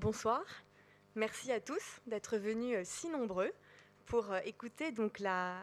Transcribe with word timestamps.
Bonsoir. 0.00 0.44
Merci 1.16 1.50
à 1.50 1.58
tous 1.58 1.82
d'être 2.06 2.36
venus 2.36 2.76
euh, 2.76 2.82
si 2.84 3.08
nombreux 3.08 3.50
pour 4.06 4.30
euh, 4.30 4.38
écouter 4.44 4.92
donc 4.92 5.20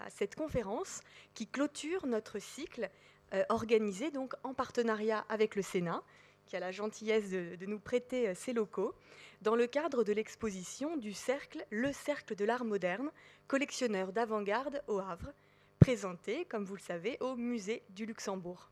cette 0.10 0.36
conférence 0.36 1.00
qui 1.34 1.48
clôture 1.48 2.06
notre 2.06 2.40
cycle 2.40 2.90
euh, 3.34 3.46
organisé 3.48 4.12
en 4.44 4.54
partenariat 4.54 5.26
avec 5.30 5.56
le 5.56 5.62
Sénat, 5.62 6.04
qui 6.48 6.58
a 6.58 6.60
la 6.60 6.74
gentillesse 6.74 7.30
de, 7.30 7.56
de 7.56 7.66
nous 7.66 7.80
prêter 7.80 8.36
ses 8.36 8.52
locaux, 8.52 8.94
dans 9.42 9.56
le 9.56 9.68
cadre 9.68 10.04
de 10.04 10.12
l'exposition 10.12 10.98
du 10.98 11.14
cercle 11.14 11.66
Le 11.70 11.94
Cercle 11.94 12.36
de 12.36 12.44
l'Art 12.44 12.66
moderne, 12.66 13.12
collectionneur 13.48 14.12
d'avant-garde 14.12 14.84
au 14.88 15.00
Havre, 15.00 15.32
présenté, 15.80 16.44
comme 16.44 16.66
vous 16.66 16.76
le 16.76 16.82
savez, 16.82 17.16
au 17.22 17.38
Musée 17.38 17.84
du 17.92 18.06
Luxembourg. 18.06 18.70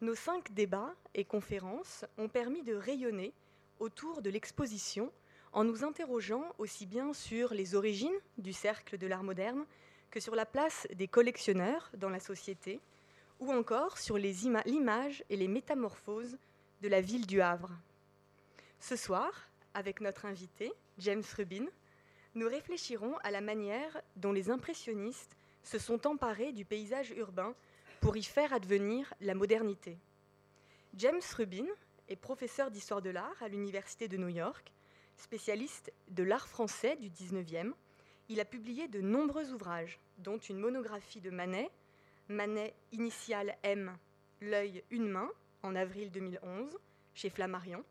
Nos 0.00 0.16
cinq 0.16 0.52
débats 0.54 0.96
et 1.14 1.24
conférences 1.24 2.04
ont 2.18 2.28
permis 2.28 2.64
de 2.64 2.74
rayonner 2.74 3.32
autour 3.78 4.22
de 4.22 4.30
l'exposition 4.30 5.12
en 5.52 5.64
nous 5.64 5.84
interrogeant 5.84 6.44
aussi 6.58 6.86
bien 6.86 7.12
sur 7.12 7.54
les 7.54 7.74
origines 7.74 8.18
du 8.38 8.52
cercle 8.52 8.98
de 8.98 9.06
l'art 9.06 9.22
moderne 9.22 9.64
que 10.10 10.20
sur 10.20 10.34
la 10.34 10.46
place 10.46 10.86
des 10.94 11.08
collectionneurs 11.08 11.90
dans 11.96 12.10
la 12.10 12.20
société, 12.20 12.80
ou 13.40 13.52
encore 13.52 13.98
sur 13.98 14.18
l'image 14.18 15.24
et 15.28 15.36
les 15.36 15.48
métamorphoses 15.48 16.38
de 16.82 16.88
la 16.88 17.00
ville 17.00 17.26
du 17.26 17.40
Havre. 17.40 17.72
Ce 18.80 18.96
soir, 18.96 19.30
avec 19.74 20.00
notre 20.00 20.26
invité, 20.26 20.72
James 20.98 21.24
Rubin, 21.36 21.66
nous 22.34 22.48
réfléchirons 22.48 23.16
à 23.22 23.30
la 23.30 23.40
manière 23.40 24.00
dont 24.16 24.32
les 24.32 24.50
impressionnistes 24.50 25.36
se 25.62 25.78
sont 25.78 26.06
emparés 26.06 26.52
du 26.52 26.64
paysage 26.64 27.10
urbain 27.10 27.54
pour 28.00 28.16
y 28.16 28.22
faire 28.22 28.52
advenir 28.52 29.12
la 29.20 29.34
modernité. 29.34 29.98
James 30.94 31.22
Rubin 31.36 31.66
est 32.08 32.16
professeur 32.16 32.70
d'histoire 32.70 33.02
de 33.02 33.10
l'art 33.10 33.42
à 33.42 33.48
l'Université 33.48 34.08
de 34.08 34.16
New 34.16 34.28
York 34.28 34.72
Spécialiste 35.16 35.92
de 36.08 36.22
l'art 36.22 36.46
français 36.46 36.96
du 36.96 37.10
19e, 37.10 37.72
il 38.28 38.40
a 38.40 38.44
publié 38.44 38.88
de 38.88 39.00
nombreux 39.00 39.52
ouvrages, 39.52 39.98
dont 40.18 40.38
une 40.38 40.58
monographie 40.58 41.20
de 41.20 41.30
Manet, 41.30 41.70
Manet 42.28 42.74
initial 42.92 43.56
M, 43.62 43.96
L'œil, 44.40 44.82
une 44.90 45.08
main, 45.08 45.30
en 45.62 45.74
avril 45.74 46.10
2011, 46.10 46.76
chez 47.14 47.30
Flammarion, 47.30 47.82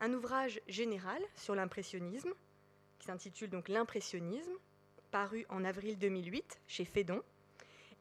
un 0.00 0.12
ouvrage 0.12 0.60
général 0.68 1.20
sur 1.34 1.54
l'impressionnisme, 1.54 2.32
qui 2.98 3.06
s'intitule 3.06 3.50
donc 3.50 3.68
L'impressionnisme, 3.68 4.52
paru 5.10 5.44
en 5.48 5.64
avril 5.64 5.98
2008 5.98 6.60
chez 6.68 6.84
Fédon, 6.84 7.22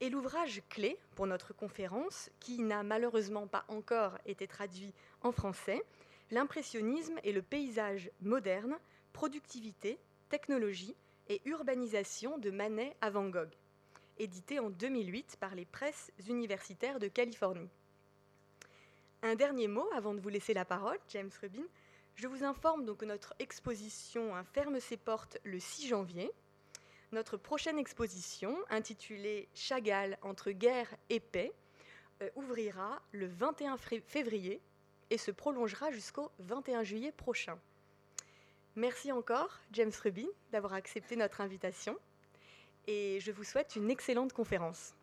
et 0.02 0.10
l'ouvrage 0.10 0.62
clé 0.70 0.98
pour 1.16 1.28
notre 1.28 1.54
conférence, 1.54 2.30
qui 2.40 2.60
n'a 2.60 2.84
malheureusement 2.84 3.48
pas 3.48 3.66
encore 3.68 4.18
été 4.26 4.48
traduit 4.48 4.94
en 5.22 5.32
français, 5.32 5.84
L'impressionnisme 6.30 7.18
et 7.24 7.32
le 7.32 7.42
paysage 7.42 8.12
moderne, 8.22 8.78
productivité, 9.14 9.98
technologie 10.28 10.94
et 11.30 11.42
urbanisation 11.46 12.38
de 12.38 12.52
Manet 12.52 12.98
à 13.00 13.10
Van 13.10 13.30
Gogh, 13.30 13.54
édité 14.18 14.60
en 14.60 14.70
2008 14.70 15.38
par 15.40 15.56
les 15.56 15.64
presses 15.64 16.12
universitaires 16.28 17.00
de 17.00 17.08
Californie. 17.08 17.70
Un 19.24 19.36
dernier 19.36 19.70
mot 19.70 19.88
avant 19.96 20.14
de 20.14 20.20
vous 20.20 20.28
laisser 20.28 20.54
la 20.54 20.66
parole, 20.66 21.00
James 21.10 21.32
Rubin. 21.42 21.64
Je 22.16 22.28
vous 22.28 22.44
informe 22.44 22.84
donc 22.84 22.98
que 22.98 23.06
notre 23.06 23.34
exposition 23.40 24.34
ferme 24.52 24.82
ses 24.82 24.98
portes 24.98 25.38
le 25.46 25.60
6 25.60 25.88
janvier. 25.88 26.30
Notre 27.14 27.38
prochaine 27.38 27.80
exposition, 27.80 28.58
intitulée 28.70 29.48
Chagall 29.54 30.18
entre 30.22 30.52
guerre 30.52 30.94
et 31.10 31.20
paix, 31.22 31.54
euh, 32.22 32.30
ouvrira 32.36 33.02
le 33.12 33.28
21 33.28 33.78
février 33.78 34.60
et 35.10 35.18
se 35.18 35.32
prolongera 35.32 35.90
jusqu'au 35.92 36.32
21 36.40 36.84
juillet 36.84 37.14
prochain. 37.14 37.58
Merci 38.76 39.12
encore, 39.12 39.60
James 39.72 39.92
Rubin, 40.04 40.28
d'avoir 40.52 40.74
accepté 40.74 41.16
notre 41.16 41.42
invitation 41.42 41.98
et 42.88 43.20
je 43.22 43.32
vous 43.32 43.44
souhaite 43.44 43.76
une 43.76 43.90
excellente 43.90 44.34
conférence. 44.34 44.94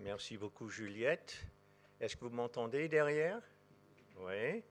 Merci 0.00 0.36
beaucoup, 0.36 0.68
Juliette. 0.68 1.46
Est-ce 2.00 2.16
que 2.16 2.24
vous 2.24 2.30
m'entendez 2.30 2.88
derrière? 2.88 3.40
Oui. 4.18 4.62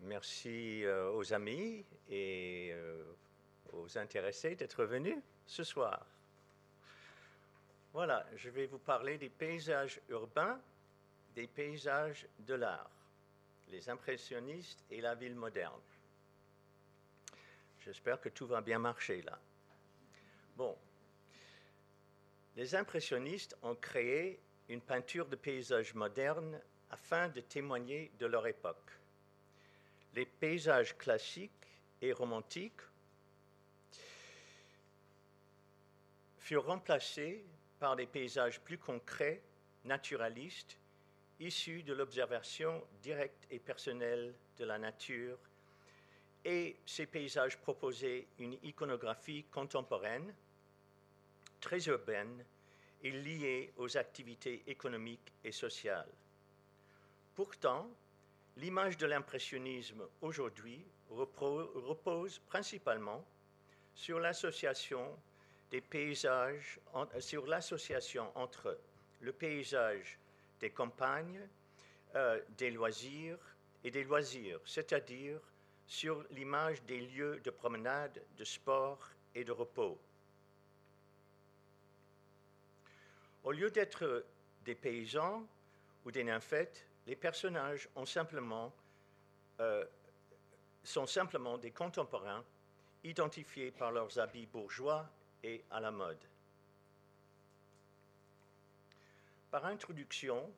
Merci 0.00 0.84
euh, 0.84 1.10
aux 1.12 1.32
amis 1.32 1.84
et 2.08 2.70
euh, 2.72 3.02
aux 3.72 3.98
intéressés 3.98 4.54
d'être 4.54 4.84
venus 4.84 5.18
ce 5.46 5.64
soir. 5.64 6.06
Voilà, 7.92 8.24
je 8.36 8.50
vais 8.50 8.66
vous 8.66 8.78
parler 8.78 9.18
des 9.18 9.30
paysages 9.30 10.00
urbains, 10.08 10.60
des 11.34 11.48
paysages 11.48 12.28
de 12.40 12.54
l'art, 12.54 12.90
les 13.68 13.88
impressionnistes 13.88 14.84
et 14.90 15.00
la 15.00 15.16
ville 15.16 15.34
moderne. 15.34 15.80
J'espère 17.80 18.20
que 18.20 18.28
tout 18.28 18.46
va 18.46 18.60
bien 18.60 18.78
marcher 18.78 19.22
là. 19.22 19.38
Bon, 20.56 20.76
les 22.54 22.76
impressionnistes 22.76 23.56
ont 23.62 23.74
créé 23.74 24.38
une 24.68 24.80
peinture 24.80 25.26
de 25.26 25.36
paysages 25.36 25.94
modernes 25.94 26.60
afin 26.90 27.28
de 27.28 27.40
témoigner 27.40 28.10
de 28.18 28.26
leur 28.26 28.46
époque. 28.46 28.92
Les 30.14 30.26
paysages 30.26 30.96
classiques 30.96 31.52
et 32.00 32.12
romantiques 32.12 32.80
furent 36.38 36.66
remplacés 36.66 37.44
par 37.78 37.96
des 37.96 38.06
paysages 38.06 38.60
plus 38.60 38.78
concrets, 38.78 39.42
naturalistes, 39.84 40.78
issus 41.40 41.82
de 41.82 41.92
l'observation 41.92 42.82
directe 43.02 43.46
et 43.50 43.58
personnelle 43.58 44.34
de 44.56 44.64
la 44.64 44.78
nature, 44.78 45.38
et 46.44 46.76
ces 46.86 47.06
paysages 47.06 47.58
proposaient 47.58 48.26
une 48.38 48.54
iconographie 48.62 49.44
contemporaine, 49.44 50.34
très 51.60 51.86
urbaine 51.86 52.44
et 53.02 53.10
liée 53.10 53.72
aux 53.76 53.96
activités 53.96 54.62
économiques 54.66 55.32
et 55.44 55.52
sociales. 55.52 56.10
Pourtant, 57.34 57.88
l'image 58.56 58.96
de 58.96 59.06
l'impressionnisme 59.06 60.02
aujourd'hui 60.20 60.84
repose 61.10 62.38
principalement 62.40 63.24
sur 63.94 64.18
l'association 64.18 65.16
entre 68.34 68.78
le 69.20 69.32
paysage 69.32 70.18
des 70.60 70.70
campagnes, 70.70 71.48
euh, 72.14 72.40
des 72.56 72.70
loisirs 72.70 73.38
et 73.84 73.90
des 73.90 74.04
loisirs, 74.04 74.60
c'est-à-dire 74.64 75.40
sur 75.86 76.24
l'image 76.30 76.82
des 76.82 77.00
lieux 77.00 77.40
de 77.40 77.50
promenade, 77.50 78.22
de 78.36 78.44
sport 78.44 79.08
et 79.34 79.44
de 79.44 79.52
repos. 79.52 79.98
Au 83.44 83.52
lieu 83.52 83.70
d'être 83.70 84.24
des 84.64 84.74
paysans 84.74 85.46
ou 86.04 86.10
des 86.10 86.24
nymphètes, 86.24 86.86
les 87.06 87.16
personnages 87.16 87.88
euh, 89.60 89.84
sont 90.84 91.06
simplement 91.06 91.58
des 91.58 91.70
contemporains 91.70 92.44
identifiés 93.04 93.70
par 93.70 93.92
leurs 93.92 94.18
habits 94.18 94.46
bourgeois 94.46 95.08
et 95.42 95.64
à 95.70 95.80
la 95.80 95.90
mode. 95.90 96.18
Par 99.50 99.64
introduction, 99.64 100.52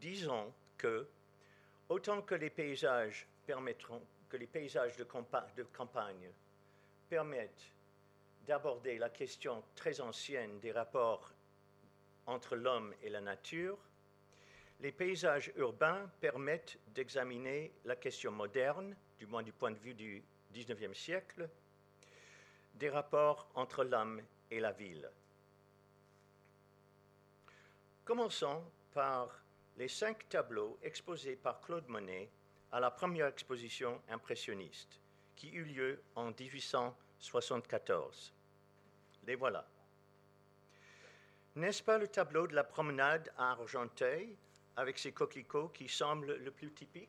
disons 0.00 0.52
que, 0.76 1.08
autant 1.88 2.20
que 2.20 2.34
les 2.34 2.50
paysages 2.50 3.26
de 3.46 5.04
campagne 5.72 6.30
permettent 7.08 7.72
d'aborder 8.46 8.98
la 8.98 9.08
question 9.08 9.62
très 9.74 10.00
ancienne 10.00 10.58
des 10.60 10.72
rapports 10.72 11.32
entre 12.26 12.56
l'homme 12.56 12.92
et 13.02 13.08
la 13.08 13.20
nature, 13.20 13.78
les 14.80 14.92
paysages 14.92 15.52
urbains 15.56 16.10
permettent 16.20 16.78
d'examiner 16.88 17.72
la 17.84 17.96
question 17.96 18.30
moderne, 18.30 18.94
du 19.18 19.26
moins 19.26 19.42
du 19.42 19.52
point 19.52 19.70
de 19.70 19.78
vue 19.78 19.94
du 19.94 20.22
XIXe 20.52 20.98
siècle, 20.98 21.48
des 22.74 22.90
rapports 22.90 23.48
entre 23.54 23.84
l'homme 23.84 24.20
et 24.50 24.60
la 24.60 24.72
ville. 24.72 25.10
Commençons 28.04 28.62
par 28.92 29.42
les 29.76 29.88
cinq 29.88 30.28
tableaux 30.28 30.78
exposés 30.82 31.36
par 31.36 31.60
Claude 31.60 31.88
Monet 31.88 32.30
à 32.70 32.80
la 32.80 32.90
première 32.90 33.26
exposition 33.26 34.00
impressionniste, 34.08 35.00
qui 35.34 35.50
eut 35.50 35.64
lieu 35.64 36.02
en 36.14 36.30
1874. 36.30 38.32
Les 39.26 39.34
voilà. 39.34 39.66
N'est-ce 41.56 41.82
pas 41.82 41.98
le 41.98 42.06
tableau 42.06 42.46
de 42.46 42.54
la 42.54 42.64
promenade 42.64 43.32
à 43.36 43.52
Argenteuil, 43.52 44.36
avec 44.76 44.98
ses 44.98 45.12
coquelicots 45.12 45.68
qui 45.68 45.88
semble 45.88 46.34
le 46.36 46.50
plus 46.50 46.70
typique 46.70 47.08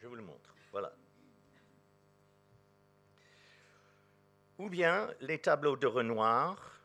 Je 0.00 0.06
vous 0.06 0.16
le 0.16 0.22
montre. 0.22 0.54
Voilà. 0.70 0.92
ou 4.58 4.68
bien 4.68 5.12
les 5.20 5.38
tableaux 5.38 5.76
de 5.76 5.86
Renoir, 5.86 6.80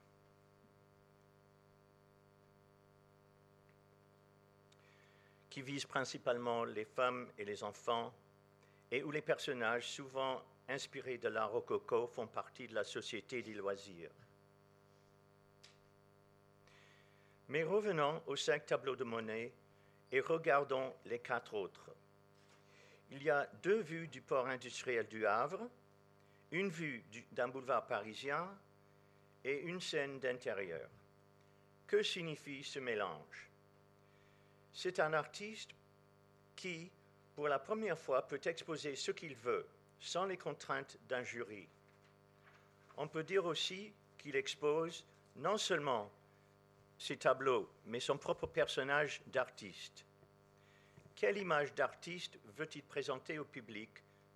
qui 5.50 5.62
visent 5.62 5.86
principalement 5.86 6.64
les 6.64 6.86
femmes 6.86 7.28
et 7.38 7.46
les 7.46 7.64
enfants, 7.64 8.14
et 8.92 9.04
où 9.04 9.12
les 9.12 9.22
personnages, 9.22 9.88
souvent 9.88 10.42
inspirés 10.70 11.18
de 11.18 11.28
l'art 11.28 11.52
rococo, 11.52 12.08
font 12.08 12.28
partie 12.28 12.68
de 12.68 12.76
la 12.76 12.84
société 12.84 13.42
des 13.42 13.54
loisirs. 13.54 14.12
Mais 17.50 17.64
revenons 17.64 18.22
aux 18.28 18.36
cinq 18.36 18.68
tableaux 18.68 18.96
de 18.96 19.04
Monet 19.04 19.52
et 20.12 20.20
regardons 20.22 20.94
les 21.06 21.20
quatre 21.20 21.56
autres. 21.56 21.90
Il 23.12 23.24
y 23.24 23.30
a 23.30 23.48
deux 23.64 23.82
vues 23.82 24.08
du 24.08 24.22
port 24.22 24.48
industriel 24.48 25.08
du 25.08 25.26
Havre, 25.26 25.68
une 26.52 26.70
vue 26.70 27.04
d'un 27.32 27.48
boulevard 27.48 27.88
parisien 27.88 28.48
et 29.44 29.62
une 29.62 29.82
scène 29.82 30.20
d'intérieur. 30.20 30.90
Que 31.88 32.04
signifie 32.04 32.64
ce 32.64 32.78
mélange? 32.78 33.50
C'est 34.72 35.00
un 35.00 35.14
artiste 35.14 35.72
qui, 36.56 36.92
pour 37.36 37.48
la 37.48 37.58
première 37.58 37.98
fois, 37.98 38.28
peut 38.28 38.42
exposer 38.44 38.96
ce 38.96 39.12
qu'il 39.12 39.36
veut, 39.36 39.68
sans 40.00 40.26
les 40.26 40.38
contraintes 40.38 40.98
d'un 41.08 41.24
jury. 41.24 41.68
On 42.98 43.08
peut 43.08 43.24
dire 43.24 43.46
aussi 43.46 43.94
qu'il 44.18 44.36
expose 44.36 45.06
non 45.38 45.58
seulement 45.58 46.12
ses 46.98 47.18
tableaux, 47.18 47.70
mais 47.86 48.00
son 48.00 48.18
propre 48.18 48.48
personnage 48.48 49.22
d'artiste. 49.28 50.06
Quelle 51.16 51.38
image 51.38 51.74
d'artiste 51.74 52.38
veut-il 52.58 52.84
présenter 52.84 53.40
au 53.40 53.46
public 53.46 53.90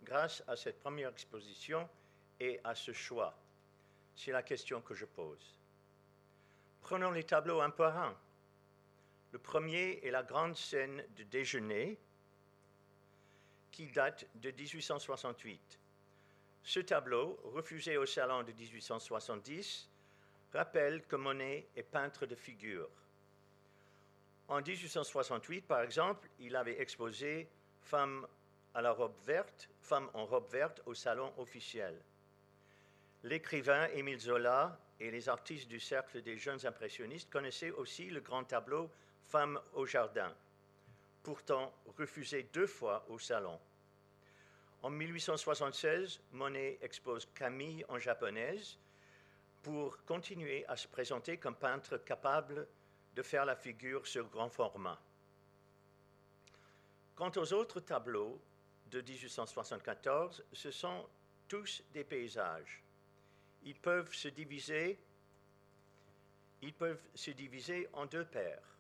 grâce 0.04 0.44
à 0.48 0.56
cette 0.56 0.80
première 0.80 1.10
exposition 1.10 1.90
et 2.40 2.60
à 2.64 2.76
ce 2.76 2.94
choix? 2.94 3.38
C'est 4.16 4.32
la 4.32 4.44
question 4.44 4.82
que 4.82 4.94
je 4.94 5.06
pose. 5.06 5.58
Prenons 6.82 7.12
les 7.12 7.24
tableaux 7.24 7.62
un 7.62 7.70
par 7.70 7.98
un. 7.98 8.18
Le 9.32 9.40
premier 9.40 10.00
est 10.04 10.12
la 10.12 10.24
grande 10.24 10.56
scène 10.56 11.04
de 11.16 11.24
déjeuner 11.24 11.98
qui 13.74 13.88
date 13.88 14.26
de 14.36 14.52
1868. 14.52 15.80
Ce 16.64 16.80
tableau, 16.80 17.38
refusé 17.44 17.98
au 17.98 18.06
salon 18.06 18.44
de 18.44 18.54
1870, 18.54 19.90
rappelle 20.54 21.04
que 21.08 21.18
Monet 21.18 21.68
est 21.76 21.84
peintre 21.84 22.26
de 22.26 22.36
figures. 22.36 22.90
En 24.48 24.62
1868, 24.62 25.66
par 25.66 25.82
exemple, 25.82 26.30
il 26.40 26.56
avait 26.56 26.80
exposé 26.80 27.50
Femme 27.82 28.28
à 28.76 28.82
la 28.82 28.92
robe 28.92 29.18
verte, 29.26 29.70
Femme 29.82 30.10
en 30.14 30.26
robe 30.26 30.50
verte 30.50 30.82
au 30.86 30.94
salon 30.94 31.34
officiel. 31.38 32.00
L'écrivain 33.24 33.88
Émile 33.88 34.20
Zola 34.20 34.80
et 35.00 35.10
les 35.10 35.28
artistes 35.30 35.68
du 35.68 35.80
cercle 35.80 36.22
des 36.22 36.38
jeunes 36.38 36.66
impressionnistes 36.66 37.30
connaissaient 37.32 37.72
aussi 37.72 38.10
le 38.10 38.22
grand 38.22 38.44
tableau 38.44 38.90
Femme 39.24 39.60
au 39.74 39.86
jardin, 39.86 40.34
pourtant 41.24 41.74
refusé 41.98 42.44
deux 42.54 42.68
fois 42.68 43.06
au 43.10 43.18
salon. 43.18 43.60
En 44.84 44.90
1876, 44.90 46.20
Monet 46.34 46.78
expose 46.82 47.26
Camille 47.34 47.86
en 47.88 47.98
japonaise 47.98 48.78
pour 49.62 50.04
continuer 50.04 50.66
à 50.68 50.76
se 50.76 50.90
présenter 50.90 51.38
comme 51.38 51.56
peintre 51.56 51.98
capable 51.98 52.68
de 53.16 53.22
faire 53.22 53.46
la 53.46 53.56
figure 53.56 54.06
sur 54.06 54.28
grand 54.28 54.50
format. 54.50 55.00
Quant 57.16 57.32
aux 57.38 57.54
autres 57.54 57.80
tableaux 57.80 58.42
de 58.88 59.00
1874, 59.00 60.44
ce 60.52 60.72
sont 60.72 61.08
tous 61.48 61.82
des 61.94 62.04
paysages. 62.04 62.84
Ils 63.64 63.80
peuvent 63.80 64.14
se 64.14 64.28
diviser, 64.28 65.00
ils 66.62 66.74
peuvent 66.74 67.08
se 67.16 67.32
diviser 67.32 67.88
en 67.94 68.06
deux 68.06 68.26
paires. 68.26 68.73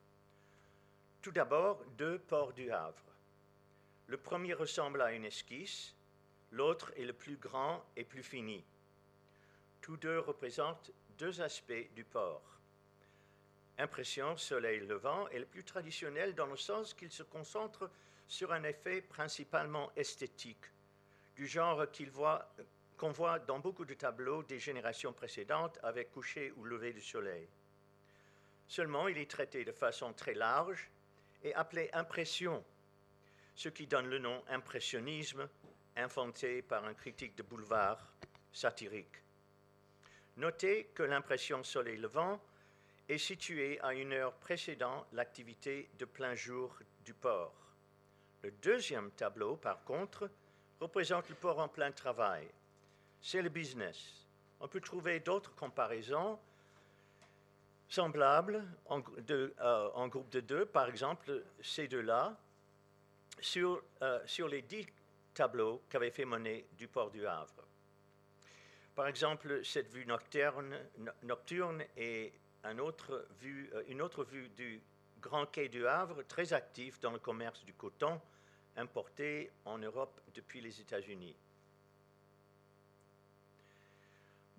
Tout 1.24 1.32
d'abord, 1.32 1.82
deux 1.98 2.20
ports 2.20 2.52
du 2.52 2.70
Havre. 2.70 3.16
Le 4.08 4.18
premier 4.18 4.54
ressemble 4.54 5.02
à 5.02 5.14
une 5.14 5.24
esquisse, 5.24 5.96
l'autre 6.52 6.92
est 6.98 7.06
le 7.06 7.14
plus 7.14 7.38
grand 7.38 7.82
et 7.96 8.04
plus 8.04 8.24
fini. 8.24 8.62
Tous 9.80 9.96
deux 9.96 10.20
représentent 10.20 10.92
deux 11.18 11.40
aspects 11.40 11.94
du 11.96 12.04
port. 12.04 12.60
Impression 13.78 14.36
soleil 14.36 14.82
levant 14.82 15.30
est 15.30 15.40
le 15.40 15.46
plus 15.46 15.64
traditionnel 15.64 16.36
dans 16.36 16.48
le 16.48 16.58
sens 16.58 16.94
qu'il 16.94 17.10
se 17.10 17.24
concentre 17.24 17.90
sur 18.28 18.52
un 18.52 18.64
effet 18.64 19.02
principalement 19.02 19.94
esthétique, 19.96 20.66
du 21.38 21.48
genre 21.48 21.86
qu'on 22.98 23.12
voit 23.12 23.40
dans 23.40 23.60
beaucoup 23.60 23.86
de 23.86 23.94
tableaux 23.94 24.44
des 24.44 24.60
générations 24.60 25.14
précédentes 25.14 25.80
avec 25.84 26.12
coucher 26.12 26.52
ou 26.58 26.66
lever 26.66 26.92
du 26.92 27.02
soleil. 27.02 27.48
Seulement, 28.68 29.08
il 29.08 29.18
est 29.18 29.32
traité 29.32 29.64
de 29.64 29.72
façon 29.72 30.12
très 30.12 30.34
large 30.34 30.90
et 31.44 31.54
appelé 31.54 31.90
impression, 31.94 32.64
ce 33.56 33.70
qui 33.70 33.88
donne 33.88 34.08
le 34.08 34.20
nom 34.20 34.44
impressionnisme, 34.50 35.48
inventé 35.96 36.62
par 36.62 36.86
un 36.86 36.94
critique 36.94 37.36
de 37.36 37.44
boulevard 37.44 38.14
satirique. 38.52 39.22
Notez 40.38 40.86
que 40.96 41.04
l'impression 41.04 41.64
soleil 41.64 41.98
levant 41.98 42.42
est 43.08 43.18
située 43.18 43.80
à 43.82 43.94
une 43.94 44.14
heure 44.14 44.34
précédant 44.34 45.06
l'activité 45.14 45.90
de 46.00 46.06
plein 46.06 46.34
jour 46.34 46.76
du 47.06 47.14
port. 47.14 47.54
Le 48.42 48.52
deuxième 48.52 49.12
tableau, 49.12 49.56
par 49.56 49.84
contre, 49.84 50.30
représente 50.80 51.30
le 51.30 51.36
port 51.36 51.60
en 51.60 51.68
plein 51.68 51.92
travail. 51.92 52.48
C'est 53.22 53.42
le 53.42 53.50
business. 53.50 54.28
On 54.60 54.68
peut 54.68 54.82
trouver 54.82 55.20
d'autres 55.20 55.54
comparaisons 55.56 56.40
semblables 57.88 58.64
en, 58.88 59.02
euh, 59.30 60.08
groupe 60.08 60.30
de 60.30 60.40
deux, 60.40 60.66
par 60.66 60.88
exemple 60.88 61.44
ces 61.62 61.88
deux-là, 61.88 62.38
sur, 63.40 63.84
euh, 64.02 64.20
sur 64.26 64.48
les 64.48 64.62
dix 64.62 64.86
tableaux 65.34 65.82
qu'avait 65.90 66.12
fait 66.12 66.26
Monet 66.26 66.66
du 66.78 66.88
port 66.88 67.12
du 67.12 67.26
Havre. 67.26 67.64
Par 68.96 69.08
exemple, 69.08 69.66
cette 69.66 69.92
vue 69.92 70.06
nocturne, 70.06 70.76
et 71.98 72.32
euh, 72.66 73.84
une 73.88 74.02
autre 74.02 74.24
vue 74.24 74.50
du 74.50 74.82
Grand 75.20 75.46
Quai 75.48 75.68
du 75.68 75.88
Havre, 75.88 76.24
très 76.24 76.54
actif 76.54 77.00
dans 77.00 77.12
le 77.12 77.20
commerce 77.20 77.64
du 77.64 77.74
coton 77.74 78.22
importé 78.76 79.52
en 79.66 79.78
Europe 79.78 80.22
depuis 80.34 80.62
les 80.62 80.80
États-Unis. 80.82 81.36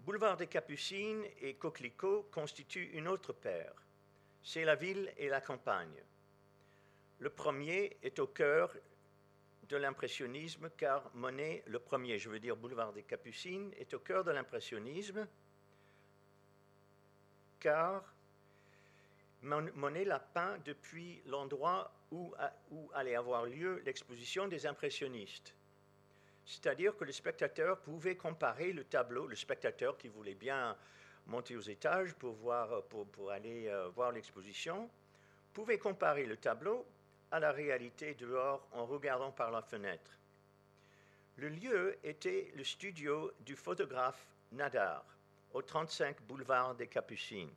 Boulevard 0.05 0.37
des 0.37 0.49
Capucines 0.49 1.25
et 1.41 1.55
Coquelicot 1.55 2.29
constituent 2.31 2.91
une 2.93 3.09
autre 3.09 3.33
paire. 3.33 3.73
C'est 4.43 4.65
la 4.65 4.75
ville 4.75 5.11
et 5.17 5.31
la 5.31 5.41
campagne. 5.41 6.03
Le 7.21 7.31
premier 7.31 7.97
est 8.03 8.19
au 8.19 8.27
cœur 8.27 8.77
de 9.67 9.77
l'impressionnisme, 9.79 10.69
car 10.77 11.11
Monet, 11.15 11.63
le 11.67 11.79
premier, 11.79 12.19
je 12.19 12.29
veux 12.29 12.39
dire 12.39 12.55
Boulevard 12.55 12.93
des 12.93 13.03
Capucines, 13.03 13.73
est 13.79 13.95
au 13.95 13.99
cœur 13.99 14.25
de 14.25 14.31
l'impressionnisme, 14.31 15.27
car 17.59 18.05
Monet 19.41 20.05
l'a 20.05 20.21
peint 20.21 20.59
depuis 20.67 21.23
l'endroit 21.25 21.91
où, 22.11 22.35
où 22.71 22.91
allait 22.93 23.17
avoir 23.17 23.47
lieu 23.47 23.81
l'exposition 23.87 24.49
des 24.49 24.67
impressionnistes. 24.67 25.55
C'est-à-dire 26.45 26.97
que 26.97 27.05
le 27.05 27.13
spectateur 27.13 27.81
pouvait 27.81 28.17
comparer 28.17 28.73
le 28.73 28.85
tableau, 28.85 29.27
le 29.27 29.37
spectateur 29.37 29.97
qui 29.97 30.09
voulait 30.09 30.35
bien 30.35 30.77
monter 31.27 31.57
aux 31.57 31.61
étages 31.61 32.15
pour, 32.15 32.35
voir, 32.35 32.83
pour, 32.85 33.31
aller 33.31 33.69
euh, 33.69 33.89
voir 33.89 34.13
l'exposition, 34.13 34.91
pouvait 35.55 35.79
comparer 35.79 36.27
le 36.27 36.37
tableau 36.37 36.87
à 37.31 37.41
la 37.41 37.53
réalité 37.53 38.15
dehors 38.15 38.69
en 38.73 38.85
regardant 38.85 39.33
par 39.33 39.51
la 39.51 39.63
fenêtre. 39.63 40.19
Le 41.37 41.49
lieu 41.49 41.99
était 42.05 42.53
le 42.55 42.63
studio 42.63 43.33
du 43.41 43.57
photographe 43.57 44.27
Nadar, 44.53 45.05
au 45.53 45.63
35 45.63 46.21
boulevard 46.23 46.75
des 46.75 46.87
Capucines. 46.87 47.51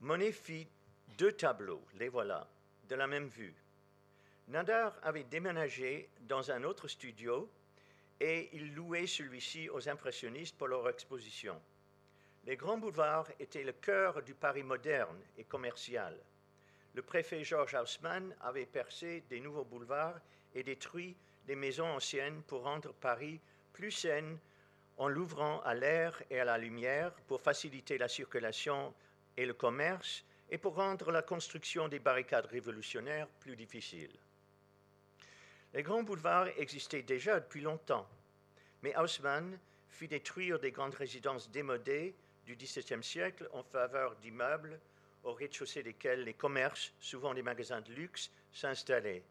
Monet 0.00 0.32
fit 0.32 0.68
deux 1.16 1.32
tableaux, 1.32 1.82
les 1.94 2.08
voilà, 2.08 2.46
de 2.88 2.94
la 2.94 3.06
même 3.06 3.28
vue. 3.28 3.54
Nadar 4.48 4.98
avait 5.02 5.24
déménagé 5.24 6.08
dans 6.20 6.50
un 6.50 6.64
autre 6.64 6.88
studio 6.88 7.50
et 8.18 8.48
il 8.54 8.74
louait 8.74 9.06
celui-ci 9.06 9.68
aux 9.68 9.90
impressionnistes 9.90 10.56
pour 10.56 10.68
leur 10.68 10.88
exposition. 10.88 11.60
Les 12.46 12.56
grands 12.56 12.78
boulevards 12.78 13.28
étaient 13.38 13.62
le 13.62 13.72
cœur 13.72 14.22
du 14.22 14.34
Paris 14.34 14.62
moderne 14.62 15.20
et 15.36 15.44
commercial. 15.44 16.18
Le 16.94 17.02
préfet 17.02 17.44
Georges 17.44 17.74
Haussmann 17.74 18.34
avait 18.40 18.64
percé 18.64 19.22
des 19.28 19.38
nouveaux 19.38 19.66
boulevards 19.66 20.18
et 20.54 20.62
détruit 20.62 21.14
des 21.46 21.54
maisons 21.54 21.86
anciennes 21.88 22.42
pour 22.44 22.62
rendre 22.62 22.94
Paris 22.94 23.40
plus 23.74 23.90
saine 23.90 24.38
en 24.96 25.08
l'ouvrant 25.08 25.60
à 25.60 25.74
l'air 25.74 26.22
et 26.30 26.40
à 26.40 26.46
la 26.46 26.56
lumière 26.56 27.12
pour 27.26 27.42
faciliter 27.42 27.98
la 27.98 28.08
circulation 28.08 28.94
et 29.36 29.44
le 29.44 29.52
commerce 29.52 30.24
et 30.48 30.56
pour 30.56 30.74
rendre 30.74 31.12
la 31.12 31.20
construction 31.20 31.86
des 31.88 31.98
barricades 31.98 32.46
révolutionnaires 32.46 33.28
plus 33.40 33.54
difficile. 33.54 34.18
Les 35.78 35.84
grands 35.84 36.02
boulevards 36.02 36.48
existaient 36.58 37.04
déjà 37.04 37.38
depuis 37.38 37.60
longtemps, 37.60 38.04
Mais 38.82 38.96
Haussmann 38.96 39.56
fit 39.90 40.08
détruire 40.08 40.58
des 40.58 40.72
grandes 40.72 40.96
résidences 40.96 41.48
démodées 41.52 42.16
du 42.46 42.56
XVIIe 42.56 43.04
siècle 43.04 43.48
en 43.52 43.62
faveur 43.62 44.16
d'immeubles 44.16 44.80
au 45.22 45.34
rez-de-chaussée 45.34 45.84
desquels 45.84 46.24
les 46.24 46.34
commerces, 46.34 46.92
souvent 46.98 47.32
des 47.32 47.44
magasins 47.44 47.80
de 47.80 47.92
luxe, 47.92 48.28
s'installaient. 48.52 49.22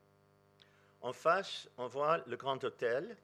En 1.01 1.12
face, 1.12 1.68
on 1.77 1.88
voit 1.88 2.20
le 2.27 2.38
Grand 2.38 2.63
Hôtel, 2.63 3.18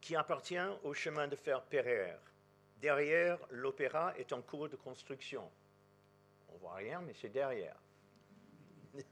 qui 0.00 0.16
appartient 0.16 0.56
au 0.82 0.94
chemin 0.94 1.28
de 1.28 1.36
fer 1.36 1.60
Pereire. 1.64 2.20
Derrière, 2.80 3.38
l'opéra 3.50 4.16
est 4.16 4.32
en 4.32 4.40
cours 4.40 4.70
de 4.70 4.76
construction. 4.76 5.46
Rien, 6.68 7.00
mais 7.00 7.14
c'est 7.14 7.28
derrière. 7.28 7.76
de 8.94 9.02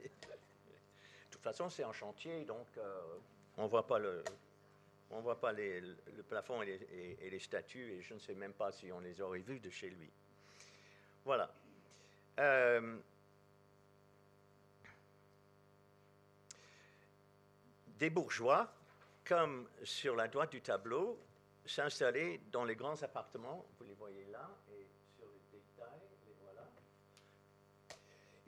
toute 1.31 1.43
façon, 1.43 1.69
c'est 1.71 1.85
un 1.85 1.93
chantier, 1.93 2.45
donc 2.45 2.67
euh, 2.79 3.19
on 3.57 3.67
voit 3.67 3.87
pas 3.87 3.99
le, 3.99 4.25
on 5.11 5.21
voit 5.21 5.41
pas 5.41 5.53
le 5.53 5.97
plafond 6.29 6.63
et 6.63 6.79
les, 7.21 7.31
les, 7.31 7.39
statues, 7.39 7.93
et 7.93 8.03
je 8.03 8.15
ne 8.15 8.19
sais 8.19 8.35
même 8.35 8.55
pas 8.55 8.73
si 8.73 8.91
on 8.93 9.01
les 9.01 9.21
aurait 9.21 9.41
vus 9.41 9.61
de 9.61 9.71
chez 9.71 9.91
lui. 9.91 10.11
Voilà. 11.25 11.53
Euh, 12.39 12.99
des 17.99 18.11
bourgeois 18.11 18.73
comme 19.25 19.69
sur 19.85 20.17
la 20.17 20.29
droite 20.29 20.51
du 20.51 20.61
tableau, 20.61 21.19
s'installer 21.65 22.41
dans 22.51 22.65
les 22.65 22.75
grands 22.75 23.01
appartements, 23.03 23.65
vous 23.79 23.85
les 23.85 23.95
voyez 23.95 24.25
là, 24.27 24.51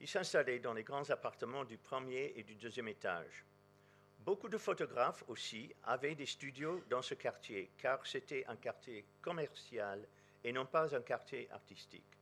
Ils 0.05 0.07
s'installaient 0.07 0.59
dans 0.59 0.75
les 0.75 0.83
grands 0.83 1.09
appartements 1.09 1.65
du 1.65 1.79
premier 1.79 2.31
et 2.35 2.43
du 2.43 2.53
deuxième 2.53 2.89
étage. 2.89 3.43
Beaucoup 4.19 4.49
de 4.49 4.59
photographes 4.59 5.23
aussi 5.27 5.73
avaient 5.83 6.13
des 6.13 6.27
studios 6.27 6.83
dans 6.91 7.01
ce 7.01 7.15
quartier, 7.15 7.71
car 7.79 8.05
c'était 8.05 8.45
un 8.45 8.55
quartier 8.55 9.03
commercial 9.19 10.07
et 10.43 10.53
non 10.53 10.67
pas 10.67 10.95
un 10.95 11.01
quartier 11.01 11.49
artistique. 11.49 12.19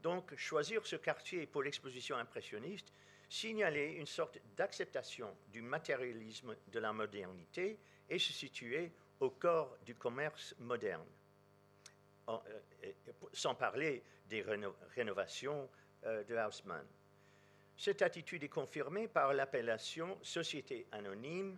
Donc, 0.00 0.36
choisir 0.36 0.86
ce 0.86 0.94
quartier 0.94 1.48
pour 1.48 1.64
l'exposition 1.64 2.16
impressionniste 2.16 2.92
signalait 3.28 3.94
une 3.94 4.06
sorte 4.06 4.38
d'acceptation 4.56 5.36
du 5.48 5.62
matérialisme 5.62 6.54
de 6.68 6.78
la 6.78 6.92
modernité 6.92 7.80
et 8.08 8.20
se 8.20 8.32
situait 8.32 8.92
au 9.18 9.30
corps 9.30 9.76
du 9.84 9.96
commerce 9.96 10.54
moderne, 10.60 11.10
euh, 12.28 12.38
sans 13.32 13.56
parler 13.56 14.00
des 14.28 14.44
rénovations 14.94 15.68
euh, 16.04 16.22
de 16.22 16.36
Haussmann. 16.36 16.86
Cette 17.80 18.02
attitude 18.02 18.44
est 18.44 18.50
confirmée 18.50 19.08
par 19.08 19.32
l'appellation 19.32 20.18
société 20.22 20.86
anonyme 20.92 21.56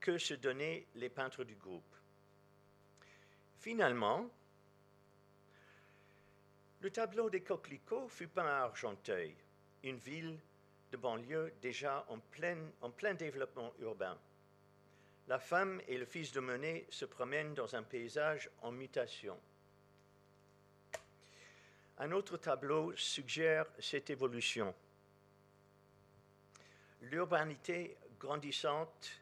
que 0.00 0.16
se 0.16 0.32
donnaient 0.32 0.86
les 0.94 1.10
peintres 1.10 1.44
du 1.44 1.54
groupe. 1.54 1.94
Finalement, 3.58 4.30
le 6.80 6.90
tableau 6.90 7.28
des 7.28 7.42
coquelicots 7.42 8.08
fut 8.08 8.28
peint 8.28 8.46
à 8.46 8.62
Argenteuil, 8.62 9.36
une 9.82 9.98
ville 9.98 10.40
de 10.92 10.96
banlieue 10.96 11.52
déjà 11.60 12.06
en 12.08 12.20
plein, 12.20 12.56
en 12.80 12.90
plein 12.90 13.12
développement 13.12 13.74
urbain. 13.80 14.18
La 15.28 15.38
femme 15.38 15.82
et 15.88 15.98
le 15.98 16.06
fils 16.06 16.32
de 16.32 16.40
Monet 16.40 16.86
se 16.88 17.04
promènent 17.04 17.52
dans 17.52 17.76
un 17.76 17.82
paysage 17.82 18.48
en 18.62 18.72
mutation. 18.72 19.38
Un 21.98 22.12
autre 22.12 22.38
tableau 22.38 22.96
suggère 22.96 23.66
cette 23.78 24.08
évolution. 24.08 24.74
L'urbanité 27.02 27.96
grandissante 28.18 29.20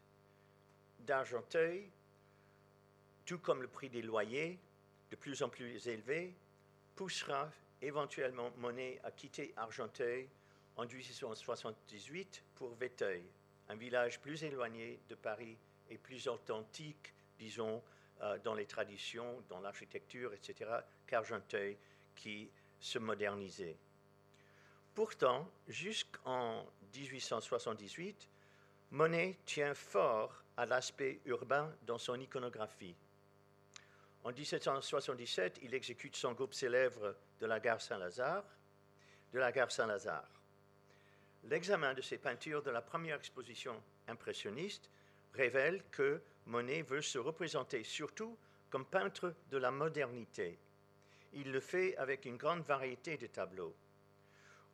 d'Argenteuil, 1.00 1.88
tout 3.24 3.38
comme 3.38 3.62
le 3.62 3.68
prix 3.68 3.88
des 3.88 4.02
loyers, 4.02 4.58
de 5.10 5.16
plus 5.16 5.42
en 5.42 5.48
plus 5.48 5.86
élevé, 5.86 6.34
poussera 6.96 7.50
éventuellement 7.80 8.50
Monet 8.56 9.00
à 9.04 9.10
quitter 9.10 9.52
Argenteuil 9.56 10.28
en 10.76 10.86
1878 10.86 12.42
pour 12.56 12.74
Véteuil, 12.74 13.22
un 13.68 13.76
village 13.76 14.20
plus 14.20 14.42
éloigné 14.42 15.00
de 15.08 15.14
Paris 15.14 15.56
et 15.88 15.98
plus 15.98 16.26
authentique, 16.28 17.14
disons, 17.38 17.82
euh, 18.22 18.38
dans 18.38 18.54
les 18.54 18.66
traditions, 18.66 19.42
dans 19.48 19.60
l'architecture, 19.60 20.34
etc., 20.34 20.70
qu'Argenteuil 21.06 21.76
qui 22.16 22.50
se 22.80 22.98
modernisait. 22.98 23.76
Pourtant, 24.94 25.48
jusqu'en 25.68 26.66
1878, 26.94 28.28
Monet 28.90 29.38
tient 29.44 29.74
fort 29.74 30.42
à 30.56 30.66
l'aspect 30.66 31.20
urbain 31.26 31.72
dans 31.82 31.98
son 31.98 32.18
iconographie. 32.18 32.96
En 34.24 34.32
1777, 34.32 35.60
il 35.62 35.74
exécute 35.74 36.16
son 36.16 36.32
groupe 36.32 36.54
célèbre 36.54 37.14
de 37.40 37.46
la 37.46 37.60
gare 37.60 37.80
Saint-Lazare, 37.80 38.44
de 39.32 39.38
la 39.38 39.52
gare 39.52 39.70
Saint-Lazare. 39.70 40.28
L'examen 41.44 41.94
de 41.94 42.02
ces 42.02 42.18
peintures 42.18 42.62
de 42.62 42.70
la 42.70 42.82
première 42.82 43.16
exposition 43.16 43.80
impressionniste 44.08 44.90
révèle 45.34 45.82
que 45.90 46.20
Monet 46.46 46.82
veut 46.82 47.02
se 47.02 47.18
représenter 47.18 47.84
surtout 47.84 48.36
comme 48.70 48.84
peintre 48.84 49.34
de 49.50 49.58
la 49.58 49.70
modernité. 49.70 50.58
Il 51.32 51.52
le 51.52 51.60
fait 51.60 51.96
avec 51.96 52.24
une 52.24 52.36
grande 52.36 52.62
variété 52.62 53.16
de 53.16 53.26
tableaux. 53.26 53.74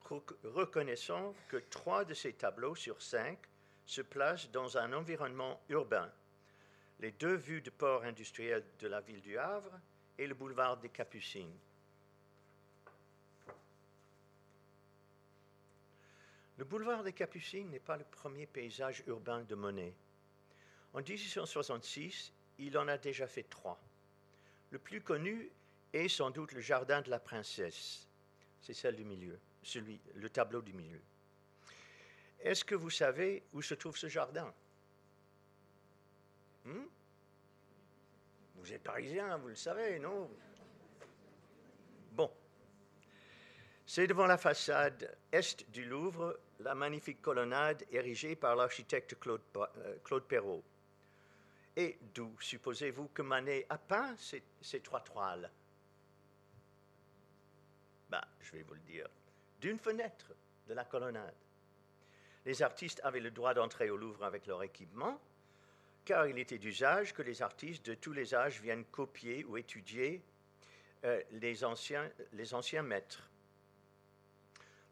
Reconnaissant 0.05 1.35
que 1.49 1.57
trois 1.57 2.05
de 2.05 2.15
ces 2.15 2.35
tableaux 2.35 2.75
sur 2.75 3.01
cinq 3.01 3.39
se 3.87 4.03
placent 4.03 4.51
dans 4.51 4.77
un 4.77 4.93
environnement 4.93 5.61
urbain, 5.69 6.11
les 7.01 7.13
deux 7.13 7.35
vues 7.35 7.63
de 7.63 7.71
port 7.71 8.05
industriel 8.05 8.65
de 8.79 8.89
la 8.89 9.01
ville 9.01 9.21
du 9.21 9.39
Havre 9.39 9.81
et 10.19 10.27
le 10.27 10.35
boulevard 10.35 10.77
des 10.77 10.89
Capucines. 10.89 11.57
Le 16.57 16.65
boulevard 16.65 17.03
des 17.03 17.13
Capucines 17.13 17.71
n'est 17.71 17.81
pas 17.81 17.97
le 17.97 18.05
premier 18.05 18.47
paysage 18.47 19.03
urbain 19.07 19.43
de 19.43 19.55
Monet. 19.55 19.95
En 20.93 21.01
1866, 21.01 22.33
il 22.59 22.79
en 22.79 22.87
a 22.87 22.97
déjà 22.97 23.27
fait 23.27 23.43
trois. 23.43 23.81
Le 24.71 24.79
plus 24.79 25.01
connu 25.01 25.51
est 25.93 26.09
sans 26.09 26.31
doute 26.31 26.53
le 26.53 26.61
jardin 26.61 27.03
de 27.03 27.11
la 27.11 27.19
princesse. 27.19 28.07
C'est 28.61 28.75
celle 28.75 28.95
du 28.97 29.05
milieu, 29.05 29.39
celui, 29.65 30.01
le 30.15 30.31
tableau 30.31 30.63
du 30.63 30.73
milieu. 30.73 31.01
Est-ce 32.41 32.65
que 32.65 32.75
vous 32.75 32.91
savez 32.91 33.43
où 33.53 33.63
se 33.63 33.75
trouve 33.75 33.97
ce 33.97 34.09
jardin? 34.09 34.53
Hmm? 36.65 36.87
Vous 38.57 38.73
êtes 38.73 38.83
parisien, 38.83 39.37
vous 39.39 39.49
le 39.49 39.55
savez, 39.55 39.99
non? 39.99 40.31
Bon. 42.13 42.31
C'est 43.87 44.07
devant 44.07 44.27
la 44.27 44.39
façade 44.39 45.17
est 45.33 45.71
du 45.71 45.85
Louvre 45.85 46.39
la 46.61 46.75
magnifique 46.75 47.21
colonnade 47.21 47.85
érigée 47.91 48.37
par 48.37 48.57
l'architecte 48.57 49.19
Claude, 49.19 49.43
euh, 49.57 50.21
Perrault. 50.21 50.65
Et 51.77 51.99
d'où 52.15 52.35
supposez-vous 52.41 53.09
que 53.09 53.23
Manet 53.23 53.67
a 53.69 53.79
peint 53.79 54.15
ces, 54.17 54.81
trois 54.81 55.01
toiles? 55.01 55.51
Ben, 58.09 58.23
Je 58.41 58.53
vais 58.53 58.63
vous 58.63 58.75
le 58.75 58.81
dire. 58.81 59.09
D'une 59.65 59.79
fenêtre 59.79 60.35
de 60.69 60.75
la 60.75 60.85
colonnade. 60.85 61.35
Les 62.45 62.61
artistes 62.61 63.01
avaient 63.03 63.19
le 63.19 63.31
droit 63.31 63.55
d'entrer 63.55 63.89
au 63.89 63.97
Louvre 63.97 64.23
avec 64.23 64.47
leur 64.47 64.63
équipement, 64.63 65.19
car 66.05 66.27
il 66.27 66.39
était 66.39 66.59
d'usage 66.59 67.15
que 67.15 67.23
les 67.23 67.41
artistes 67.41 67.87
de 67.87 67.95
tous 67.95 68.13
les 68.13 68.35
âges 68.35 68.61
viennent 68.61 68.85
copier 68.85 69.43
ou 69.47 69.57
étudier 69.57 70.21
euh, 71.05 71.19
les, 71.31 71.65
anciens, 71.65 72.13
les 72.35 72.53
anciens 72.53 72.83
maîtres. 72.83 73.31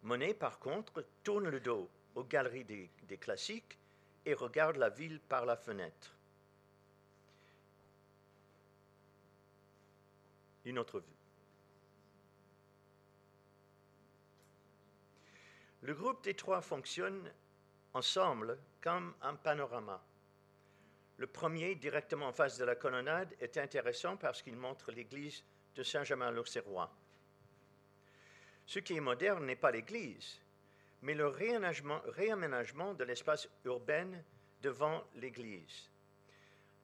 Monet, 0.05 0.33
par 0.33 0.59
contre, 0.59 1.05
tourne 1.23 1.51
le 1.51 1.61
dos 1.61 1.91
aux 2.15 2.25
galeries 2.25 2.65
des, 2.65 3.19
classiques 3.19 3.77
et 4.25 4.33
regarde 4.33 4.77
la 4.77 4.89
ville 4.89 5.21
par 5.21 5.45
la 5.45 5.57
fenêtre. 5.59 6.17
Une 10.65 10.79
autre 10.79 10.99
vue. 10.99 11.22
Le 15.83 15.95
groupe 15.95 16.23
des 16.23 16.35
trois 16.35 16.61
fonctionne 16.61 17.33
ensemble 17.93 18.57
comme 18.81 19.15
un 19.21 19.35
panorama. 19.35 20.01
Le 21.17 21.27
premier, 21.27 21.75
directement 21.75 22.29
en 22.29 22.33
face 22.33 22.57
de 22.57 22.65
la 22.65 22.77
colonnade, 22.77 23.35
est 23.41 23.57
intéressant 23.59 24.17
parce 24.17 24.43
qu'il 24.43 24.57
montre 24.57 24.93
l'église 24.93 25.45
de 25.75 25.83
Saint-Germain-l'Auxerrois. 25.83 26.95
Ce 28.65 28.79
qui 28.79 28.97
est 28.97 29.01
moderne 29.01 29.45
n'est 29.45 29.57
pas 29.57 29.73
l'église, 29.73 30.41
mais 31.03 31.15
le 31.15 31.27
réaménagement, 31.27 32.95
de 32.95 33.05
l'espace 33.05 33.49
urbain 33.65 34.09
devant 34.63 35.05
l'église. 35.17 35.91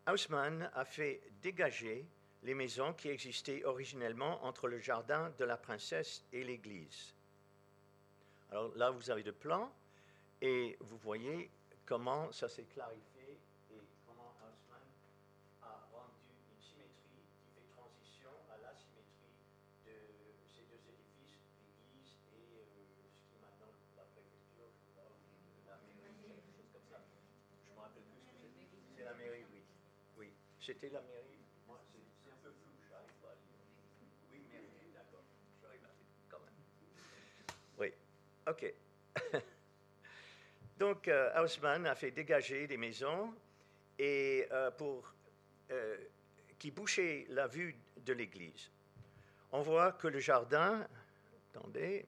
Haussmann 0.09 0.71
a 0.75 0.85
fait 0.85 1.21
dégager 1.41 2.05
les 2.43 2.55
maisons 2.55 2.95
qui 2.95 3.11
existaient 3.11 3.65
originellement 3.65 4.45
entre 4.45 4.67
le 4.67 4.81
jardin 4.81 5.33
de 5.39 5.45
la 5.45 5.57
princesse 5.57 6.25
et 6.33 6.43
l'église. 6.43 7.15
Alors 8.51 8.75
là, 8.77 8.91
vous 8.91 9.11
avez 9.11 9.23
le 9.23 9.33
plan 9.33 9.71
et 10.41 10.77
vous 10.81 10.97
voyez 10.99 11.51
comment 11.85 12.33
ça 12.33 12.49
s'est 12.49 12.65
clarifié 12.65 13.39
et 13.71 13.81
comment 14.07 14.33
Haussmann 14.41 14.81
a 15.63 15.85
rendu 15.93 16.33
une 16.49 16.61
symétrie 16.61 17.29
qui 17.29 17.45
fait 17.53 17.69
transition 17.77 18.31
à 18.49 18.57
l'asymétrie 18.57 19.37
de 19.85 19.93
ces 20.49 20.63
deux 20.65 20.81
édifices, 20.81 21.45
l'église 21.61 22.17
et 22.33 22.41
euh, 22.57 22.65
ce 23.05 23.21
qui 23.29 23.37
est 23.37 23.43
maintenant 23.45 23.69
la 23.97 24.05
préfecture, 24.17 24.73
la 25.67 25.77
mairie, 25.85 26.17
quelque 26.25 26.57
chose 26.57 26.73
comme 26.73 26.89
ça. 26.89 27.05
Je 27.05 27.73
me 27.75 27.81
rappelle 27.81 28.03
plus 28.09 28.25
ce 28.25 28.33
que 28.33 28.49
c'est. 28.49 28.97
C'est 28.97 29.05
la 29.05 29.15
mairie, 29.15 29.45
oui. 29.53 29.63
Oui, 30.17 30.33
c'était 30.59 30.89
la 30.89 31.03
mairie. 31.03 31.18
Ok. 38.49 38.75
Donc, 40.79 41.09
euh, 41.09 41.43
Haussmann 41.43 41.87
a 41.87 41.95
fait 41.95 42.11
dégager 42.11 42.67
des 42.67 42.77
maisons 42.77 43.35
et, 43.99 44.47
euh, 44.53 44.71
pour, 44.71 45.13
euh, 45.71 45.97
qui 46.59 46.71
bouchaient 46.71 47.27
la 47.31 47.47
vue 47.47 47.75
de 47.97 48.13
l'église. 48.13 48.71
On 49.53 49.63
voit 49.63 49.93
que 49.93 50.09
le 50.09 50.19
jardin, 50.19 50.87
attendez, 51.51 52.07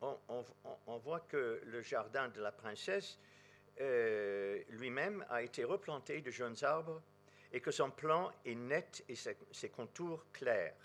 on, 0.00 0.98
voit 0.98 1.20
que 1.20 1.60
le 1.64 1.82
jardin 1.82 2.28
de 2.28 2.40
la 2.40 2.52
princesse 2.52 3.18
euh, 3.80 4.62
lui-même 4.70 5.24
a 5.28 5.42
été 5.42 5.64
replanté 5.64 6.20
de 6.20 6.30
jeunes 6.30 6.56
arbres 6.62 7.02
et 7.52 7.60
que 7.60 7.72
son 7.72 7.90
plan 7.90 8.30
est 8.44 8.54
net 8.54 9.04
et 9.08 9.16
ses 9.16 9.70
contours 9.70 10.24
clairs. 10.32 10.76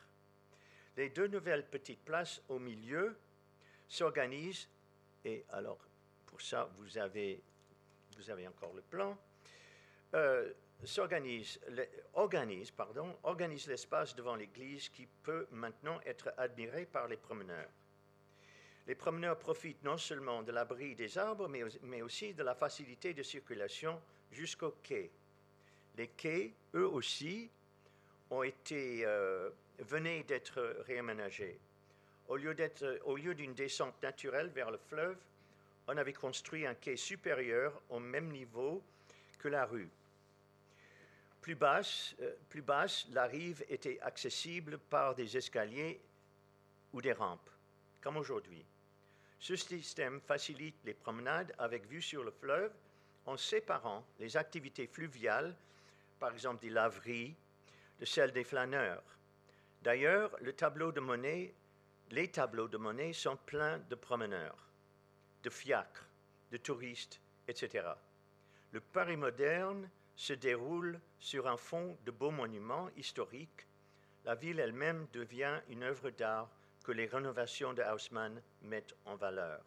Les 0.98 1.10
deux 1.10 1.28
nouvelles 1.28 1.68
petites 1.68 2.04
places 2.04 2.42
au 2.50 2.58
milieu 2.58 3.16
s'organisent 3.88 4.68
et 5.26 5.46
alors 5.50 5.80
pour 6.26 6.42
ça 6.42 6.70
vous 6.78 6.98
avez, 6.98 7.42
encore 8.48 8.74
le 8.74 8.82
plan, 8.82 9.18
euh, 10.16 10.52
organise, 12.14 12.72
pardon, 12.72 13.16
organise 13.24 13.68
l'espace 13.68 14.16
devant 14.16 14.36
l'église 14.36 14.90
qui 14.90 15.08
peut 15.24 15.48
maintenant 15.52 16.00
être 16.06 16.34
admiré 16.38 16.86
par 16.86 17.08
les 17.08 17.18
promeneurs. 17.18 17.70
Les 18.86 18.96
promeneurs 18.96 19.40
profitent 19.40 19.84
non 19.84 19.98
seulement 19.98 20.44
de 20.44 20.52
l'abri 20.52 20.94
des 20.94 21.18
arbres, 21.18 21.48
mais 21.48 22.02
aussi 22.02 22.34
de 22.34 22.44
la 22.44 22.54
facilité 22.54 23.14
de 23.14 23.24
circulation 23.24 24.02
jusqu'au 24.32 24.72
quai. 24.84 25.10
Les 25.96 26.10
quais, 26.10 26.54
eux 26.74 26.88
aussi, 26.88 27.50
ont 28.30 28.44
été, 28.44 29.06
euh, 29.06 29.52
venaient 29.80 30.24
d'être 30.24 30.60
réaménagés. 30.86 31.60
Au 32.28 32.38
lieu, 32.38 32.54
d'être- 32.54 33.02
au 33.06 33.16
lieu 33.16 33.36
d'une 33.36 33.54
descente 33.54 34.02
naturelle 34.02 34.48
vers 34.50 34.72
le 34.72 34.78
fleuve, 34.78 35.18
on 35.88 35.98
avait 35.98 36.14
construit 36.14 36.66
un 36.66 36.76
quai 36.76 36.96
supérieur 36.96 37.82
au 37.90 38.00
même 38.00 38.30
niveau 38.30 38.82
que 39.40 39.50
la 39.50 39.66
rue. 39.66 39.90
Plus 41.42 41.56
basse, 41.56 42.16
euh, 42.22 42.34
plus 42.50 42.62
basse, 42.62 43.06
la 43.12 43.26
rive 43.26 43.66
était 43.68 44.00
accessible 44.00 44.78
par 44.78 45.14
des 45.14 45.36
escaliers 45.36 46.00
ou 46.94 47.02
des 47.02 47.12
rampes, 47.12 47.50
comme 48.02 48.16
aujourd'hui. 48.16 48.66
Ce 49.40 49.58
système 49.58 50.22
facilite 50.22 50.78
les 50.86 50.94
promenades 50.94 51.54
avec 51.58 51.86
vue 51.88 52.02
sur 52.02 52.24
le 52.24 52.32
fleuve 52.32 52.72
en 53.26 53.36
séparant 53.36 54.06
les 54.20 54.38
activités 54.38 54.88
fluviales, 54.88 55.54
par 56.18 56.32
exemple 56.32 56.62
des 56.62 56.70
laveries, 56.70 57.36
de 58.00 58.06
celles 58.06 58.32
des 58.32 58.46
flâneurs. 58.46 59.04
D'ailleurs, 59.82 60.34
le 60.40 60.54
tableau 60.54 60.94
de 60.94 61.02
monnaie, 61.02 61.54
les 62.14 62.28
tableaux 62.28 62.68
de 62.68 62.78
monnaie 62.78 63.12
sont 63.12 63.38
pleins 63.38 63.80
de 63.90 63.96
promeneurs, 63.96 64.70
de 65.42 65.50
fiacres, 65.50 66.08
de 66.52 66.58
touristes, 66.58 67.20
etc. 67.48 67.88
Le 68.72 68.80
Paris 68.80 69.18
moderne 69.18 69.90
se 70.16 70.34
déroule 70.34 71.02
sur 71.18 71.48
un 71.48 71.58
fond 71.58 71.98
de 72.06 72.12
beaux 72.12 72.30
monuments 72.30 72.92
historiques. 72.98 73.66
La 74.26 74.36
ville 74.36 74.60
elle-même 74.60 75.08
devient 75.12 75.60
une 75.70 75.82
œuvre 75.82 76.12
d'art 76.12 76.52
que 76.84 76.92
les 76.92 77.08
rénovations 77.08 77.74
de 77.74 77.82
Haussmann 77.82 78.40
mettent 78.62 78.96
en 79.06 79.16
valeur. 79.16 79.64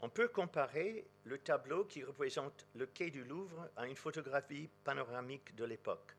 On 0.00 0.08
peut 0.08 0.28
comparer 0.28 1.06
le 1.22 1.38
tableau 1.38 1.84
qui 1.84 2.02
représente 2.02 2.66
le 2.74 2.86
quai 2.86 3.12
du 3.12 3.22
Louvre 3.22 3.70
à 3.76 3.86
une 3.86 3.94
photographie 3.94 4.68
panoramique 4.82 5.54
de 5.54 5.64
l'époque. 5.64 6.16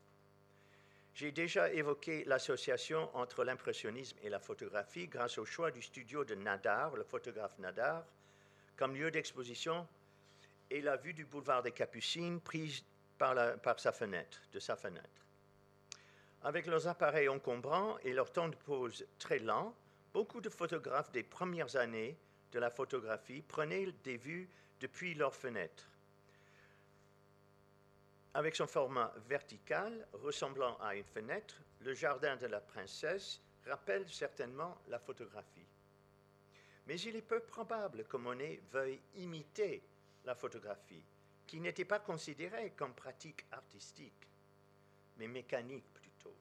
J'ai 1.16 1.32
déjà 1.32 1.72
évoqué 1.72 2.24
l'association 2.26 3.08
entre 3.16 3.42
l'impressionnisme 3.42 4.18
et 4.22 4.28
la 4.28 4.38
photographie 4.38 5.08
grâce 5.08 5.38
au 5.38 5.46
choix 5.46 5.70
du 5.70 5.80
studio 5.80 6.26
de 6.26 6.34
Nadar, 6.34 6.94
le 6.94 7.04
photographe 7.04 7.58
Nadar, 7.58 8.04
comme 8.76 8.94
lieu 8.94 9.10
d'exposition 9.10 9.88
et 10.68 10.82
la 10.82 10.98
vue 10.98 11.14
du 11.14 11.24
boulevard 11.24 11.62
des 11.62 11.72
Capucines 11.72 12.38
prise 12.38 12.84
par, 13.16 13.34
sa 13.80 13.92
fenêtre, 13.92 14.42
de 14.52 14.60
sa 14.60 14.76
fenêtre. 14.76 15.24
Avec 16.42 16.66
leurs 16.66 16.86
appareils 16.86 17.30
encombrants 17.30 17.96
et 18.04 18.12
leur 18.12 18.30
temps 18.30 18.50
de 18.50 18.56
pose 18.56 19.06
très 19.18 19.38
lent, 19.38 19.74
beaucoup 20.12 20.42
de 20.42 20.50
photographes 20.50 21.12
des 21.12 21.22
premières 21.22 21.76
années 21.76 22.18
de 22.52 22.58
la 22.58 22.68
photographie 22.68 23.40
prenaient 23.40 23.90
des 24.04 24.18
vues 24.18 24.50
depuis 24.80 25.14
leur 25.14 25.34
fenêtre. 25.34 25.88
Avec 28.36 28.54
son 28.54 28.66
format 28.66 29.14
vertical 29.30 30.06
ressemblant 30.12 30.76
à 30.82 30.94
une 30.94 31.06
fenêtre, 31.06 31.54
le 31.80 31.94
jardin 31.94 32.36
de 32.36 32.46
la 32.46 32.60
princesse 32.60 33.40
rappelle 33.64 34.06
certainement 34.10 34.76
la 34.88 34.98
photographie. 34.98 35.64
Mais 36.86 37.00
il 37.00 37.16
est 37.16 37.22
peu 37.22 37.40
probable 37.40 38.04
que 38.04 38.18
Monet 38.18 38.60
veuille 38.70 39.00
imiter 39.14 39.82
la 40.26 40.34
photographie, 40.34 41.02
qui 41.46 41.60
n'était 41.60 41.86
pas 41.86 41.98
considérée 41.98 42.74
comme 42.76 42.92
pratique 42.92 43.46
artistique, 43.52 44.28
mais 45.16 45.28
mécanique 45.28 45.90
plutôt. 45.94 46.36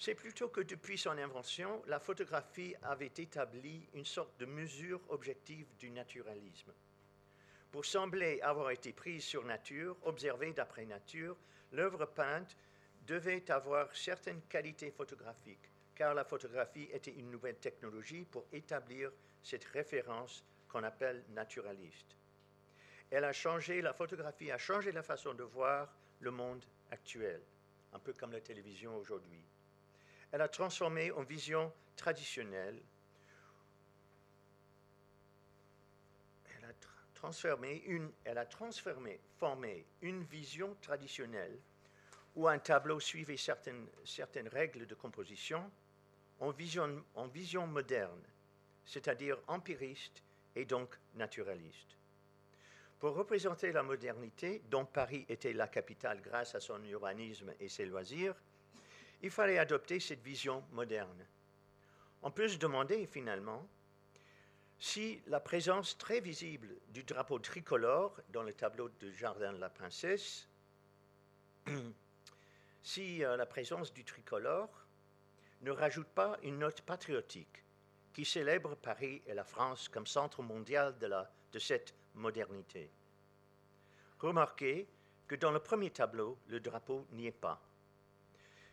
C'est 0.00 0.16
plutôt 0.16 0.48
que 0.48 0.62
depuis 0.62 0.98
son 0.98 1.16
invention, 1.16 1.80
la 1.86 2.00
photographie 2.00 2.74
avait 2.82 3.12
établi 3.18 3.88
une 3.94 4.04
sorte 4.04 4.36
de 4.40 4.46
mesure 4.46 5.00
objective 5.10 5.68
du 5.78 5.92
naturalisme. 5.92 6.72
Pour 7.72 7.84
sembler 7.84 8.40
avoir 8.40 8.70
été 8.70 8.92
prise 8.92 9.24
sur 9.24 9.44
nature, 9.44 9.96
observée 10.02 10.52
d'après 10.52 10.84
nature, 10.84 11.36
l'œuvre 11.72 12.04
peinte 12.04 12.56
devait 13.06 13.48
avoir 13.50 13.94
certaines 13.94 14.42
qualités 14.42 14.90
photographiques, 14.90 15.70
car 15.94 16.14
la 16.14 16.24
photographie 16.24 16.88
était 16.92 17.12
une 17.12 17.30
nouvelle 17.30 17.58
technologie 17.58 18.24
pour 18.24 18.44
établir 18.52 19.12
cette 19.42 19.64
référence 19.64 20.44
qu'on 20.68 20.82
appelle 20.82 21.24
naturaliste. 21.30 22.16
Elle 23.10 23.24
a 23.24 23.32
changé, 23.32 23.82
la 23.82 23.92
photographie 23.92 24.50
a 24.50 24.58
changé 24.58 24.92
la 24.92 25.02
façon 25.02 25.34
de 25.34 25.42
voir 25.42 25.92
le 26.20 26.30
monde 26.30 26.64
actuel, 26.90 27.40
un 27.92 27.98
peu 27.98 28.12
comme 28.12 28.32
la 28.32 28.40
télévision 28.40 28.96
aujourd'hui. 28.96 29.44
Elle 30.32 30.42
a 30.42 30.48
transformé 30.48 31.10
en 31.12 31.22
vision 31.22 31.72
traditionnelle 31.96 32.80
transformé 37.20 37.82
une, 37.86 38.10
elle 38.24 38.38
a 38.38 38.46
transformé, 38.46 39.20
formé 39.36 39.84
une 40.00 40.22
vision 40.24 40.74
traditionnelle 40.80 41.58
où 42.34 42.48
un 42.48 42.58
tableau 42.58 42.98
suivait 42.98 43.36
certaines, 43.36 44.48
règles 44.48 44.86
de 44.86 44.94
composition 44.94 45.70
en 46.38 46.50
vision, 46.50 47.04
en 47.14 47.26
vision 47.26 47.66
moderne, 47.66 48.22
c'est-à-dire 48.86 49.36
empiriste 49.48 50.22
et 50.56 50.64
donc 50.64 50.98
naturaliste. 51.14 51.98
Pour 52.98 53.14
représenter 53.14 53.70
la 53.70 53.82
modernité, 53.82 54.62
dont 54.70 54.86
Paris 54.86 55.26
était 55.28 55.52
la 55.52 55.68
capitale 55.68 56.22
grâce 56.22 56.54
à 56.54 56.60
son 56.60 56.82
urbanisme 56.84 57.52
et 57.60 57.68
ses 57.68 57.84
loisirs, 57.84 58.34
il 59.22 59.30
fallait 59.30 59.58
adopter 59.58 60.00
cette 60.00 60.22
vision 60.22 60.64
moderne. 60.72 61.26
On 62.22 62.30
peut 62.30 62.48
se 62.48 62.56
demander 62.56 63.06
finalement 63.06 63.68
si 64.80 65.20
la 65.26 65.40
présence 65.40 65.98
très 65.98 66.20
visible 66.20 66.74
du 66.88 67.04
drapeau 67.04 67.38
tricolore 67.38 68.18
dans 68.30 68.42
le 68.42 68.54
tableau 68.54 68.88
du 68.88 69.14
jardin 69.14 69.52
de 69.52 69.58
la 69.58 69.68
princesse, 69.68 70.48
si 72.82 73.22
euh, 73.22 73.36
la 73.36 73.44
présence 73.44 73.92
du 73.92 74.04
tricolore 74.04 74.86
ne 75.60 75.70
rajoute 75.70 76.08
pas 76.08 76.38
une 76.42 76.58
note 76.58 76.80
patriotique 76.80 77.62
qui 78.14 78.24
célèbre 78.24 78.74
Paris 78.74 79.20
et 79.26 79.34
la 79.34 79.44
France 79.44 79.90
comme 79.90 80.06
centre 80.06 80.42
mondial 80.42 80.98
de, 80.98 81.10
de 81.52 81.58
cette 81.58 81.94
modernité. 82.14 82.90
Remarquez 84.18 84.88
que 85.28 85.34
dans 85.34 85.52
le 85.52 85.60
premier 85.60 85.90
tableau, 85.90 86.38
le 86.48 86.58
drapeau 86.58 87.06
n'y 87.12 87.26
est 87.26 87.32
pas. 87.32 87.62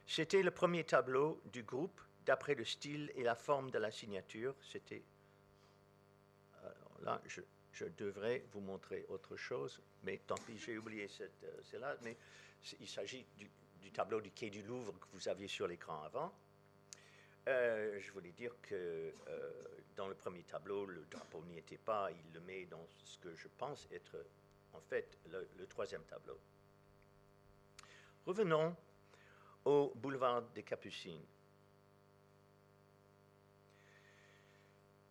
C'était 0.06 0.42
le 0.42 0.52
premier 0.52 0.86
tableau 0.86 1.42
du 1.52 1.64
groupe 1.64 2.00
d'après 2.26 2.56
le 2.56 2.64
style 2.64 3.12
et 3.16 3.24
la 3.24 3.36
forme 3.36 3.72
de 3.72 3.78
la 3.78 3.92
signature. 3.92 4.56
C'était 4.62 5.04
là, 7.04 7.22
je, 7.28 7.42
devrais 7.98 8.44
vous 8.54 8.62
montrer 8.62 9.06
autre 9.10 9.36
chose, 9.36 9.82
mais 10.04 10.18
tant 10.26 10.36
pis, 10.36 10.58
j'ai 10.58 10.78
oublié 10.78 11.08
cette, 11.08 11.44
euh, 11.44 11.60
celle-là. 11.64 11.96
Mais 12.02 12.18
il 12.80 12.88
s'agit 12.88 13.26
du, 13.38 13.50
tableau 13.92 14.20
du 14.20 14.32
quai 14.32 14.50
du 14.50 14.64
Louvre 14.64 14.94
que 15.00 15.06
vous 15.14 15.28
aviez 15.28 15.48
sur 15.48 15.68
l'écran 15.68 16.02
avant. 16.04 16.34
Euh, 17.48 18.00
je 18.00 18.12
voulais 18.12 18.32
dire 18.32 18.54
que 18.62 18.76
euh, 18.76 19.52
dans 19.96 20.08
le 20.08 20.16
premier 20.16 20.44
tableau, 20.44 20.86
le 20.86 21.06
drapeau 21.10 21.42
n'y 21.46 21.58
était 21.58 21.78
pas. 21.78 22.10
Il 22.12 22.34
le 22.34 22.42
met 22.42 22.66
dans 22.66 22.86
ce 23.06 23.18
que 23.20 23.34
je 23.36 23.48
pense 23.58 23.88
être 23.92 24.18
en 24.74 24.82
fait 24.82 25.18
le, 25.30 25.68
troisième 25.68 26.04
tableau. 26.04 26.38
Revenons 28.26 28.76
au 29.66 29.94
boulevard 29.96 30.42
des 30.54 30.64
Capucines. 30.64 31.26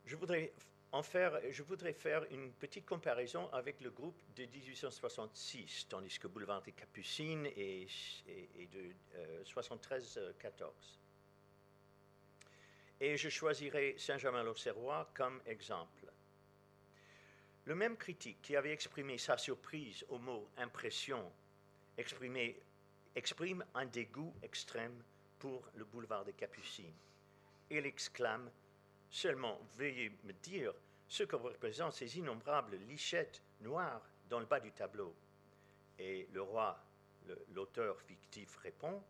Je 0.05 0.15
voudrais, 0.15 0.53
en 0.97 1.03
faire, 1.03 1.39
je 1.51 1.63
voudrais 1.63 1.93
faire 1.93 2.25
une 2.31 2.51
petite 2.53 2.87
comparaison 2.87 3.53
avec 3.53 3.83
le 3.83 3.91
groupe 3.91 4.17
de 4.35 4.47
1866, 4.47 5.89
tandis 5.91 6.19
que 6.19 6.27
boulevard 6.27 6.63
des 6.63 6.73
Capucines 6.73 7.47
est, 7.55 7.87
de 8.73 8.95
73-14. 9.45 10.01
Euh, 10.01 10.71
et 12.99 13.19
je 13.19 13.29
choisirai 13.29 13.95
Saint-Germain-l'Auxerrois 13.99 15.11
comme 15.13 15.43
exemple. 15.45 16.11
Le 17.67 17.75
même 17.75 17.99
critique 17.99 18.41
qui 18.41 18.57
avait 18.57 18.73
exprimé 18.73 19.19
sa 19.19 19.37
surprise 19.37 20.03
au 20.09 20.19
mot 20.19 20.49
impression 20.57 21.31
exprime 21.99 23.65
un 23.75 23.85
dégoût 23.85 24.33
extrême 24.43 25.03
pour 25.39 25.69
le 25.75 25.85
boulevard 25.85 26.25
des 26.25 26.33
Capucines. 26.33 26.97
Il 27.69 27.85
exclame 27.85 28.51
Seulement, 29.11 29.59
veuillez 29.79 30.11
me 30.25 30.33
dire 30.33 30.75
ce 31.09 31.23
que 31.23 31.37
représentent 31.37 31.95
ces 31.95 32.19
innombrables 32.19 32.77
lichettes 32.89 33.43
noires 33.61 34.03
dans 34.29 34.41
le 34.41 34.47
bas 34.47 34.61
du 34.61 34.73
tableau. 34.73 35.15
Et 35.99 36.29
le 36.33 36.43
roi, 36.43 36.79
l'auteur 37.55 38.01
fictif, 38.03 38.57
répond 38.59 39.03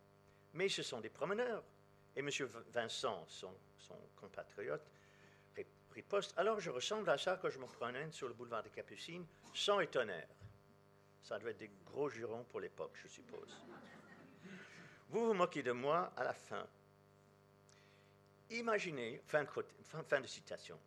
Mais 0.54 0.68
ce 0.68 0.82
sont 0.82 1.00
des 1.00 1.08
promeneurs. 1.08 1.64
Et 2.14 2.20
M. 2.20 2.30
Vincent, 2.72 3.24
son 3.28 3.52
compatriote, 4.16 4.90
riposte 5.96 6.34
Alors 6.36 6.60
je 6.60 6.70
ressemble 6.70 7.08
à 7.10 7.18
ça 7.18 7.38
que 7.38 7.50
je 7.50 7.58
me 7.58 7.66
promène 7.66 8.12
sur 8.12 8.28
le 8.28 8.34
boulevard 8.34 8.62
des 8.62 8.70
Capucines, 8.70 9.26
sans 9.54 9.80
et. 9.80 10.28
Ça 11.22 11.38
doit 11.38 11.50
être 11.50 11.58
des 11.58 11.70
gros 11.86 12.08
jurons 12.10 12.44
pour 12.44 12.60
l'époque, 12.60 12.96
je 13.02 13.08
suppose. 13.08 13.60
Vous 15.08 15.26
vous 15.26 15.34
moquez 15.34 15.62
de 15.62 15.72
moi 15.72 16.12
à 16.16 16.24
la 16.24 16.34
fin. 16.34 16.66
Imaginez, 18.50 19.20
fin 19.26 19.44
fin 20.02 20.20
de 20.20 20.26
citation, 20.26 20.78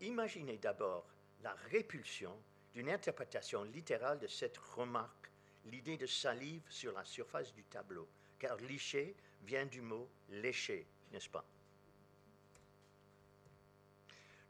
imaginez 0.00 0.58
d'abord 0.58 1.06
la 1.42 1.54
répulsion 1.70 2.36
d'une 2.74 2.90
interprétation 2.90 3.62
littérale 3.64 4.18
de 4.18 4.26
cette 4.26 4.58
remarque, 4.58 5.30
l'idée 5.66 5.96
de 5.96 6.06
salive 6.06 6.62
sur 6.68 6.92
la 6.92 7.04
surface 7.04 7.52
du 7.54 7.64
tableau, 7.64 8.08
car 8.38 8.56
licher 8.56 9.14
vient 9.44 9.66
du 9.66 9.80
mot 9.80 10.08
lécher, 10.28 10.86
n'est-ce 11.12 11.28
pas? 11.28 11.44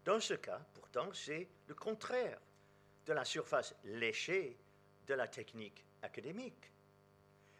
Dans 0.05 0.21
ce 0.21 0.35
cas, 0.35 0.61
pourtant, 0.75 1.13
c'est 1.13 1.49
le 1.67 1.75
contraire 1.75 2.39
de 3.07 3.13
la 3.13 3.25
surface 3.25 3.75
léchée 3.85 4.57
de 5.07 5.15
la 5.15 5.29
technique 5.29 5.85
académique. 6.03 6.71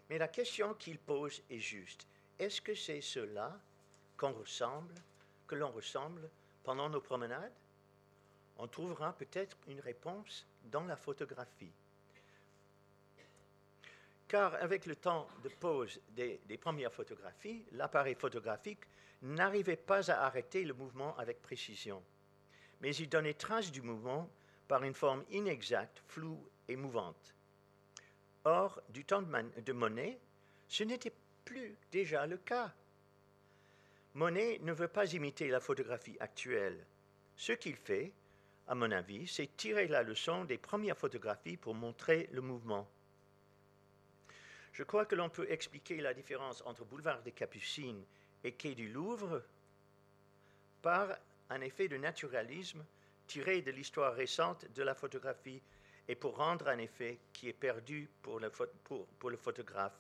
Mais 0.09 0.19
la 0.19 0.29
question 0.29 0.75
qu'il 0.75 0.99
pose 0.99 1.43
est 1.51 1.59
juste. 1.59 2.07
Est-ce 2.39 2.61
que 2.61 2.75
c'est 2.75 3.01
cela 3.01 3.59
qu'on 4.17 4.33
ressemble, 4.33 4.95
que 5.47 5.55
l'on 5.55 5.71
ressemble 5.71 6.29
pendant 6.63 6.89
nos 6.89 7.01
promenades? 7.01 7.53
On 8.59 8.69
trouvera 8.69 9.13
peut-être 9.13 9.57
une 9.69 9.81
réponse 9.81 10.47
dans 10.65 10.85
la 10.85 10.97
photographie. 10.97 11.73
Car 14.29 14.55
avec 14.57 14.87
le 14.87 14.97
temps 14.97 15.29
de 15.45 15.51
des, 16.15 16.41
des 16.47 16.57
premières 16.59 16.93
photographies, 16.93 17.65
l'appareil 17.73 18.15
photographique 18.15 18.81
n'arrivait 19.23 19.77
pas 19.77 20.11
à 20.11 20.25
arrêter 20.27 20.65
le 20.65 20.75
mouvement 20.75 21.17
avec 21.17 21.41
précision 21.43 22.03
mais 22.81 22.95
il 22.97 23.09
donnait 23.09 23.35
trace 23.35 23.73
du 23.73 23.83
mouvement 23.83 24.29
par 24.69 24.83
une 24.83 24.95
forme 24.95 25.25
inexacte, 25.31 26.03
floue 26.09 26.49
et 26.69 26.77
mouvante. 26.77 27.35
Or, 28.45 28.81
du 28.91 29.05
temps 29.05 29.23
de, 29.23 29.73
Monet, 29.73 30.19
ce 30.69 30.85
n'était 30.85 31.13
plus 31.45 31.77
déjà 31.91 32.27
le 32.27 32.37
cas. 32.39 32.73
Monet 34.15 34.59
ne 34.63 34.73
veut 34.73 34.89
pas 34.89 35.13
imiter 35.13 35.49
la 35.49 35.61
photographie 35.61 36.17
actuelle. 36.21 36.85
Ce 37.37 37.53
qu'il 37.53 37.77
fait, 37.77 38.13
à 38.69 38.75
mon 38.75 38.91
avis, 38.91 39.27
c'est 39.29 39.57
tirer 39.57 39.87
la 39.87 40.03
leçon 40.03 40.45
des 40.45 40.59
premières 40.59 40.99
photographies 40.99 41.57
pour 41.57 41.75
montrer 41.75 42.29
le 42.33 42.41
mouvement. 42.41 42.89
Je 44.73 44.83
crois 44.83 45.07
que 45.07 45.15
l'on 45.15 45.31
peut 45.31 45.51
expliquer 45.51 46.01
la 46.01 46.13
différence 46.13 46.63
entre 46.67 46.85
Boulevard 46.85 47.23
des 47.23 47.33
Capucines 47.33 48.05
et 48.45 48.53
Quai 48.53 48.75
du 48.75 48.89
Louvre 48.89 49.43
par 50.83 51.17
un 51.49 51.61
effet 51.61 51.89
de 51.89 51.97
naturalisme 51.97 52.85
tiré 53.27 53.63
de 53.63 53.71
l'histoire 53.71 54.15
récente 54.15 54.67
de 54.73 54.83
la 54.83 54.95
photographie 54.95 55.63
et 56.09 56.15
pour 56.15 56.37
rendre 56.37 56.69
un 56.69 56.79
effet 56.79 57.19
qui 57.33 57.49
est 57.49 57.53
perdu 57.53 58.09
pour 58.23 58.39
le, 58.41 58.51
photographe, 59.37 59.99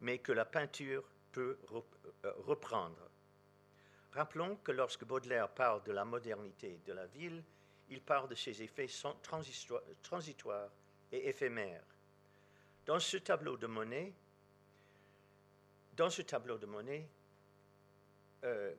mais 0.00 0.18
que 0.18 0.32
la 0.32 0.44
peinture 0.44 1.04
peut 1.32 1.58
euh, 1.72 2.32
reprendre. 2.38 3.08
Rappelons 4.12 4.56
que 4.56 4.72
lorsque 4.72 5.04
Baudelaire 5.04 5.48
parle 5.48 5.82
de 5.84 5.92
la 5.92 6.04
modernité 6.04 6.80
de 6.86 6.92
la 6.92 7.06
ville, 7.06 7.42
il 7.90 8.00
parle 8.00 8.28
de 8.28 8.34
ses 8.34 8.62
effets 8.62 8.88
transitoires 10.02 10.70
et 11.12 11.28
éphémères. 11.28 11.84
Dans 12.86 13.00
ce 13.00 13.16
tableau 13.18 13.56
de 13.56 13.66
Monet, 13.66 14.12
dans 15.96 16.08
euh, 18.44 18.74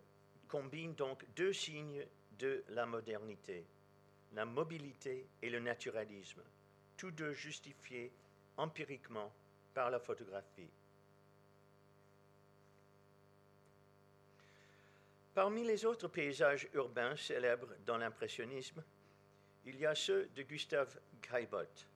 combine 0.47 0.95
donc 0.95 1.26
deux 1.36 1.54
signes 1.54 2.06
de 2.39 2.63
la 2.69 2.86
modernité, 2.86 3.65
la 4.34 4.45
mobilité 4.45 5.28
et 5.41 5.50
le 5.50 5.60
naturalisme, 5.60 6.41
tous 6.97 7.12
deux 7.12 7.34
justifiés 7.34 8.12
empiriquement 8.58 9.32
par 9.74 9.91
la 9.91 10.00
photographie. 10.00 10.71
Parmi 15.34 15.63
les 15.63 15.86
autres 15.86 16.08
paysages 16.08 16.67
urbains 16.74 17.15
célèbres 17.15 17.69
dans 17.86 17.97
l'impressionnisme, 17.97 18.84
il 19.65 19.78
y 19.78 19.86
a 19.86 19.95
ceux 19.95 20.30
de 20.36 20.43
Gustave 20.43 21.00
Caillebotte. 21.21 21.88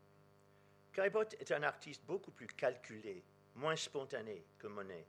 Caillebotte 0.93 1.35
est 1.39 1.51
un 1.51 1.63
artiste 1.63 2.03
beaucoup 2.05 2.31
plus 2.31 2.47
calculé, 2.47 3.23
moins 3.55 3.75
spontané 3.75 4.45
que 4.57 4.67
Monet. 4.67 5.05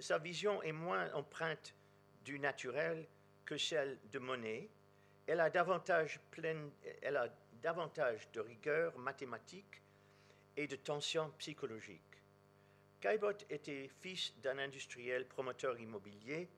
Sa 0.00 0.18
vision 0.18 0.62
est 0.62 0.72
moins 0.72 1.12
empreinte 1.14 1.74
du 2.24 2.38
naturel 2.38 3.06
que 3.44 3.56
celle 3.56 3.98
de 4.10 4.18
Monet. 4.18 4.68
Elle 5.26 5.40
a 5.40 5.50
davantage, 5.50 6.20
de 8.32 8.40
rigueur 8.40 8.96
mathématique 8.98 9.82
et 10.56 10.66
de 10.66 10.76
tension 10.76 11.30
psychologique. 11.38 12.00
Caillebotte 13.00 13.44
était 13.50 13.88
fils 14.00 14.34
d'un 14.40 14.58
industriel 14.58 15.26
promoteur 15.26 15.78
immobilier 15.78 16.48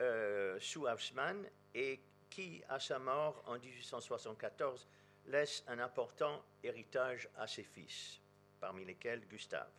euh, 0.00 0.58
sous 0.60 0.86
Haussmann 0.86 1.48
et 1.74 2.00
qui, 2.36 2.62
à 2.68 2.78
sa 2.78 2.98
mort 2.98 3.42
en 3.46 3.58
1874, 3.58 4.86
laisse 5.28 5.64
un 5.68 5.78
important 5.78 6.44
héritage 6.62 7.30
à 7.38 7.46
ses 7.46 7.62
fils, 7.62 8.20
parmi 8.60 8.84
lesquels 8.84 9.26
Gustave. 9.26 9.72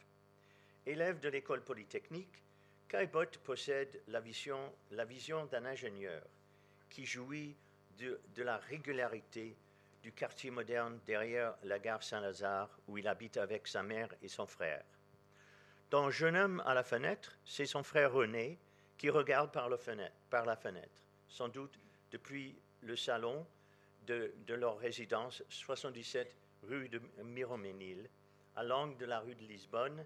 Élève 0.84 1.20
de 1.20 1.30
l'école 1.30 1.64
polytechnique, 1.64 2.42
Caillebotte 2.88 3.38
possède 3.38 4.02
la 4.08 4.20
vision, 4.22 4.74
la 4.90 5.06
vision 5.06 5.46
d'un 5.46 5.66
ingénieur 5.66 6.24
qui 6.90 7.06
jouit 7.06 7.56
de, 8.00 8.20
la 8.38 8.58
régularité 8.58 9.56
du 10.02 10.12
quartier 10.12 10.50
moderne 10.50 11.00
derrière 11.06 11.54
la 11.62 11.78
gare 11.78 12.02
Saint-Lazare 12.02 12.76
où 12.88 12.98
il 12.98 13.08
habite 13.08 13.38
avec 13.38 13.68
sa 13.68 13.84
mère 13.84 14.12
et 14.24 14.30
son 14.30 14.48
frère. 14.48 14.84
Dans 15.92 16.10
Jeune 16.10 16.36
homme 16.36 16.64
à 16.66 16.74
la 16.74 16.84
fenêtre, 16.84 17.38
c'est 17.46 17.68
son 17.68 17.84
frère 17.84 18.14
René 18.14 18.58
qui 18.98 19.12
regarde 19.12 19.52
par, 19.52 19.70
par, 20.32 20.46
la 20.46 20.56
fenêtre, 20.56 21.04
sans 21.28 21.50
doute 21.50 21.78
depuis 22.12 22.56
le 22.82 22.96
salon 22.96 23.46
de, 24.06 24.34
leur 24.48 24.78
résidence 24.78 25.44
77 25.50 26.36
rue 26.64 26.90
de 26.90 27.02
Miroménil, 27.24 28.10
à 28.56 28.64
l'angle 28.64 28.98
de 28.98 29.06
la 29.06 29.20
rue 29.20 29.36
de 29.36 29.44
Lisbonne, 29.44 30.06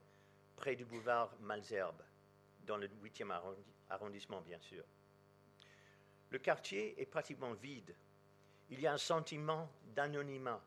près 0.56 0.76
du 0.76 0.86
boulevard 0.86 1.34
Malzerbe 1.42 2.02
dans 2.66 2.78
le 2.78 2.88
8e 2.88 3.32
arrondissement, 3.90 4.42
bien 4.42 4.60
sûr. 4.60 4.84
Le 6.30 6.40
quartier 6.40 7.00
est 7.02 7.06
pratiquement 7.06 7.54
vide. 7.54 7.94
Il 8.70 8.80
y 8.80 8.88
a 8.88 8.94
un 8.94 8.98
sentiment 8.98 9.70
d'anonymat. 9.96 10.62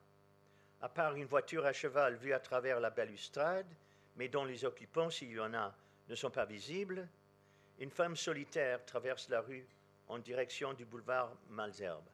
À 0.82 0.88
part 0.88 1.14
une 1.16 1.24
voiture 1.24 1.64
à 1.64 1.72
cheval 1.72 2.16
vue 2.16 2.34
à 2.34 2.40
travers 2.40 2.80
la 2.80 2.90
balustrade, 2.90 3.66
mais 4.16 4.28
dont 4.28 4.44
les 4.44 4.64
occupants, 4.64 5.10
s'il 5.10 5.30
y 5.30 5.40
en 5.40 5.54
a, 5.54 5.74
ne 6.08 6.14
sont 6.14 6.30
pas 6.30 6.44
visibles, 6.44 7.08
une 7.78 7.90
femme 7.90 8.16
solitaire 8.16 8.84
traverse 8.84 9.28
la 9.28 9.40
rue 9.40 9.66
en 10.08 10.18
direction 10.18 10.72
du 10.74 10.84
boulevard 10.84 11.36
Malzerbe. 11.48 12.04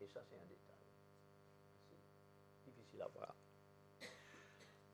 Et 0.00 0.06
ça, 0.06 0.20
c'est 0.24 0.36
un 0.36 0.46
détail. 0.46 0.76
Difficile 2.66 3.02
à 3.02 3.08
voir. 3.08 3.34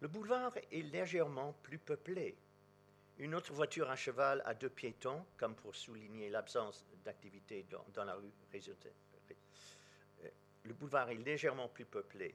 Le 0.01 0.09
boulevard 0.09 0.57
est 0.71 0.83
légèrement 0.83 1.55
plus 1.63 1.79
peuplé. 1.79 2.37
Une 3.19 3.35
autre 3.35 3.53
voiture 3.53 3.91
à 3.91 3.97
cheval 3.97 4.43
à 4.45 4.55
deux 4.55 4.69
piétons, 4.69 5.25
comme 5.37 5.55
pour 5.55 5.75
souligner 5.75 6.31
l'absence 6.31 6.85
d'activité 7.05 7.65
dans, 7.95 8.05
la 8.05 8.15
rue. 8.15 8.33
Euh, 8.53 10.29
le 10.65 10.75
boulevard 10.75 11.11
est 11.11 11.15
légèrement 11.15 11.69
plus 11.69 11.85
peuplé. 11.85 12.35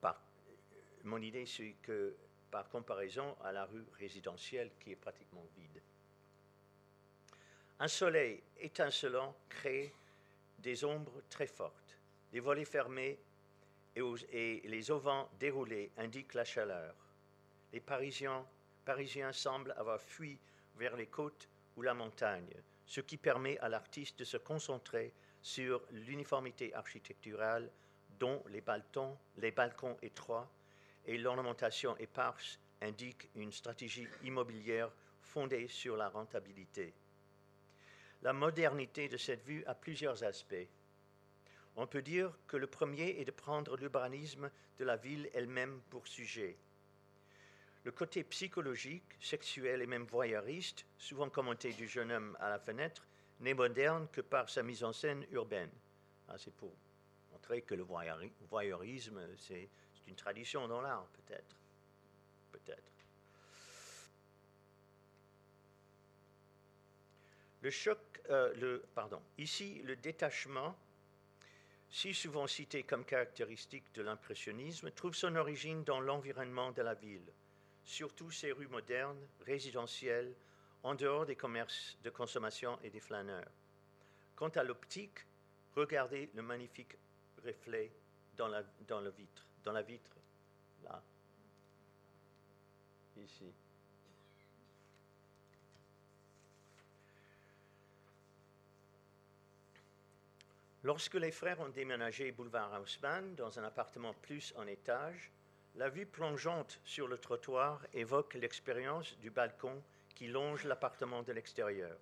Par, 0.00 0.20
mon 1.04 1.20
idée, 1.20 1.44
c'est 1.44 1.76
que 1.82 2.16
par 2.50 2.68
comparaison 2.68 3.36
à 3.42 3.52
la 3.52 3.64
rue 3.64 3.84
résidentielle 3.98 4.70
qui 4.80 4.92
est 4.92 4.96
pratiquement 4.96 5.46
vide. 5.56 5.82
Un 7.78 7.88
soleil 7.88 8.42
étincelant 8.58 9.34
crée 9.48 9.94
des 10.58 10.84
ombres 10.84 11.22
très 11.30 11.46
fortes. 11.46 11.98
Les 12.32 12.40
volets 12.40 12.64
fermés 12.64 13.18
et, 13.96 14.60
les 14.64 14.90
auvents 14.90 15.28
déroulés 15.38 15.90
indiquent 15.96 16.34
la 16.34 16.44
chaleur. 16.44 16.94
Les 17.72 17.80
Parisiens, 17.80 18.46
Parisiens 18.84 19.32
semblent 19.32 19.74
avoir 19.76 20.00
fui 20.00 20.38
vers 20.76 20.96
les 20.96 21.06
côtes 21.06 21.48
ou 21.76 21.82
la 21.82 21.94
montagne, 21.94 22.52
ce 22.86 23.00
qui 23.00 23.16
permet 23.16 23.58
à 23.58 23.68
l'artiste 23.68 24.18
de 24.18 24.24
se 24.24 24.36
concentrer 24.36 25.12
sur 25.42 25.82
l'uniformité 25.90 26.74
architecturale 26.74 27.70
dont 28.18 28.42
les, 28.48 28.62
les 29.38 29.50
balcons 29.50 29.96
étroits 30.02 30.50
et 31.06 31.18
l'ornementation 31.18 31.96
éparse 31.98 32.58
indiquent 32.80 33.28
une 33.34 33.52
stratégie 33.52 34.08
immobilière 34.22 34.90
fondée 35.20 35.68
sur 35.68 35.96
la 35.96 36.08
rentabilité. 36.08 36.94
La 38.22 38.32
modernité 38.32 39.08
de 39.08 39.16
cette 39.16 39.42
vue 39.44 39.64
a 39.66 39.74
plusieurs 39.74 40.24
aspects. 40.24 40.68
On 41.76 41.86
peut 41.86 42.02
dire 42.02 42.36
que 42.46 42.56
le 42.56 42.66
premier 42.66 43.20
est 43.20 43.24
de 43.24 43.30
prendre 43.30 43.76
l'urbanisme 43.76 44.50
de 44.78 44.84
la 44.84 44.96
ville 44.96 45.30
elle-même 45.32 45.80
pour 45.88 46.06
sujet. 46.06 46.56
Le 47.84 47.92
côté 47.92 48.24
psychologique, 48.24 49.16
sexuel 49.20 49.80
et 49.80 49.86
même 49.86 50.04
voyeuriste, 50.04 50.84
souvent 50.98 51.30
commenté 51.30 51.72
du 51.72 51.88
jeune 51.88 52.12
homme 52.12 52.36
à 52.38 52.50
la 52.50 52.58
fenêtre, 52.58 53.06
n'est 53.40 53.54
moderne 53.54 54.06
que 54.12 54.20
par 54.20 54.50
sa 54.50 54.62
mise 54.62 54.84
en 54.84 54.92
scène 54.92 55.24
urbaine. 55.30 55.70
Ah, 56.28 56.36
c'est 56.36 56.54
pour 56.54 56.74
montrer 57.32 57.62
que 57.62 57.74
le 57.74 57.86
voyeurisme, 58.50 59.20
c'est 59.38 59.70
une 60.10 60.16
tradition 60.16 60.68
dans 60.68 60.82
l'art, 60.82 61.06
peut-être. 61.12 61.56
Peut-être. 62.52 62.82
Le 67.62 67.70
choc, 67.70 67.98
euh, 68.28 68.52
le, 68.56 68.84
pardon, 68.94 69.22
ici, 69.38 69.80
le 69.84 69.96
détachement 69.96 70.76
si 71.90 72.14
souvent 72.14 72.46
cité 72.46 72.84
comme 72.84 73.04
caractéristique 73.04 73.92
de 73.94 74.02
l'impressionnisme, 74.02 74.90
trouve 74.92 75.14
son 75.14 75.34
origine 75.34 75.82
dans 75.82 76.00
l'environnement 76.00 76.70
de 76.70 76.82
la 76.82 76.94
ville, 76.94 77.32
surtout 77.84 78.30
ses 78.30 78.52
rues 78.52 78.68
modernes, 78.68 79.20
résidentielles, 79.44 80.34
en 80.82 80.94
dehors 80.94 81.26
des 81.26 81.36
commerces 81.36 81.98
de 82.02 82.10
consommation 82.10 82.78
et 82.82 82.90
des 82.90 83.00
flâneurs. 83.00 83.50
Quant 84.36 84.48
à 84.50 84.62
l'optique, 84.62 85.26
regardez 85.74 86.30
le 86.34 86.42
magnifique 86.42 86.96
reflet 87.44 87.92
dans 88.36 88.48
la, 88.48 88.62
dans 88.86 89.00
le 89.00 89.10
vitre, 89.10 89.49
dans 89.64 89.72
la 89.72 89.82
vitre, 89.82 90.16
là, 90.84 91.02
ici. 93.16 93.52
Lorsque 100.82 101.14
les 101.14 101.30
frères 101.30 101.60
ont 101.60 101.68
déménagé 101.68 102.32
boulevard 102.32 102.80
Haussmann 102.80 103.34
dans 103.34 103.58
un 103.58 103.64
appartement 103.64 104.14
plus 104.14 104.54
en 104.56 104.66
étage, 104.66 105.30
la 105.76 105.90
vue 105.90 106.06
plongeante 106.06 106.80
sur 106.84 107.06
le 107.06 107.18
trottoir 107.18 107.86
évoque 107.92 108.34
l'expérience 108.34 109.16
du 109.18 109.30
balcon 109.30 109.82
qui 110.14 110.26
longe 110.26 110.64
l'appartement 110.64 111.22
de 111.22 111.32
l'extérieur. 111.32 111.96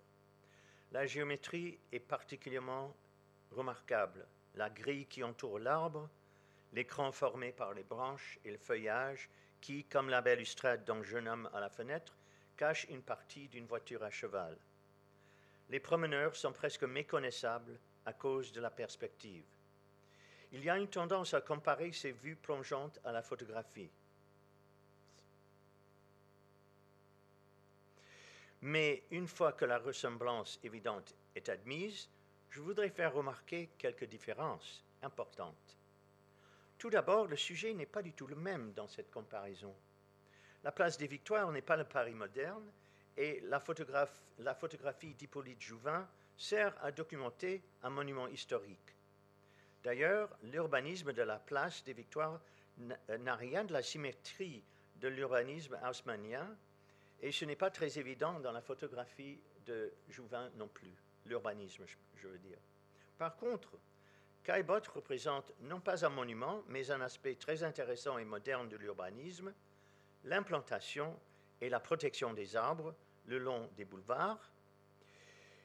La 0.92 1.07
géométrie 1.07 1.79
est 1.92 1.99
particulièrement 1.99 2.94
remarquable. 3.51 4.27
La 4.55 4.71
grille 4.71 5.07
qui 5.07 5.23
entoure 5.23 5.59
l'arbre, 5.59 6.09
l'écran 6.72 7.12
formé 7.12 7.52
par 7.52 7.74
les 7.74 7.83
branches 7.83 8.38
et 8.44 8.50
le 8.50 8.59
feuillage 8.59 9.28
qui, 9.61 9.85
comme 9.85 10.09
la 10.09 10.20
balustrade 10.20 10.85
d'un 10.85 11.02
jeune 11.02 11.28
homme 11.28 11.48
à 11.52 11.61
la 11.61 11.70
fenêtre, 11.70 12.16
cache 12.57 12.87
une 12.90 13.02
partie 13.02 13.48
d'une 13.48 13.66
voiture 13.66 14.02
à 14.02 14.11
cheval. 14.11 14.57
Les 15.70 15.81
promeneurs 15.81 16.35
sont 16.35 16.52
presque 16.52 16.85
méconnaissables 16.85 17.78
à 18.07 18.12
cause 18.12 18.52
de 18.52 18.61
la 18.61 18.70
perspective. 18.70 19.44
Il 20.52 20.64
y 20.64 20.70
a 20.70 20.78
une 20.78 20.88
tendance 20.88 21.35
à 21.35 21.40
comparer 21.40 21.92
ces 21.92 22.12
vues 22.12 22.37
plongeantes 22.37 22.98
à 23.04 23.12
la 23.12 23.22
photographie. 23.22 23.90
Mais 28.62 29.04
une 29.11 29.28
fois 29.28 29.52
que 29.52 29.66
la 29.66 29.78
ressemblance 29.78 30.59
évidente 30.64 31.14
est 31.37 31.48
admise, 31.48 32.09
je 32.50 32.61
voudrais 32.61 32.90
faire 32.90 33.14
remarquer 33.14 33.70
quelques 33.78 34.07
différences 34.07 34.85
importantes. 35.02 35.78
Tout 36.79 36.91
d'abord, 36.91 37.27
le 37.27 37.37
sujet 37.37 37.75
n'est 37.75 37.87
pas 37.87 38.03
du 38.03 38.12
tout 38.12 38.27
le 38.27 38.37
même 38.37 38.73
dans 38.73 38.87
cette 38.87 39.11
comparaison. 39.11 39.75
La 40.62 40.73
place 40.73 40.97
des 40.97 41.09
Victoires 41.09 41.51
n'est 41.51 41.62
pas 41.62 41.77
le 41.77 41.85
Paris 41.85 42.14
moderne 42.14 42.71
et 43.17 43.41
la, 43.41 43.62
la 44.38 44.55
photographie 44.55 45.14
d'Hippolyte 45.14 45.61
Jouvin 45.61 46.09
sert 46.37 46.73
à 46.83 46.93
documenter 46.93 47.62
un 47.83 47.91
monument 47.91 48.29
historique. 48.29 48.95
D'ailleurs, 49.83 50.29
l'urbanisme 50.43 51.12
de 51.12 51.23
la 51.23 51.38
place 51.38 51.83
des 51.83 51.93
Victoires 51.93 52.41
euh, 52.81 53.19
n'a 53.19 53.35
rien 53.35 53.64
de 53.64 53.73
la 53.73 53.83
symétrie 53.83 54.62
de 54.97 55.09
l'urbanisme 55.09 55.79
haussmannien, 55.85 56.57
et 57.21 57.33
ce 57.33 57.45
n'est 57.45 57.57
pas 57.57 57.71
très 57.71 57.99
évident 57.99 58.38
dans 58.41 58.53
la 58.53 58.61
photographie 58.61 59.41
de 59.67 59.93
Jouvin 60.09 60.51
non 60.57 60.69
plus, 60.69 60.95
l'urbanisme, 61.27 61.85
je 62.14 62.29
veux 62.29 62.38
dire. 62.38 62.59
Par 63.17 63.37
contre, 63.37 63.79
Caillebotte 64.44 64.88
représente 64.88 65.53
non 65.61 65.81
pas 65.81 66.05
un 66.05 66.09
monument, 66.09 66.62
mais 66.68 66.90
un 66.90 67.01
aspect 67.01 67.35
très 67.35 67.62
intéressant 67.62 68.18
et 68.18 68.24
moderne 68.24 68.68
de 68.68 68.77
l'urbanisme, 68.77 69.53
l'implantation 70.24 71.18
et 71.61 71.68
la 71.68 71.81
protection 71.81 72.33
des 72.33 72.57
arbres 72.57 72.94
le 73.27 73.38
long 73.38 73.68
des 73.77 73.85
boulevards, 73.85 74.51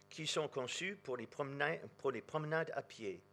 qui 0.09 0.27
sont 0.27 0.47
conçus 0.47 0.97
pour 1.01 1.17
les, 1.17 1.27
promenades, 1.27 2.71
à 2.75 2.81
pied, 2.81 3.23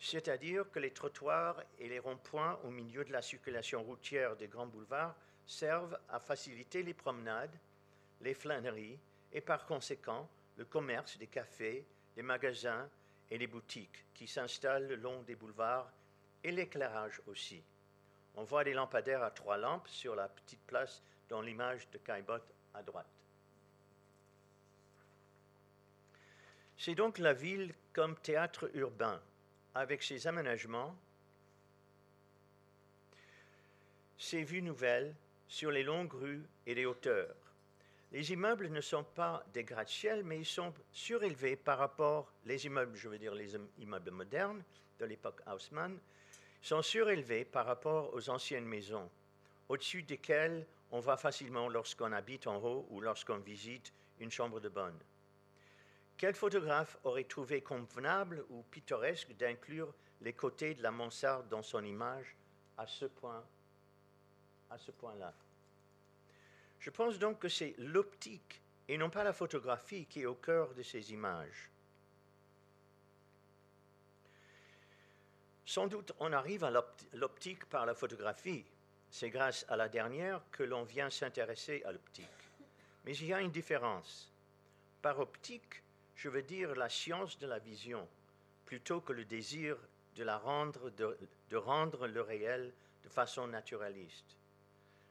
c'est-à-dire 0.00 0.68
que 0.70 0.80
les 0.80 0.90
trottoirs 0.90 1.62
et 1.78 1.88
les 1.88 2.00
ronds-points 2.00 2.58
au 2.64 2.70
milieu 2.70 3.04
de 3.04 3.12
la 3.12 3.22
circulation 3.22 3.84
routière 3.84 4.36
des 4.36 4.48
grands 4.48 4.66
boulevards 4.66 5.14
servent 5.46 5.96
à 6.08 6.18
faciliter 6.18 6.82
les 6.82 6.94
promenades, 6.94 7.56
les 8.20 8.34
flâneries 8.34 8.98
et 9.32 9.40
par 9.40 9.64
conséquent 9.64 10.28
le 10.56 10.64
commerce 10.64 11.18
des 11.18 11.28
cafés, 11.28 11.86
des 12.16 12.22
magasins 12.22 12.88
et 13.32 13.38
les 13.38 13.46
boutiques 13.46 14.04
qui 14.12 14.28
s'installent 14.28 14.86
le 14.86 14.96
long 14.96 15.22
des 15.22 15.34
boulevards 15.34 15.90
et 16.44 16.52
l'éclairage 16.52 17.22
aussi. 17.26 17.64
On 18.34 18.44
voit 18.44 18.62
des 18.62 18.74
lampadaires 18.74 19.22
à 19.22 19.30
trois 19.30 19.56
lampes 19.56 19.88
sur 19.88 20.14
la 20.14 20.28
petite 20.28 20.60
place 20.66 21.02
dans 21.30 21.40
l'image 21.40 21.88
de 21.92 21.96
Caillebotte 21.96 22.52
à 22.74 22.82
droite. 22.82 23.06
C'est 26.76 26.94
donc 26.94 27.16
la 27.16 27.32
ville 27.32 27.74
comme 27.94 28.16
théâtre 28.16 28.70
urbain, 28.74 29.18
avec 29.74 30.02
ses 30.02 30.26
aménagements, 30.26 30.94
ses 34.18 34.42
vues 34.42 34.60
nouvelles 34.60 35.14
sur 35.48 35.70
les 35.70 35.84
longues 35.84 36.12
rues 36.12 36.46
et 36.66 36.74
les 36.74 36.84
hauteurs. 36.84 37.41
Les 38.12 38.30
immeubles 38.30 38.68
ne 38.68 38.82
sont 38.82 39.04
pas 39.04 39.42
des 39.54 39.64
gratte-ciel, 39.64 40.22
mais 40.22 40.38
ils 40.38 40.46
sont 40.46 40.74
surélevés 40.92 41.56
par 41.56 41.78
rapport, 41.78 42.30
les 42.44 42.66
immeubles, 42.66 42.94
je 42.94 43.08
veux 43.08 43.18
dire 43.18 43.34
les 43.34 43.56
immeubles 43.78 44.10
modernes 44.10 44.62
de 44.98 45.06
l'époque 45.06 45.40
Haussmann, 45.46 45.98
sont 46.60 46.82
surélevés 46.82 47.46
par 47.46 47.64
rapport 47.64 48.12
aux 48.12 48.28
anciennes 48.28 48.66
maisons, 48.66 49.10
au-dessus 49.70 50.02
desquelles 50.02 50.66
on 50.90 51.00
va 51.00 51.16
facilement 51.16 51.70
lorsqu'on 51.70 52.12
habite 52.12 52.46
en 52.46 52.62
haut 52.62 52.86
ou 52.90 53.00
lorsqu'on 53.00 53.38
visite 53.38 53.94
une 54.20 54.30
chambre 54.30 54.60
de 54.60 54.68
bonne. 54.68 54.98
Quel 56.18 56.34
photographe 56.34 56.98
aurait 57.04 57.24
trouvé 57.24 57.62
convenable 57.62 58.44
ou 58.50 58.62
pittoresque 58.70 59.32
d'inclure 59.38 59.92
les 60.20 60.34
côtés 60.34 60.74
de 60.74 60.82
la 60.82 60.90
mansarde 60.90 61.48
dans 61.48 61.62
son 61.62 61.82
image 61.82 62.36
à 62.76 62.86
ce 62.86 63.06
point, 63.06 63.42
à 64.68 64.76
ce 64.76 64.90
point-là? 64.90 65.32
Je 66.82 66.90
pense 66.90 67.20
donc 67.20 67.38
que 67.38 67.48
c'est 67.48 67.76
l'optique 67.78 68.60
et 68.88 68.98
non 68.98 69.08
pas 69.08 69.22
la 69.22 69.32
photographie 69.32 70.04
qui 70.06 70.22
est 70.22 70.26
au 70.26 70.34
cœur 70.34 70.74
de 70.74 70.82
ces 70.82 71.12
images. 71.12 71.70
Sans 75.64 75.86
doute 75.86 76.12
on 76.18 76.32
arrive 76.32 76.64
à 76.64 76.72
l'optique 77.12 77.66
par 77.66 77.86
la 77.86 77.94
photographie. 77.94 78.64
C'est 79.10 79.30
grâce 79.30 79.64
à 79.68 79.76
la 79.76 79.88
dernière 79.88 80.42
que 80.50 80.64
l'on 80.64 80.82
vient 80.82 81.08
s'intéresser 81.08 81.84
à 81.84 81.92
l'optique. 81.92 82.26
Mais 83.04 83.16
il 83.16 83.26
y 83.26 83.32
a 83.32 83.40
une 83.40 83.52
différence. 83.52 84.32
Par 85.02 85.20
optique, 85.20 85.84
je 86.16 86.28
veux 86.28 86.42
dire 86.42 86.74
la 86.74 86.88
science 86.88 87.38
de 87.38 87.46
la 87.46 87.60
vision, 87.60 88.08
plutôt 88.66 89.00
que 89.00 89.12
le 89.12 89.24
désir 89.24 89.76
de, 90.16 90.24
la 90.24 90.36
rendre, 90.36 90.90
de, 90.90 91.56
rendre 91.56 92.08
le 92.08 92.22
réel 92.22 92.72
de 93.04 93.08
façon 93.08 93.46
naturaliste. 93.46 94.36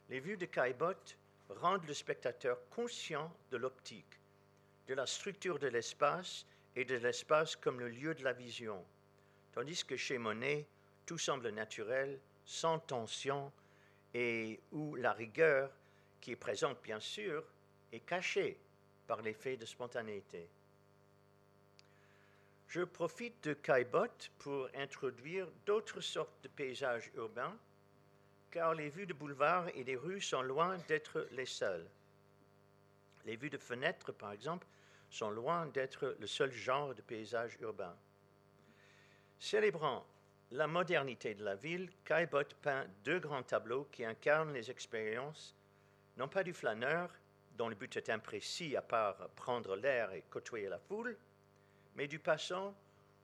Les 0.10 0.20
vues 0.20 0.38
de 0.38 0.48
Caillebotte 0.48 1.16
rendent 1.58 1.86
le 1.86 1.94
spectateur 1.94 2.58
conscient 2.70 3.32
de 3.52 3.58
l'optique, 3.58 4.20
de 4.88 4.94
la 4.94 5.06
structure 5.06 5.60
de 5.60 5.68
l'espace 5.68 6.46
et 6.76 6.86
de 6.86 6.96
l'espace 6.96 7.56
comme 7.56 7.80
le 7.80 7.90
lieu 7.90 8.16
de 8.16 8.24
la 8.24 8.34
vision, 8.34 8.84
tandis 9.52 9.84
que 9.86 9.98
chez 9.98 10.18
Monet, 10.18 10.66
tout 11.06 11.18
semble 11.18 11.50
naturel, 11.50 12.20
sans 12.46 12.80
tension, 12.80 13.52
et 14.14 14.60
où 14.72 14.96
la 14.96 15.14
rigueur, 15.14 15.72
qui 16.20 16.32
est 16.32 16.36
présente 16.36 16.82
bien 16.82 17.00
sûr, 17.00 17.44
est 17.92 18.02
cachée 18.02 18.58
par 19.08 19.22
l'effet 19.22 19.58
de 19.58 19.66
spontanéité. 19.66 20.50
Je 22.68 22.82
profite 22.84 23.44
de 23.44 23.54
Caillebotte 23.54 24.32
pour 24.40 24.70
introduire 24.76 25.48
d'autres 25.66 26.00
sortes 26.00 26.42
de 26.44 26.48
paysages 26.48 27.12
urbains, 27.16 27.58
car 28.52 28.74
les 28.74 28.90
vues 28.90 29.08
de 29.08 29.14
boulevards 29.14 29.70
et 29.76 29.84
des 29.84 29.96
rues 29.96 30.22
sont 30.22 30.42
loin 30.42 30.78
d'être 30.88 31.28
les 31.32 31.46
seules. 31.46 31.88
Les 33.26 33.36
vues 33.36 33.50
de 33.50 33.58
fenêtres, 33.58 34.12
par 34.12 34.32
exemple, 34.32 34.68
sont 35.10 35.30
loin 35.30 35.66
d'être 35.68 36.16
le 36.20 36.28
seul 36.28 36.52
genre 36.52 36.94
de 36.94 37.02
paysage 37.02 37.58
urbain. 37.62 37.96
Célébrant 39.40 40.06
la 40.52 40.68
modernité 40.68 41.34
de 41.34 41.44
la 41.44 41.56
ville, 41.56 41.90
Caillebotte 42.04 42.56
peint 42.56 42.86
deux 43.04 43.20
grands 43.20 43.44
tableaux 43.44 43.88
qui 43.92 44.04
incarnent 44.04 44.54
les 44.54 44.70
expériences, 44.70 45.56
non 46.18 46.28
pas 46.28 46.44
du 46.44 46.54
flâneur, 46.54 47.10
dont 47.58 47.70
le 47.70 47.76
but 47.76 47.96
est 47.96 48.10
imprécis 48.10 48.76
à 48.76 48.82
part 48.82 49.30
prendre 49.30 49.76
l'air 49.76 50.12
et 50.12 50.24
côtoyer 50.30 50.68
la 50.68 50.80
foule, 50.80 51.18
mais 51.96 52.08
du 52.08 52.20
passant 52.20 52.76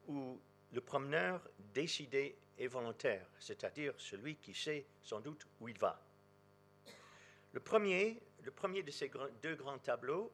ou 0.08 0.40
le 0.72 0.82
promeneur 0.82 1.42
décidé 1.74 2.38
et 2.58 2.68
volontaire, 2.68 3.26
c'est-à-dire 3.40 3.94
celui 3.98 4.36
qui 4.36 4.54
sait 4.54 4.86
sans 5.04 5.20
doute 5.20 5.46
où 5.60 5.68
il 5.68 5.78
va. 5.78 6.00
Le 7.54 7.60
premier, 7.60 8.20
le 8.44 8.52
premier 8.52 8.84
de 8.84 8.92
ces 8.92 9.12
deux 9.42 9.56
grands 9.56 9.80
tableaux 9.80 10.32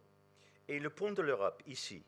est 0.67 0.79
le 0.79 0.89
pont 0.89 1.11
de 1.11 1.21
l'Europe, 1.21 1.61
ici, 1.67 2.03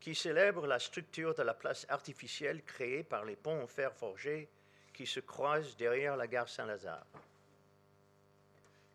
qui 0.00 0.14
célèbre 0.14 0.66
la 0.66 0.78
structure 0.78 1.34
de 1.34 1.42
la 1.42 1.54
place 1.54 1.86
artificielle 1.88 2.62
créée 2.64 3.02
par 3.02 3.24
les 3.24 3.36
ponts 3.36 3.62
en 3.62 3.66
fer 3.66 3.94
forgé 3.94 4.48
qui 4.92 5.06
se 5.06 5.20
croisent 5.20 5.76
derrière 5.76 6.16
la 6.16 6.26
gare 6.26 6.48
Saint-Lazare. 6.48 7.06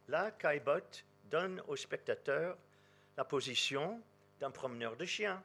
Là, 0.08 0.32
Caillebotte 0.32 1.04
donne 1.30 1.62
au 1.68 1.76
spectateur 1.76 2.58
la 3.18 3.26
position 3.26 4.02
d'un 4.40 4.52
promeneur 4.52 4.96
de 4.96 5.06
chien. 5.06 5.42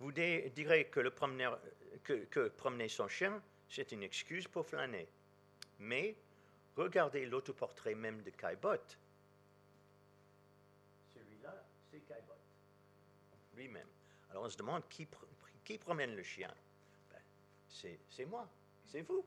Vous 0.00 0.12
direz 0.12 0.88
que, 0.90 1.00
le 1.00 1.10
promeneur, 1.10 1.58
que, 2.04 2.48
promener 2.48 2.88
son 2.88 3.08
chien, 3.08 3.42
c'est 3.68 3.92
une 3.92 4.02
excuse 4.02 4.46
pour 4.48 4.66
flâner. 4.66 5.08
Mais 5.78 6.16
regardez 6.76 7.26
l'autoportrait 7.26 7.94
même 7.94 8.22
de 8.22 8.30
Caillebotte. 8.30 8.98
Celui-là, 11.14 11.64
c'est 11.90 12.00
Caillebotte, 12.00 12.44
lui-même. 13.54 13.88
Alors 14.30 14.44
on 14.44 14.48
se 14.48 14.56
demande 14.56 14.82
qui, 14.88 15.78
promène 15.78 16.14
le 16.14 16.22
chien 16.22 16.52
ben, 17.10 17.20
C'est 18.10 18.26
moi, 18.26 18.48
c'est 18.86 19.02
vous. 19.02 19.24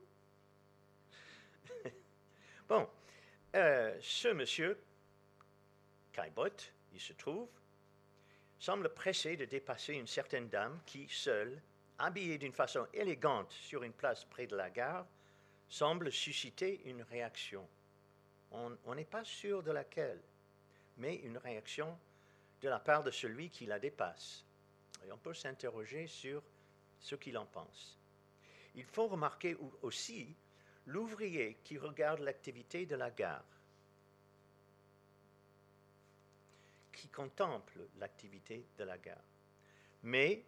bon, 2.68 2.88
euh, 3.54 3.96
ce 4.00 4.28
monsieur 4.28 4.78
Caillebotte, 6.12 6.72
il 6.92 7.00
se 7.00 7.12
trouve, 7.12 7.48
semble 8.58 8.92
pressé 8.92 9.36
de 9.36 9.44
dépasser 9.44 9.94
une 9.94 10.06
certaine 10.06 10.48
dame 10.48 10.80
qui, 10.86 11.08
seule, 11.08 11.60
habillée 12.00 12.38
d'une 12.38 12.52
façon 12.52 12.86
élégante 12.92 13.52
sur 13.52 13.82
une 13.82 13.92
place 13.92 14.24
près 14.24 14.46
de 14.46 14.56
la 14.56 14.70
gare, 14.70 15.06
semble 15.68 16.10
susciter 16.10 16.82
une 16.84 17.02
réaction. 17.02 17.66
On 18.50 18.94
n'est 18.94 19.04
pas 19.04 19.24
sûr 19.24 19.62
de 19.62 19.70
laquelle, 19.70 20.20
mais 20.96 21.16
une 21.16 21.38
réaction 21.38 21.96
de 22.60 22.68
la 22.68 22.80
part 22.80 23.04
de 23.04 23.10
celui 23.10 23.50
qui 23.50 23.66
la 23.66 23.78
dépasse. 23.78 24.44
Et 25.06 25.12
on 25.12 25.18
peut 25.18 25.34
s'interroger 25.34 26.06
sur 26.06 26.42
ce 26.98 27.14
qu'il 27.14 27.38
en 27.38 27.46
pense. 27.46 27.98
Il 28.74 28.84
faut 28.84 29.06
remarquer 29.06 29.56
aussi 29.82 30.34
l'ouvrier 30.86 31.58
qui 31.62 31.78
regarde 31.78 32.20
l'activité 32.20 32.86
de 32.86 32.96
la 32.96 33.10
gare. 33.10 33.44
qui 37.00 37.08
contemple 37.08 37.80
l'activité 37.98 38.66
de 38.76 38.84
la 38.84 38.98
gare. 38.98 39.24
Mais 40.02 40.44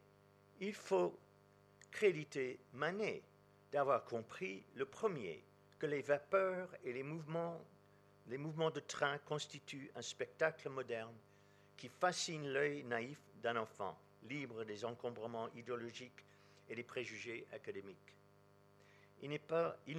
il 0.61 0.75
faut 0.75 1.19
créditer 1.92 2.59
Manet 2.72 3.22
d'avoir 3.70 4.05
compris 4.05 4.64
le 4.74 4.85
premier, 4.85 5.44
que 5.78 5.87
les 5.87 6.02
vapeurs 6.02 6.68
et 6.85 6.92
les 6.92 7.02
mouvements, 7.02 7.61
les 8.26 8.38
mouvements 8.38 8.70
de 8.70 8.81
train 8.81 9.18
constituent 9.18 9.90
un 9.94 10.02
spectacle 10.02 10.68
moderne 10.68 11.14
qui 11.76 11.88
fascine 11.88 12.48
l'œil 12.48 12.83
naïf 12.85 13.18
d'un 13.42 13.57
enfant, 13.57 13.98
libre 14.24 14.64
des 14.64 14.85
encombrements 14.85 15.48
idéologiques 15.55 16.24
et 16.68 16.74
des 16.74 16.83
préjugés 16.83 17.46
académiques. 17.52 18.16
Il 19.22 19.31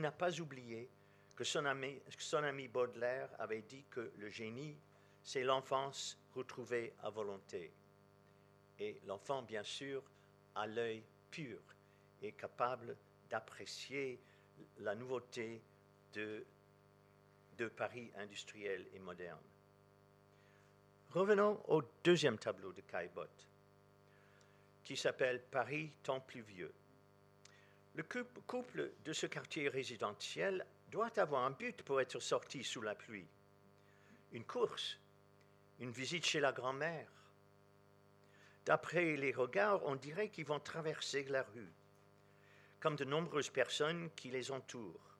n'a 0.01 0.11
pas, 0.11 0.39
oublié 0.41 0.89
que 1.35 1.43
son, 1.43 1.65
ami, 1.65 1.99
son 2.17 2.43
ami 2.43 2.67
Baudelaire 2.67 3.29
avait 3.39 3.61
dit 3.61 3.85
que 3.89 4.11
le 4.17 4.29
génie, 4.29 4.75
c'est 5.23 5.43
l'enfance 5.43 6.17
retrouver 6.35 6.93
à 7.01 7.09
volonté. 7.09 7.71
Et 8.79 8.99
l'enfant, 9.05 9.41
bien 9.41 9.63
sûr, 9.63 10.03
a 10.55 10.67
l'œil 10.67 11.03
pur 11.31 11.59
et 12.23 12.31
capable 12.31 12.95
d'apprécier 13.29 14.19
la 14.79 14.95
nouveauté 14.95 15.61
de, 16.13 16.45
de 17.57 17.67
Paris 17.67 18.11
industriel 18.17 18.85
et 18.93 18.99
moderne. 18.99 19.39
Revenons 21.11 21.61
au 21.67 21.83
deuxième 22.03 22.37
tableau 22.37 22.73
de 22.73 22.81
Caillebotte, 22.81 23.47
qui 24.83 24.97
s'appelle 24.97 25.41
Paris 25.51 25.91
temps 26.03 26.21
pluvieux. 26.21 26.73
Le 27.95 28.03
couple 28.03 28.91
de 29.05 29.13
ce 29.13 29.27
quartier 29.27 29.69
résidentiel 29.69 30.65
doit 30.89 31.19
avoir 31.19 31.43
un 31.43 31.51
but 31.51 31.83
pour 31.83 32.01
être 32.01 32.19
sorti 32.19 32.63
sous 32.63 32.81
la 32.81 32.95
pluie. 32.95 33.27
Une 34.31 34.45
course 34.45 34.97
une 35.79 35.91
visite 35.91 36.25
chez 36.25 36.39
la 36.39 36.51
grand-mère. 36.51 37.09
D'après 38.65 39.15
les 39.17 39.33
regards, 39.33 39.83
on 39.85 39.95
dirait 39.95 40.29
qu'ils 40.29 40.45
vont 40.45 40.59
traverser 40.59 41.23
la 41.25 41.43
rue, 41.43 41.71
comme 42.83 42.97
de 42.97 43.05
nombreuses 43.05 43.49
personnes 43.49 44.09
qui 44.13 44.29
les 44.29 44.51
entourent. 44.51 45.15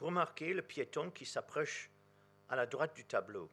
Remarquez 0.00 0.54
le 0.54 0.62
piéton 0.62 1.10
qui 1.10 1.26
s'approche 1.26 1.90
à 2.48 2.56
la 2.56 2.64
droite 2.64 2.96
du 2.96 3.04
tableau. 3.04 3.50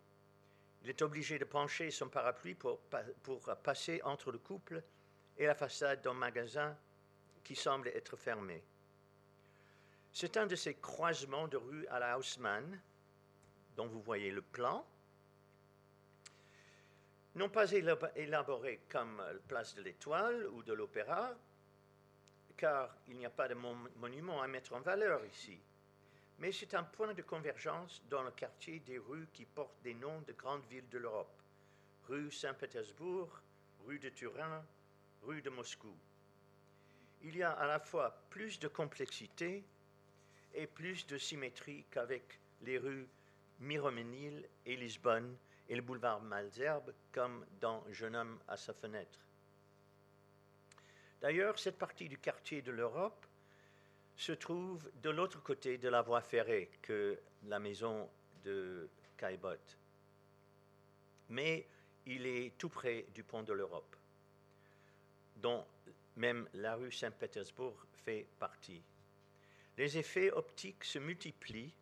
Il 0.82 0.90
est 0.90 1.02
obligé 1.02 1.38
de 1.38 1.44
pencher 1.44 1.92
son 1.92 2.08
parapluie 2.08 2.56
pour, 2.56 2.80
pour 3.24 3.42
passer 3.58 4.02
entre 4.06 4.32
le 4.32 4.38
couple 4.38 4.82
et 5.38 5.46
la 5.46 5.54
façade 5.54 6.02
d'un 6.02 6.14
magasin 6.14 6.78
qui 7.44 7.58
semble 7.58 7.90
être 7.90 8.16
fermé. 8.16 8.64
C'est 10.14 10.38
un 10.38 10.48
de 10.48 10.56
ces 10.56 10.76
croisements 10.76 11.50
de 11.50 11.58
rue 11.58 11.86
à 11.88 12.00
la 12.00 12.18
Haussmann, 12.18 12.82
dont 13.76 13.88
vous 13.88 14.02
voyez 14.02 14.32
le 14.32 14.42
plan, 14.42 14.88
non 17.36 17.50
pas 17.50 17.70
élaboré 18.16 18.80
comme 18.88 19.22
place 19.50 19.76
de 19.76 19.82
l'Étoile 19.82 20.48
ou 20.54 20.64
de 20.64 20.72
l'Opéra, 20.72 21.36
car 22.60 22.94
il 23.08 23.18
n'y 23.18 23.26
a 23.26 23.30
pas 23.30 23.48
de 23.48 23.56
monument 23.96 24.42
à 24.42 24.48
mettre 24.48 24.74
en 24.74 24.82
valeur 24.82 25.26
ici, 25.26 25.58
mais 26.40 26.52
c'est 26.52 26.74
un 26.74 26.84
point 26.84 27.14
de 27.14 27.22
convergence 27.22 28.04
dans 28.10 28.22
le 28.22 28.32
quartier 28.32 28.80
des 28.82 28.98
rues 28.98 29.30
qui 29.32 29.46
portent 29.46 29.82
des 29.82 29.94
noms 29.94 30.20
de 30.28 30.34
grandes 30.34 30.66
villes 30.70 30.90
de 30.90 30.98
l'Europe, 30.98 31.42
rue 32.10 32.30
Saint-Pétersbourg, 32.30 33.30
rue 33.86 33.98
de 34.00 34.10
Turin, 34.10 34.66
rue 35.24 35.42
de 35.42 35.50
Moscou. 35.50 35.96
Il 37.22 37.38
y 37.38 37.44
a 37.44 37.54
à 37.54 37.66
la 37.66 37.80
fois 37.80 38.22
plus 38.30 38.60
de 38.60 38.68
complexité 38.68 39.64
et 40.54 40.68
plus 40.68 41.08
de 41.08 41.18
symétrie 41.18 41.86
qu'avec 41.90 42.42
les 42.62 42.78
rues 42.78 43.08
Miroménil 43.62 44.50
et 44.66 44.76
Lisbonne 44.76 45.38
et 45.70 45.78
le 45.78 45.82
boulevard 45.82 46.22
Malzerbe 46.22 46.94
comme 47.14 47.46
dans 47.62 47.86
Jeune 47.90 48.18
homme 48.18 48.38
à 48.50 48.58
sa 48.58 48.74
fenêtre. 48.74 49.29
D'ailleurs, 51.22 51.60
cette 51.60 51.78
partie 51.78 52.08
du 52.08 52.18
quartier 52.18 52.62
de 52.62 52.72
l'Europe 52.72 53.26
se 54.16 54.32
trouve 54.32 54.90
de 55.02 55.10
l'autre 55.10 55.42
côté 55.42 55.78
de 55.78 55.90
la 55.90 56.02
voie 56.02 56.22
ferrée 56.22 56.70
que 56.82 57.20
la 57.46 57.60
maison 57.60 58.10
de 58.44 58.90
Caillebotte. 59.18 59.78
Mais 61.30 61.66
il 62.06 62.26
est 62.26 62.58
tout 62.58 62.70
près 62.70 63.06
du 63.14 63.24
pont 63.24 63.44
de 63.44 63.54
l'Europe, 63.54 63.96
dont 65.38 65.66
même 66.16 66.48
la 66.54 66.76
rue 66.76 66.92
Saint-Pétersbourg 66.92 67.86
fait 68.06 68.28
partie. 68.40 68.82
Les 69.78 69.98
effets 69.98 70.32
optiques 70.32 70.84
se 70.84 71.00
multiplient 71.00 71.74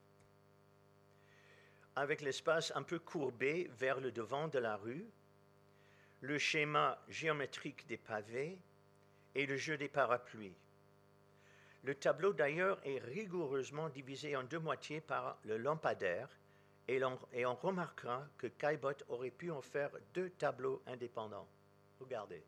avec 1.96 2.22
l'espace 2.22 2.72
un 2.76 2.84
peu 2.84 3.00
courbé 3.00 3.72
vers 3.80 4.00
le 4.00 4.12
devant 4.12 4.48
de 4.48 4.60
la 4.60 4.78
rue, 4.78 5.08
le 6.22 6.38
schéma 6.38 7.00
géométrique 7.10 7.88
des 7.88 7.98
pavés 7.98 8.60
et 9.38 9.46
le 9.46 9.56
jeu 9.56 9.78
des 9.78 9.88
parapluies. 9.88 10.56
Le 11.84 11.94
tableau 11.94 12.34
d'ailleurs 12.34 12.80
est 12.84 12.98
rigoureusement 12.98 13.88
divisé 13.88 14.36
en 14.36 14.44
deux 14.44 14.60
moitiés 14.60 15.00
par 15.00 15.38
le 15.46 15.58
lampadaire 15.58 16.28
et, 16.88 17.02
on 17.04 17.56
remarquera 17.56 18.28
que 18.38 18.48
Caillebotte 18.48 19.06
aurait 19.10 19.30
pu 19.30 19.52
en 19.52 19.62
faire 19.62 19.92
deux 20.14 20.32
tableaux 20.32 20.82
indépendants. 20.88 21.48
Regardez. 22.00 22.44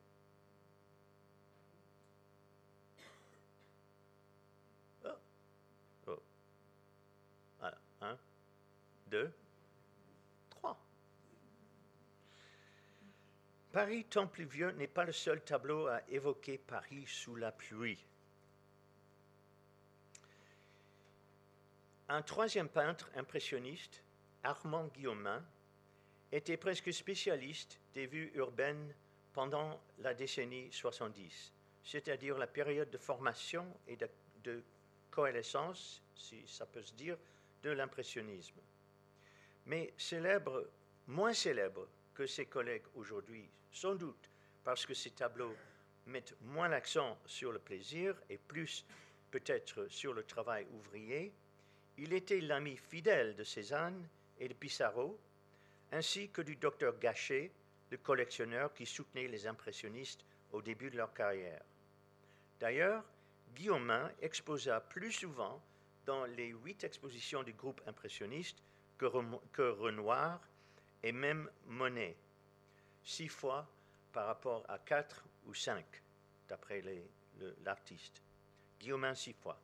Oh. 5.06 5.10
Oh. 6.08 6.20
Un, 8.02 8.18
deux, 9.08 9.32
Paris 13.72 14.04
temps 14.06 14.26
pluvieux 14.26 14.72
n'est 14.72 14.88
pas 14.88 15.06
le 15.06 15.12
seul 15.12 15.44
tableau 15.44 15.86
à 15.88 16.02
évoquer 16.10 16.58
Paris 16.58 17.06
sous 17.06 17.36
la 17.36 17.52
pluie. 17.52 18.04
Un 22.08 22.24
troisième 22.24 22.70
peintre 22.70 23.12
impressionniste, 23.16 24.04
Armand 24.44 24.88
Guillaumin, 24.88 25.46
était 26.32 26.58
presque 26.58 26.92
spécialiste 26.92 27.80
des 27.94 28.08
vues 28.08 28.32
urbaines 28.34 28.96
pendant 29.34 29.80
la 30.00 30.16
décennie 30.16 30.72
70, 30.72 31.54
c'est-à-dire 31.84 32.40
la 32.40 32.48
période 32.48 32.90
de 32.90 32.98
formation 32.98 33.66
et 33.88 33.96
de, 33.96 34.10
de 34.44 34.64
coalescence, 35.12 36.02
si 36.16 36.42
ça 36.48 36.66
peut 36.66 36.82
se 36.82 36.94
dire, 36.94 37.18
de 37.62 37.70
l'impressionnisme. 37.70 38.60
Mais 39.68 39.94
célèbre, 39.96 40.68
moins 41.06 41.34
célèbre 41.34 41.88
que 42.20 42.28
ses 42.28 42.48
collègues 42.48 42.84
aujourd'hui, 42.96 43.50
sans 43.72 43.96
doute 43.96 44.30
parce 44.66 44.86
que 44.86 44.94
ces 44.94 45.12
tableaux 45.12 45.56
mettent 46.06 46.36
moins 46.42 46.68
l'accent 46.68 47.18
sur 47.26 47.54
le 47.54 47.60
plaisir 47.60 48.14
et 48.30 48.38
plus 48.38 48.86
peut-être 49.32 49.88
sur 49.88 50.14
le 50.14 50.26
travail 50.26 50.68
ouvrier, 50.74 51.32
il 51.98 52.12
était 52.12 52.42
l'ami 52.42 52.76
fidèle 52.76 53.38
de 53.38 53.46
Cézanne 53.46 54.06
et 54.38 54.50
de 54.50 54.54
Pissarro, 54.54 55.18
ainsi 55.94 56.30
que 56.30 56.42
du 56.42 56.58
docteur 56.58 57.00
Gachet, 57.00 57.54
le 57.90 57.98
collectionneur 57.98 58.74
qui 58.74 58.86
soutenait 58.86 59.30
les 59.30 59.48
impressionnistes 59.48 60.26
au 60.52 60.62
début 60.62 60.90
de 60.90 60.98
leur 60.98 61.14
carrière. 61.14 61.64
D'ailleurs, 62.60 63.06
Guillaumin 63.56 64.12
exposa 64.22 64.82
plus 64.82 65.14
souvent 65.14 65.64
dans 66.06 66.26
les 66.26 66.50
huit 66.50 66.84
expositions 66.84 67.44
du 67.44 67.54
groupe 67.54 67.82
impressionniste 67.88 68.62
que, 68.98 69.06
Renoir 69.06 70.42
et 71.04 71.12
même 71.12 71.50
Monet, 71.66 72.16
six 73.04 73.28
fois 73.28 73.68
par 74.12 74.28
rapport 74.28 74.64
à 74.68 74.80
quatre 74.80 75.26
ou 75.46 75.54
cinq, 75.54 75.86
d'après 76.48 76.84
l'artiste. 77.64 78.22
Guillaumin 78.80 79.14
six 79.14 79.34
fois. 79.34 79.60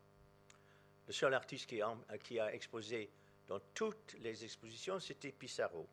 Le 1.07 1.13
seul 1.13 1.33
artiste 1.33 1.67
qui 1.67 2.39
a, 2.39 2.53
exposé 2.53 3.09
dans 3.47 3.59
toutes 3.73 4.15
les 4.21 4.43
expositions, 4.43 4.99
c'était 4.99 5.31
Pissarro, 5.31 5.88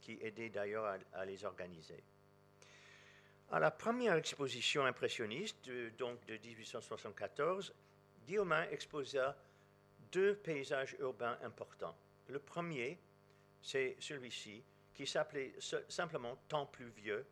qui 0.00 0.18
aidait 0.20 0.50
d'ailleurs 0.50 0.98
à, 1.12 1.24
les 1.24 1.44
organiser. 1.44 2.02
À 3.50 3.60
la 3.60 3.70
première 3.70 4.14
exposition 4.14 4.84
impressionniste, 4.84 5.70
donc 5.98 6.24
de 6.26 6.36
1874, 6.36 7.72
Guillaumin 8.26 8.64
exposa 8.70 9.36
deux 10.10 10.34
paysages 10.34 10.96
urbains 10.98 11.38
importants. 11.42 11.96
Le 12.28 12.40
premier, 12.40 12.98
c'est 13.62 13.96
celui-ci, 14.00 14.64
qui 14.96 15.06
s'appelait 15.06 15.52
simplement 15.88 16.36
Temps 16.48 16.66
pluvieux, 16.66 17.26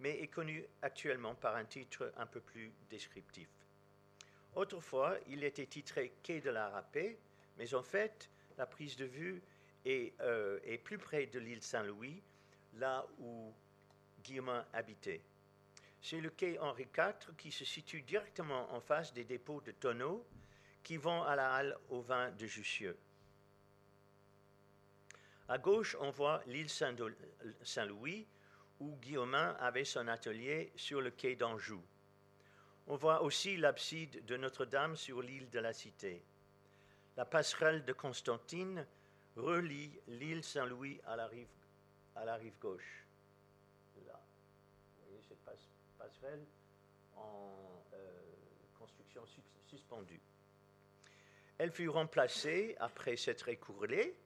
mais 0.00 0.18
est 0.20 0.28
connu 0.28 0.64
actuellement 0.80 1.34
par 1.34 1.54
un 1.54 1.66
titre 1.66 2.12
un 2.16 2.26
peu 2.26 2.40
plus 2.40 2.72
descriptif. 2.88 3.48
Autrefois, 4.56 5.18
il 5.28 5.44
était 5.44 5.66
titré 5.66 6.14
Quai 6.22 6.40
de 6.40 6.50
la 6.50 6.70
Râpée, 6.70 7.18
mais 7.58 7.74
en 7.74 7.82
fait, 7.82 8.30
la 8.56 8.66
prise 8.66 8.96
de 8.96 9.04
vue 9.04 9.42
euh, 9.86 10.58
est, 10.64 10.78
plus 10.78 10.98
près 10.98 11.26
de 11.26 11.38
l'île 11.38 11.62
Saint-Louis, 11.62 12.22
là 12.74 13.06
où 13.18 13.52
Guillemin 14.24 14.66
habitait. 14.72 15.22
C'est 16.00 16.20
le 16.20 16.30
quai 16.30 16.58
Henri 16.58 16.88
IV 16.96 17.34
qui 17.36 17.52
se 17.52 17.66
situe 17.66 18.00
directement 18.00 18.72
en 18.72 18.80
face 18.80 19.12
des 19.12 19.24
dépôts 19.24 19.60
de 19.60 19.72
tonneaux 19.72 20.26
qui 20.82 20.96
vont 20.96 21.22
à 21.22 21.36
la 21.36 21.52
halle 21.52 21.76
au 21.90 22.00
vin 22.00 22.30
de 22.30 22.46
Jussieu. 22.46 22.96
À 25.50 25.58
gauche, 25.58 25.96
on 25.98 26.12
voit 26.12 26.44
l'île 26.46 26.70
Saint-Louis, 26.70 28.24
où 28.78 28.96
Guillaumin 28.98 29.56
avait 29.58 29.84
son 29.84 30.06
atelier 30.06 30.70
sur 30.76 31.00
le 31.00 31.10
quai 31.10 31.34
d'Anjou. 31.34 31.82
On 32.86 32.94
voit 32.94 33.22
aussi 33.22 33.56
l'abside 33.56 34.24
de 34.26 34.36
Notre-Dame 34.36 34.94
sur 34.94 35.20
l'île 35.20 35.50
de 35.50 35.58
la 35.58 35.72
Cité. 35.72 36.22
La 37.16 37.24
passerelle 37.24 37.84
de 37.84 37.92
Constantine 37.92 38.86
relie 39.34 39.90
l'île 40.06 40.44
Saint-Louis 40.44 41.00
à 41.04 41.16
la 41.16 41.26
rive, 41.26 42.58
gauche. 42.60 43.04
Là. 44.06 44.20
Vous 44.98 45.06
voyez 45.08 45.20
cette 45.28 45.42
passerelle 45.98 46.46
en 47.16 47.52
euh, 47.94 48.20
construction 48.78 49.24
suspendue. 49.66 50.20
Elle 51.58 51.72
fut 51.72 51.88
remplacée, 51.88 52.76
après 52.78 53.16
s'être 53.16 53.48
écourlée, 53.48 54.16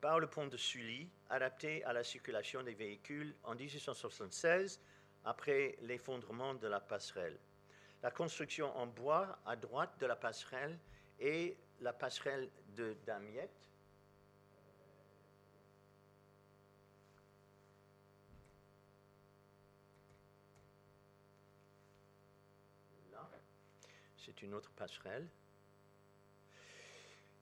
par 0.00 0.20
le 0.20 0.28
pont 0.28 0.46
de 0.46 0.56
Sully, 0.56 1.08
adapté 1.30 1.84
à 1.84 1.92
la 1.92 2.04
circulation 2.04 2.62
des 2.62 2.74
véhicules 2.74 3.34
en 3.44 3.54
1876, 3.54 4.80
après 5.24 5.76
l'effondrement 5.82 6.54
de 6.54 6.68
la 6.68 6.80
passerelle 6.80 7.38
la 8.02 8.10
construction 8.10 8.76
en 8.76 8.86
bois 8.86 9.38
à 9.44 9.56
droite 9.56 9.98
de 9.98 10.06
la 10.06 10.16
passerelle 10.16 10.78
et 11.18 11.56
la 11.80 11.92
passerelle 11.92 12.48
de 12.76 12.96
Damiette. 13.06 13.50
C'est 24.16 24.42
une 24.42 24.54
autre 24.54 24.70
passerelle 24.72 25.26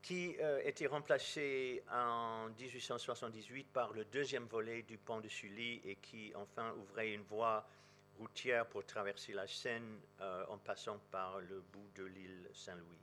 qui 0.07 0.37
euh, 0.39 0.61
était 0.65 0.87
remplacée 0.87 1.83
en 1.93 2.49
1878 2.61 3.67
par 3.73 3.93
le 3.93 4.05
deuxième 4.05 4.45
volet 4.45 4.83
du 4.83 4.99
pont 4.99 5.19
de 5.19 5.27
Sully 5.27 5.81
et 5.85 5.97
qui 5.97 6.33
enfin 6.37 6.73
ouvrait 6.75 7.13
une 7.13 7.25
voie 7.25 7.69
routière 8.17 8.67
pour 8.67 8.87
traverser 8.87 9.33
la 9.33 9.49
Seine 9.49 9.99
euh, 10.21 10.45
en 10.49 10.59
passant 10.59 11.01
par 11.11 11.41
le 11.41 11.61
bout 11.73 11.91
de 11.97 12.05
l'île 12.05 12.49
Saint-Louis. 12.55 13.03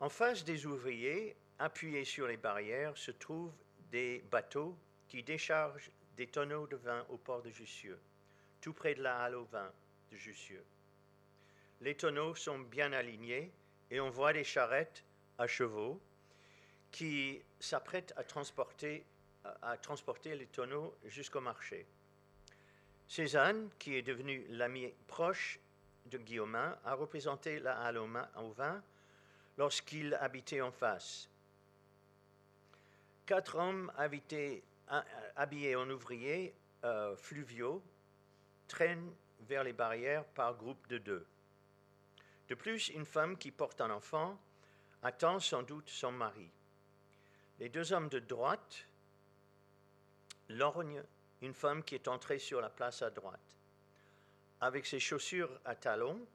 En 0.00 0.08
face 0.08 0.42
des 0.42 0.66
ouvriers, 0.66 1.36
appuyés 1.60 2.04
sur 2.04 2.26
les 2.26 2.36
barrières, 2.36 2.96
se 2.96 3.12
trouvent 3.12 3.54
des 3.92 4.24
bateaux 4.32 4.76
qui 5.06 5.22
déchargent 5.22 5.92
des 6.16 6.26
tonneaux 6.26 6.66
de 6.66 6.74
vin 6.74 7.06
au 7.10 7.16
port 7.16 7.42
de 7.42 7.50
Jussieu, 7.50 7.96
tout 8.60 8.72
près 8.72 8.96
de 8.96 9.04
la 9.04 9.20
halle 9.20 9.36
au 9.36 9.44
vin 9.44 9.70
de 10.10 10.16
Jussieu. 10.16 10.64
Les 11.80 11.94
tonneaux 11.94 12.34
sont 12.34 12.58
bien 12.58 12.92
alignés 12.92 13.52
et 13.92 14.00
on 14.00 14.10
voit 14.10 14.32
des 14.32 14.42
charrettes 14.42 15.04
à 15.38 15.46
chevaux 15.46 16.00
qui 16.90 17.42
s'apprêtent 17.58 18.14
à 18.16 18.24
transporter, 18.24 19.04
les 20.34 20.46
tonneaux 20.46 20.94
jusqu'au 21.04 21.40
marché. 21.40 21.86
Cézanne, 23.08 23.68
qui 23.78 23.96
est 23.96 24.02
devenu 24.02 24.46
l'ami 24.50 24.92
proche 25.06 25.58
de 26.06 26.18
Guillaumin, 26.18 26.78
a 26.84 26.94
représenté 26.94 27.58
la 27.58 27.80
halle 27.80 27.98
au 27.98 28.50
vin 28.52 28.82
lorsqu'il 29.58 30.14
habitait 30.14 30.60
en 30.60 30.70
face. 30.70 31.28
Quatre 33.26 33.56
hommes 33.56 33.92
habillés 35.36 35.76
en 35.76 35.90
ouvriers 35.90 36.54
euh, 36.84 37.16
fluviaux 37.16 37.82
traînent 38.68 39.12
vers 39.40 39.64
les 39.64 39.72
barrières 39.72 40.24
par 40.24 40.54
groupe 40.54 40.86
de 40.88 40.98
deux. 40.98 41.26
De 42.48 42.54
plus, 42.54 42.88
une 42.88 43.06
femme 43.06 43.36
qui 43.36 43.50
porte 43.50 43.80
un 43.80 43.90
enfant 43.90 44.38
attend 45.04 45.38
sans 45.38 45.62
doute 45.62 45.88
son 45.90 46.12
mari. 46.12 46.50
Les 47.60 47.68
deux 47.68 47.92
hommes 47.92 48.08
de 48.08 48.18
droite 48.18 48.86
lorgnent 50.48 51.04
une 51.42 51.54
femme 51.54 51.84
qui 51.84 51.94
est 51.94 52.08
entrée 52.08 52.38
sur 52.38 52.60
la 52.60 52.70
place 52.70 53.02
à 53.02 53.10
droite, 53.10 53.56
avec 54.62 54.86
ses 54.86 54.98
chaussures 54.98 55.60
à 55.66 55.74
talons 55.74 56.26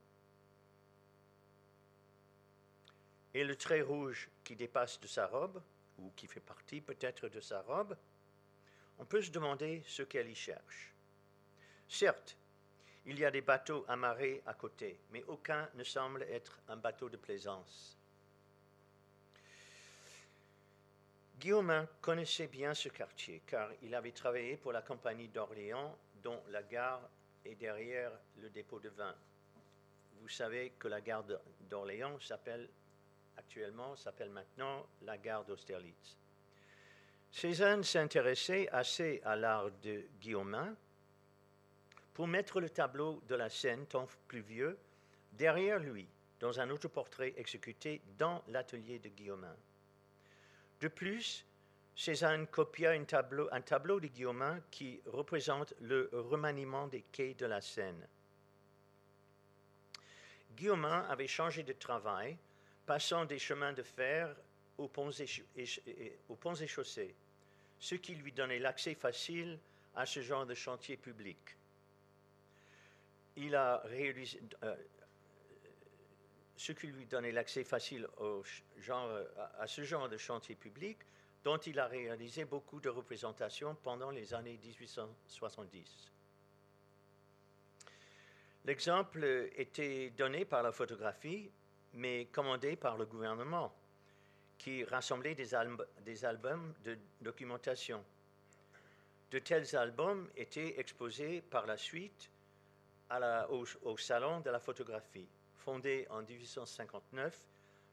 et 3.33 3.43
le 3.43 3.55
trait 3.55 3.81
rouge 3.81 4.29
qui 4.43 4.55
dépasse 4.55 4.99
de 4.99 5.07
sa 5.07 5.27
robe, 5.27 5.61
ou 5.97 6.11
qui 6.15 6.27
fait 6.27 6.39
partie 6.39 6.79
peut-être 6.79 7.27
de 7.27 7.41
sa 7.41 7.61
robe, 7.61 7.97
on 8.99 9.05
peut 9.05 9.21
se 9.21 9.31
demander 9.31 9.83
ce 9.87 10.03
qu'elle 10.03 10.29
y 10.29 10.35
cherche. 10.35 10.93
Certes, 11.87 12.37
il 13.05 13.17
y 13.17 13.25
a 13.25 13.31
des 13.31 13.41
bateaux 13.41 13.83
amarrés 13.87 14.43
à 14.45 14.53
côté, 14.53 14.99
mais 15.11 15.23
aucun 15.23 15.67
ne 15.73 15.83
semble 15.83 16.23
être 16.23 16.59
un 16.67 16.77
bateau 16.77 17.09
de 17.09 17.17
plaisance. 17.17 17.98
Guillaumin 21.39 21.87
connaissait 22.01 22.47
bien 22.47 22.73
ce 22.73 22.89
quartier 22.89 23.41
car 23.47 23.69
il 23.81 23.95
avait 23.95 24.11
travaillé 24.11 24.57
pour 24.57 24.73
la 24.73 24.81
compagnie 24.81 25.29
d'Orléans 25.29 25.97
dont 26.21 26.43
la 26.49 26.61
gare 26.63 27.09
est 27.45 27.55
derrière 27.55 28.11
le 28.41 28.49
dépôt 28.49 28.79
de 28.81 28.89
vin. 28.89 29.15
Vous 30.19 30.27
savez 30.27 30.73
que 30.77 30.89
la 30.89 30.99
gare 30.99 31.23
d'Orléans 31.61 32.19
s'appelle 32.19 32.67
actuellement, 33.37 33.95
s'appelle 33.95 34.31
maintenant 34.31 34.85
la 35.03 35.17
gare 35.17 35.45
d'Austerlitz. 35.45 36.17
Cézanne 37.31 37.85
s'intéressait 37.85 38.67
assez 38.69 39.21
à 39.23 39.37
l'art 39.37 39.71
de 39.81 40.07
Guillaumin 40.19 40.75
pour 42.13 42.27
mettre 42.27 42.59
le 42.59 42.69
tableau 42.69 43.21
de 43.29 43.35
la 43.35 43.49
scène, 43.49 43.85
tant 43.85 44.07
plus 44.27 44.41
vieux, 44.41 44.77
derrière 45.31 45.79
lui, 45.79 46.05
dans 46.41 46.59
un 46.59 46.69
autoportrait 46.69 47.33
exécuté 47.37 48.01
dans 48.17 48.43
l'atelier 48.49 48.99
de 48.99 49.07
Guillaumin. 49.07 49.55
De 50.79 50.87
plus, 50.87 51.45
Cézanne 51.95 52.47
copia 52.47 52.91
un 52.91 53.03
tableau, 53.03 53.99
de 53.99 54.07
Guillaumin 54.07 54.61
qui 54.71 55.01
représente 55.05 55.73
le 55.81 56.09
remaniement 56.13 56.87
des 56.87 57.01
quais 57.11 57.33
de 57.33 57.45
la 57.45 57.59
Seine. 57.59 58.07
Guillaumin 60.55 61.05
avait 61.09 61.27
changé 61.27 61.63
de 61.63 61.73
travail, 61.73 62.37
passant 62.85 63.25
des 63.25 63.39
chemins 63.39 63.73
de 63.73 63.83
fer 63.83 64.33
aux 64.77 64.87
ponts 64.87 65.11
et, 65.11 66.67
chaussées, 66.67 67.15
ce 67.79 67.95
qui 67.95 68.15
lui 68.15 68.31
donnait 68.31 68.59
l'accès 68.59 68.95
facile 68.95 69.59
à 69.95 70.05
ce 70.05 70.21
genre 70.21 70.45
de 70.45 70.53
chantier 70.53 70.95
public. 70.95 71.57
Il 73.35 73.55
a 73.55 73.81
réalisé, 73.85 74.41
euh, 74.63 74.75
ce 76.59 76.73
qui 76.73 76.87
lui 76.87 77.05
donnait 77.05 77.31
l'accès 77.31 77.63
facile 77.63 78.05
genre, 78.79 79.09
à, 79.59 79.65
ce 79.65 79.81
genre 79.83 80.09
de 80.09 80.17
chantier 80.17 80.55
public, 80.55 80.97
dont 81.41 81.55
il 81.55 81.79
a 81.79 81.87
réalisé 81.87 82.43
beaucoup 82.43 82.81
de 82.81 82.89
représentations 82.89 83.75
pendant 83.75 84.11
les 84.11 84.33
années 84.33 84.59
1870. 84.61 86.11
L'exemple 88.65 89.49
était 89.55 90.09
donné 90.09 90.43
par 90.43 90.61
la 90.61 90.73
photographie, 90.73 91.49
mais 91.93 92.25
commandé 92.25 92.75
par 92.75 92.97
le 92.97 93.05
gouvernement, 93.05 93.73
qui 94.57 94.83
rassemblait 94.83 95.35
des, 95.35 95.55
albums 95.55 96.73
de 96.83 96.97
documentation. 97.21 98.03
De 99.31 99.39
tels 99.39 99.77
albums 99.77 100.29
étaient 100.35 100.77
exposés 100.77 101.39
par 101.39 101.65
la 101.65 101.77
suite 101.77 102.29
au 103.49 103.97
Salon 103.97 104.41
de 104.41 104.49
la 104.49 104.59
photographie 104.59 105.29
fondé 105.59 106.07
en 106.09 106.21
1859, 106.21 107.47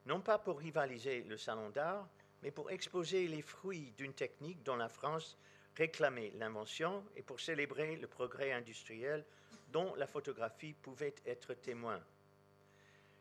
non 0.07 0.21
pas 0.21 0.39
pour 0.39 0.59
rivaliser 0.59 1.23
le 1.23 1.37
salon 1.37 1.71
d'art, 1.71 2.09
mais 2.43 2.51
pour 2.51 2.71
exposer 2.71 3.29
les 3.29 3.43
fruits 3.43 3.93
d'une 3.97 4.15
technique 4.15 4.63
dont 4.63 4.77
la 4.77 4.89
France 4.89 5.37
réclamait 5.77 6.33
l'invention 6.37 7.05
et 7.17 7.23
pour 7.23 7.41
célébrer 7.41 7.97
le 7.97 8.07
progrès 8.07 8.53
industriel 8.53 9.25
dont 9.73 9.95
la 9.97 10.07
photographie 10.07 10.75
pouvait 10.75 11.15
être 11.27 11.55
témoin. 11.55 12.01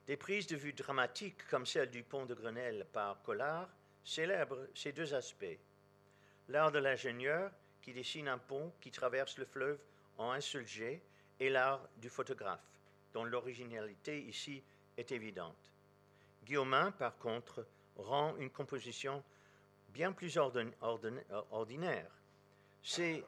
Des 0.07 0.17
prises 0.17 0.47
de 0.47 0.55
vue 0.55 0.73
dramatiques 0.73 1.47
comme 1.49 1.65
celle 1.65 1.89
du 1.89 2.03
pont 2.03 2.25
de 2.25 2.35
Grenelle 2.35 2.85
par 2.93 3.21
Collard 3.23 3.67
célèbrent 4.03 4.67
ces 4.75 4.91
deux 4.91 5.15
aspects. 5.15 5.57
L'art 6.49 6.71
de 6.71 6.79
l'ingénieur 6.79 7.51
qui 7.81 7.93
dessine 7.93 8.27
un 8.27 8.37
pont 8.37 8.71
qui 8.79 8.91
traverse 8.91 9.37
le 9.37 9.45
fleuve 9.45 9.79
en 10.17 10.31
un 10.31 10.41
seul 10.41 10.67
jet 10.67 11.01
et 11.39 11.49
l'art 11.49 11.89
du 11.97 12.09
photographe 12.09 12.74
dont 13.15 13.23
l'originalité 13.23 14.19
ici 14.23 14.61
est 14.97 15.13
évidente. 15.13 15.71
Guillaumin, 16.43 16.91
par 16.91 17.17
contre, 17.17 17.65
rend 17.95 18.35
une 18.35 18.49
composition 18.49 19.23
bien 19.93 20.11
plus 20.11 20.37
ordinaire. 20.37 22.11
C'est, 22.83 23.23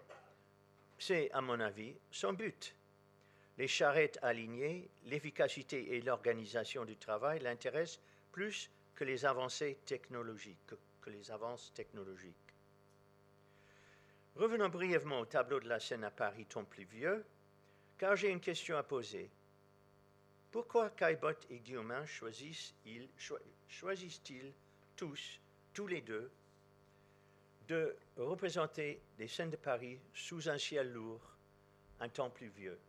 à 1.31 1.39
mon 1.39 1.57
avis, 1.61 1.95
son 2.11 2.33
but. 2.33 2.75
Les 3.57 3.69
charrettes 3.69 4.19
alignées, 4.21 4.89
l'efficacité 5.05 5.95
et 5.95 6.01
l'organisation 6.01 6.83
du 6.83 6.97
travail 6.97 7.39
l'intéressent 7.39 8.01
plus 8.33 8.69
que 8.93 9.05
les 9.05 9.23
avancées 9.23 9.77
technologiques. 9.85 10.75
Que 10.99 11.09
les 11.09 11.31
avances 11.31 11.71
technologiques. 11.73 12.35
Revenons 14.35 14.67
brièvement 14.67 15.21
au 15.21 15.25
tableau 15.25 15.61
de 15.61 15.69
la 15.69 15.79
scène 15.79 16.03
à 16.03 16.11
Paris 16.11 16.45
ton 16.45 16.65
plus 16.65 16.83
vieux, 16.83 17.25
car 17.97 18.17
j'ai 18.17 18.29
une 18.29 18.41
question 18.41 18.75
à 18.75 18.83
poser. 18.83 19.31
Pourquoi 20.51 20.89
Caillebotte 20.91 21.45
et 21.49 21.59
Guillaumin 21.59 22.05
choisissent-ils 22.05 23.09
tous, 24.95 25.39
tous 25.73 25.87
les 25.87 26.01
deux, 26.01 26.31
de 27.67 27.95
représenter 28.15 29.01
les 29.19 29.27
scènes 29.27 29.49
de 29.49 29.57
Paris 29.57 29.99
sous 30.13 30.47
un 30.49 30.57
ciel 30.57 30.93
lourd, 30.93 31.21
un 31.99 32.07
temps 32.09 32.29
pluvieux? 32.29 32.79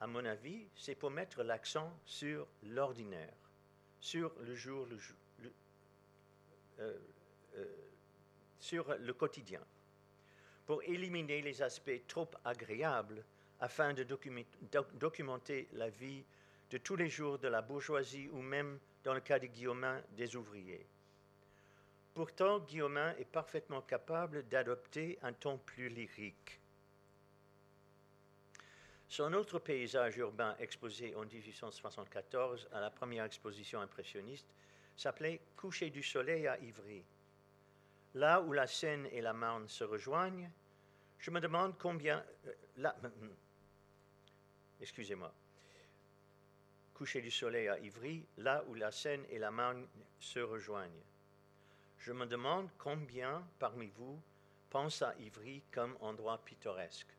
À 0.00 0.06
mon 0.06 0.24
avis, 0.24 0.66
c'est 0.74 0.94
pour 0.94 1.10
mettre 1.10 1.42
l'accent 1.42 1.92
sur 2.06 2.46
l'ordinaire, 2.62 3.34
sur 4.00 4.32
le 4.40 4.54
jour, 4.54 4.88
euh, 6.78 6.98
euh, 7.56 7.66
sur 8.58 8.96
le 8.96 9.12
quotidien, 9.12 9.60
pour 10.64 10.82
éliminer 10.84 11.42
les 11.42 11.60
aspects 11.60 12.06
trop 12.08 12.30
agréables 12.42 13.22
afin 13.60 13.92
de 13.92 14.04
documenter 14.04 15.68
la 15.72 15.90
vie 15.90 16.24
de 16.70 16.78
tous 16.78 16.96
les 16.96 17.08
jours 17.08 17.38
de 17.38 17.48
la 17.48 17.62
bourgeoisie 17.62 18.28
ou 18.32 18.40
même, 18.40 18.78
dans 19.04 19.14
le 19.14 19.20
cas 19.20 19.38
de 19.38 19.46
Guillaumin, 19.46 20.00
des 20.16 20.36
ouvriers. 20.36 20.86
Pourtant, 22.14 22.60
Guillaumin 22.60 23.14
est 23.16 23.24
parfaitement 23.24 23.82
capable 23.82 24.48
d'adopter 24.48 25.18
un 25.22 25.32
ton 25.32 25.58
plus 25.58 25.88
lyrique. 25.88 26.60
Son 29.08 29.32
autre 29.32 29.58
paysage 29.58 30.16
urbain 30.18 30.54
exposé 30.60 31.14
en 31.16 31.24
1874 31.24 32.68
à 32.72 32.80
la 32.80 32.90
première 32.90 33.24
exposition 33.24 33.80
impressionniste 33.80 34.46
s'appelait 34.96 35.40
Coucher 35.56 35.90
du 35.90 36.02
soleil 36.02 36.46
à 36.46 36.58
Ivry. 36.60 37.04
Là 38.14 38.40
où 38.40 38.52
la 38.52 38.66
Seine 38.66 39.06
et 39.12 39.20
la 39.20 39.32
Marne 39.32 39.66
se 39.68 39.82
rejoignent, 39.82 40.50
je 41.18 41.30
me 41.30 41.40
demande 41.40 41.76
combien. 41.78 42.24
Euh, 42.46 42.52
excusez-moi, 44.80 45.32
coucher 46.94 47.20
du 47.20 47.30
soleil 47.30 47.68
à 47.68 47.78
Ivry, 47.78 48.26
là 48.38 48.64
où 48.68 48.74
la 48.74 48.90
Seine 48.90 49.24
et 49.30 49.38
la 49.38 49.50
Marne 49.50 49.86
se 50.18 50.40
rejoignent. 50.40 51.02
Je 51.98 52.12
me 52.12 52.26
demande 52.26 52.68
combien 52.78 53.46
parmi 53.58 53.88
vous 53.88 54.20
pensent 54.70 55.02
à 55.02 55.14
Ivry 55.18 55.62
comme 55.70 55.96
endroit 56.00 56.44
pittoresque. 56.44 57.14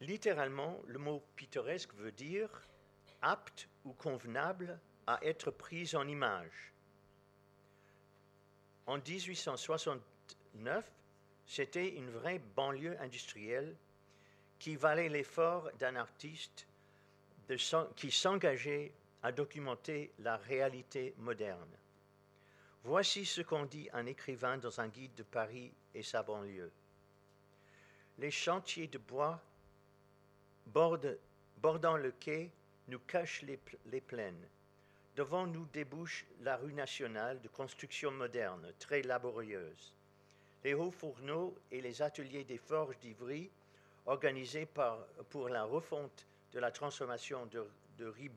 Littéralement, 0.00 0.80
le 0.86 0.98
mot 0.98 1.22
pittoresque 1.36 1.94
veut 1.94 2.12
dire 2.12 2.50
apte 3.20 3.68
ou 3.84 3.92
convenable 3.92 4.80
à 5.06 5.18
être 5.24 5.50
pris 5.50 5.94
en 5.94 6.08
image. 6.08 6.72
En 8.86 8.98
1869, 8.98 10.90
c'était 11.46 11.88
une 11.88 12.10
vraie 12.10 12.40
banlieue 12.56 12.98
industrielle 13.00 13.76
qui 14.58 14.76
valait 14.76 15.08
l'effort 15.08 15.70
d'un 15.78 15.96
artiste 15.96 16.66
qui 17.96 18.10
s'engageait 18.10 18.92
à 19.22 19.32
documenter 19.32 20.12
la 20.20 20.36
réalité 20.36 21.14
moderne. 21.18 21.76
Voici 22.84 23.24
ce 23.24 23.42
qu'en 23.42 23.66
dit 23.66 23.88
un 23.92 24.06
écrivain 24.06 24.58
dans 24.58 24.80
un 24.80 24.88
guide 24.88 25.14
de 25.14 25.22
Paris 25.22 25.72
et 25.94 26.02
sa 26.02 26.22
banlieue. 26.22 26.72
Les 28.18 28.30
chantiers 28.30 28.88
de 28.88 28.98
bois 28.98 29.42
bordant 30.66 31.96
le 31.96 32.12
quai 32.12 32.50
nous 32.88 32.98
cachent 33.00 33.42
les, 33.42 33.60
les 33.86 34.00
plaines. 34.00 34.48
Devant 35.16 35.46
nous 35.46 35.66
débouche 35.66 36.24
la 36.40 36.56
rue 36.56 36.72
nationale 36.72 37.40
de 37.42 37.48
construction 37.48 38.10
moderne, 38.10 38.72
très 38.78 39.02
laborieuse 39.02 39.92
les 40.64 40.74
hauts 40.74 40.90
fourneaux 40.90 41.54
et 41.70 41.80
les 41.80 42.02
ateliers 42.02 42.44
des 42.44 42.58
forges 42.58 42.98
d'Ivry, 42.98 43.50
organisés 44.06 44.68
pour 45.30 45.48
la 45.48 45.64
refonte 45.64 46.26
de 46.52 46.60
la 46.60 46.70
transformation 46.70 47.46
de, 47.46 47.66
de 47.98 48.06
riz 48.06 48.30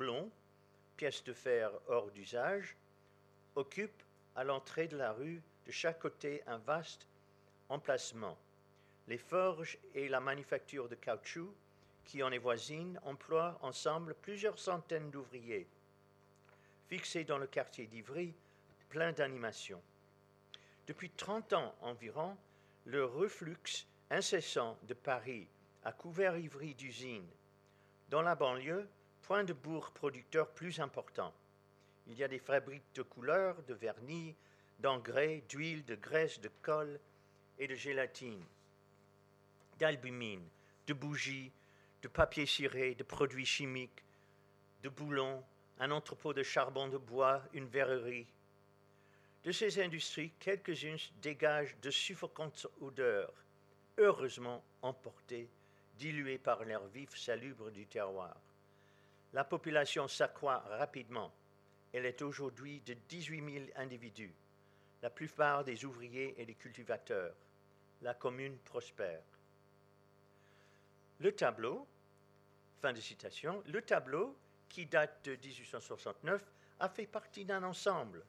de 1.25 1.33
fer 1.33 1.71
hors 1.87 2.09
d'usage, 2.11 2.75
occupent 3.55 4.03
à 4.35 4.43
l'entrée 4.43 4.87
de 4.87 4.97
la 4.97 5.11
rue 5.11 5.41
de 5.65 5.71
chaque 5.71 5.99
côté 5.99 6.41
un 6.47 6.57
vaste 6.57 7.07
emplacement. 7.69 8.37
Les 9.07 9.17
forges 9.17 9.77
et 9.93 10.07
la 10.07 10.19
manufacture 10.19 10.89
de 10.89 10.95
caoutchouc, 10.95 11.53
qui 12.05 12.23
en 12.23 12.31
est 12.31 12.39
voisine, 12.39 12.99
emploient 13.03 13.57
ensemble 13.61 14.15
plusieurs 14.15 14.59
centaines 14.59 15.09
d'ouvriers, 15.11 15.67
fixés 16.87 17.23
dans 17.23 17.37
le 17.37 17.47
quartier 17.47 17.87
d'Ivry, 17.87 18.33
plein 18.89 19.11
d'animation. 19.11 19.81
Depuis 20.87 21.09
30 21.09 21.53
ans 21.53 21.75
environ, 21.81 22.37
le 22.85 23.05
reflux 23.05 23.87
incessant 24.11 24.77
de 24.83 24.93
Paris 24.93 25.47
a 25.83 25.91
couvert 25.91 26.37
Ivry 26.37 26.75
d'usines. 26.75 27.29
Dans 28.09 28.21
la 28.21 28.35
banlieue, 28.35 28.87
point 29.23 29.43
de 29.43 29.53
bourg 29.53 29.91
producteur 29.91 30.49
plus 30.51 30.79
important. 30.79 31.33
Il 32.07 32.13
y 32.13 32.23
a 32.23 32.27
des 32.27 32.39
fabriques 32.39 32.93
de 32.93 33.01
couleurs, 33.01 33.61
de 33.63 33.73
vernis, 33.73 34.35
d'engrais, 34.79 35.43
d'huile, 35.49 35.83
de 35.85 35.95
graisse, 35.95 36.39
de 36.39 36.51
colle 36.61 36.99
et 37.57 37.67
de 37.67 37.73
gélatine, 37.73 38.43
d'albumine, 39.79 40.47
de 40.85 40.93
bougies, 40.93 41.51
de 42.03 42.07
papier 42.07 42.45
ciré, 42.45 42.93
de 42.93 43.03
produits 43.03 43.45
chimiques, 43.45 44.03
de 44.83 44.89
boulons, 44.89 45.43
un 45.79 45.89
entrepôt 45.89 46.33
de 46.33 46.43
charbon 46.43 46.87
de 46.87 46.97
bois, 46.97 47.41
une 47.53 47.67
verrerie. 47.67 48.27
De 49.45 49.51
ces 49.51 49.79
industries, 49.79 50.31
quelques-unes 50.39 50.97
dégagent 51.21 51.77
de 51.79 51.91
suffocantes 51.91 52.65
odeurs, 52.81 53.31
heureusement 53.99 54.63
emportées, 54.81 55.47
diluées 55.99 56.39
par 56.39 56.63
l'air 56.65 56.83
vif 56.87 57.15
salubre 57.15 57.69
du 57.69 57.85
terroir. 57.85 58.35
La 59.33 59.43
population 59.43 60.07
s'accroît 60.07 60.63
rapidement. 60.67 61.31
Elle 61.93 62.07
est 62.07 62.23
aujourd'hui 62.23 62.81
de 62.87 62.95
18 63.07 63.53
000 63.53 63.65
individus, 63.75 64.33
la 65.03 65.11
plupart 65.11 65.63
des 65.63 65.85
ouvriers 65.85 66.33
et 66.41 66.45
des 66.47 66.55
cultivateurs. 66.55 67.35
La 68.01 68.15
commune 68.15 68.57
prospère. 68.57 69.21
Le 71.19 71.31
tableau, 71.31 71.87
fin 72.81 72.93
de 72.93 72.99
citation, 72.99 73.61
le 73.67 73.83
tableau, 73.83 74.35
qui 74.69 74.87
date 74.87 75.23
de 75.23 75.35
1869, 75.35 76.43
a 76.79 76.89
fait 76.89 77.05
partie 77.05 77.45
d'un 77.45 77.61
ensemble. 77.61 78.23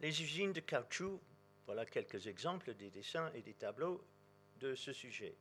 Les 0.00 0.22
usines 0.22 0.52
de 0.52 0.60
caoutchouc, 0.60 1.20
voilà 1.66 1.86
quelques 1.86 2.26
exemples 2.26 2.74
des 2.74 2.90
dessins 2.90 3.30
et 3.34 3.42
des 3.42 3.54
tableaux 3.54 4.04
de 4.60 4.74
ce 4.74 4.92
sujet. 4.92 5.34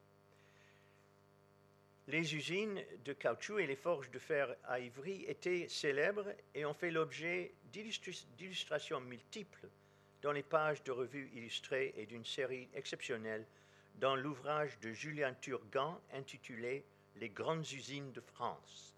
Les 2.07 2.35
usines 2.35 2.83
de 3.05 3.13
caoutchouc 3.13 3.59
et 3.59 3.67
les 3.67 3.75
forges 3.75 4.11
de 4.11 4.19
fer 4.19 4.55
à 4.65 4.79
Ivry 4.79 5.23
étaient 5.27 5.67
célèbres 5.69 6.27
et 6.53 6.65
ont 6.65 6.73
fait 6.73 6.91
l'objet 6.91 7.53
d'illustrations 7.71 8.99
multiples 8.99 9.69
dans 10.21 10.31
les 10.31 10.43
pages 10.43 10.83
de 10.83 10.91
revues 10.91 11.29
illustrées 11.33 11.93
et 11.97 12.05
d'une 12.05 12.25
série 12.25 12.67
exceptionnelle 12.73 13.45
dans 13.95 14.15
l'ouvrage 14.15 14.79
de 14.79 14.91
Julien 14.91 15.33
Turgan 15.35 15.99
intitulé 16.13 16.83
Les 17.17 17.29
grandes 17.29 17.69
usines 17.71 18.11
de 18.11 18.21
France. 18.21 18.95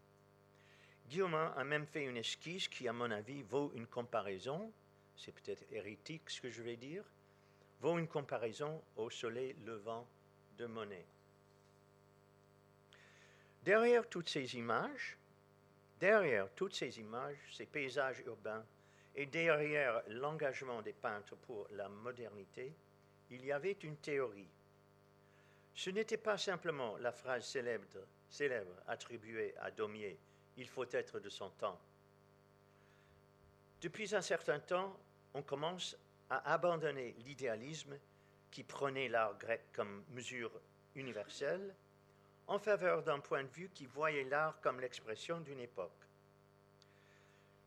Guillaume 1.09 1.35
a 1.35 1.63
même 1.63 1.85
fait 1.85 2.03
une 2.05 2.17
esquisse 2.17 2.67
qui, 2.67 2.87
à 2.87 2.93
mon 2.93 3.11
avis, 3.11 3.43
vaut 3.43 3.71
une 3.75 3.87
comparaison, 3.87 4.71
c'est 5.15 5.33
peut-être 5.33 5.63
hérétique 5.71 6.29
ce 6.29 6.41
que 6.41 6.49
je 6.49 6.61
vais 6.61 6.75
dire, 6.75 7.03
vaut 7.81 7.97
une 7.97 8.07
comparaison 8.07 8.81
au 8.95 9.09
soleil 9.09 9.55
levant 9.65 10.07
de 10.57 10.65
Monet. 10.65 11.05
Derrière 13.63 14.07
toutes 14.07 14.29
ces 14.29 14.55
images, 14.55 15.17
derrière 15.99 16.49
toutes 16.53 16.75
ces 16.75 16.99
images, 16.99 17.37
ces 17.51 17.65
paysages 17.65 18.21
urbains, 18.25 18.65
et 19.15 19.25
derrière 19.25 20.03
l'engagement 20.07 20.81
des 20.81 20.93
peintres 20.93 21.35
pour 21.37 21.67
la 21.71 21.87
modernité, 21.87 22.75
il 23.31 23.45
y 23.45 23.51
avait 23.51 23.77
une 23.83 23.97
théorie. 23.97 24.49
Ce 25.73 25.89
n'était 25.89 26.17
pas 26.17 26.37
simplement 26.37 26.97
la 26.97 27.11
phrase 27.11 27.45
célèbre, 27.45 27.85
célèbre 28.29 28.75
attribuée 28.87 29.55
à 29.59 29.71
Daumier, 29.71 30.19
il 30.57 30.67
faut 30.67 30.85
être 30.91 31.19
de 31.19 31.29
son 31.29 31.49
temps. 31.51 31.79
Depuis 33.85 34.15
un 34.15 34.21
certain 34.21 34.59
temps, 34.59 34.99
on 35.35 35.43
commence 35.43 35.95
à 36.31 36.53
abandonner 36.53 37.13
l'idéalisme 37.19 37.95
qui 38.49 38.63
prenait 38.63 39.07
l'art 39.07 39.37
grec 39.37 39.61
comme 39.73 40.03
mesure 40.09 40.59
universelle 40.95 41.75
en 42.47 42.57
faveur 42.57 43.03
d'un 43.03 43.19
point 43.19 43.43
de 43.43 43.49
vue 43.49 43.69
qui 43.69 43.85
voyait 43.85 44.23
l'art 44.23 44.59
comme 44.61 44.79
l'expression 44.79 45.39
d'une 45.39 45.59
époque. 45.59 46.09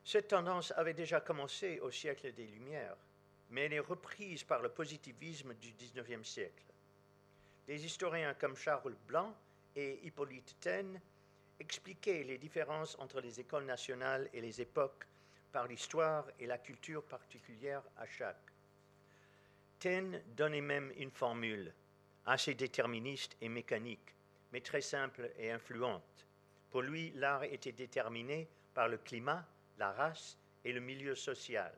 Cette 0.05 0.27
tendance 0.27 0.73
avait 0.73 0.93
déjà 0.93 1.21
commencé 1.21 1.79
au 1.79 1.93
siècle 1.93 2.33
des 2.33 2.49
Lumières, 2.49 2.97
mais 3.51 3.66
elle 3.66 3.75
est 3.75 3.79
reprise 3.79 4.43
par 4.43 4.61
le 4.61 4.71
positivisme 4.71 5.55
du 5.55 5.73
XIXe 5.73 6.29
siècle. 6.29 6.64
Des 7.69 7.87
historiens 7.87 8.35
comme 8.35 8.57
Charles 8.57 8.97
Blanc 9.07 9.37
et 9.77 10.05
Hippolyte 10.05 10.57
Taine 10.59 11.01
expliquaient 11.61 12.25
les 12.25 12.39
différences 12.39 12.99
entre 12.99 13.21
les 13.21 13.39
écoles 13.39 13.66
nationales 13.66 14.29
et 14.33 14.41
les 14.41 14.61
époques 14.61 15.07
par 15.53 15.66
l'histoire 15.66 16.26
et 16.38 16.46
la 16.46 16.59
culture 16.59 17.05
particulière 17.05 17.82
à 17.96 18.07
chaque. 18.07 18.36
Taine 19.78 20.22
donnait 20.36 20.61
même 20.61 20.92
une 20.96 21.11
formule 21.11 21.72
assez 22.26 22.55
déterministe 22.55 23.36
et 23.40 23.49
mécanique 23.49 24.14
mais 24.53 24.61
très 24.61 24.80
simple 24.80 25.30
et 25.38 25.51
influente. 25.51 26.26
Pour 26.70 26.82
lui, 26.82 27.12
l'art 27.16 27.44
était 27.44 27.72
déterminé 27.72 28.49
par 28.74 28.88
le 28.88 28.99
climat, 28.99 29.44
la 29.78 29.92
race 29.92 30.38
et 30.64 30.72
le 30.72 30.80
milieu 30.80 31.14
social. 31.14 31.72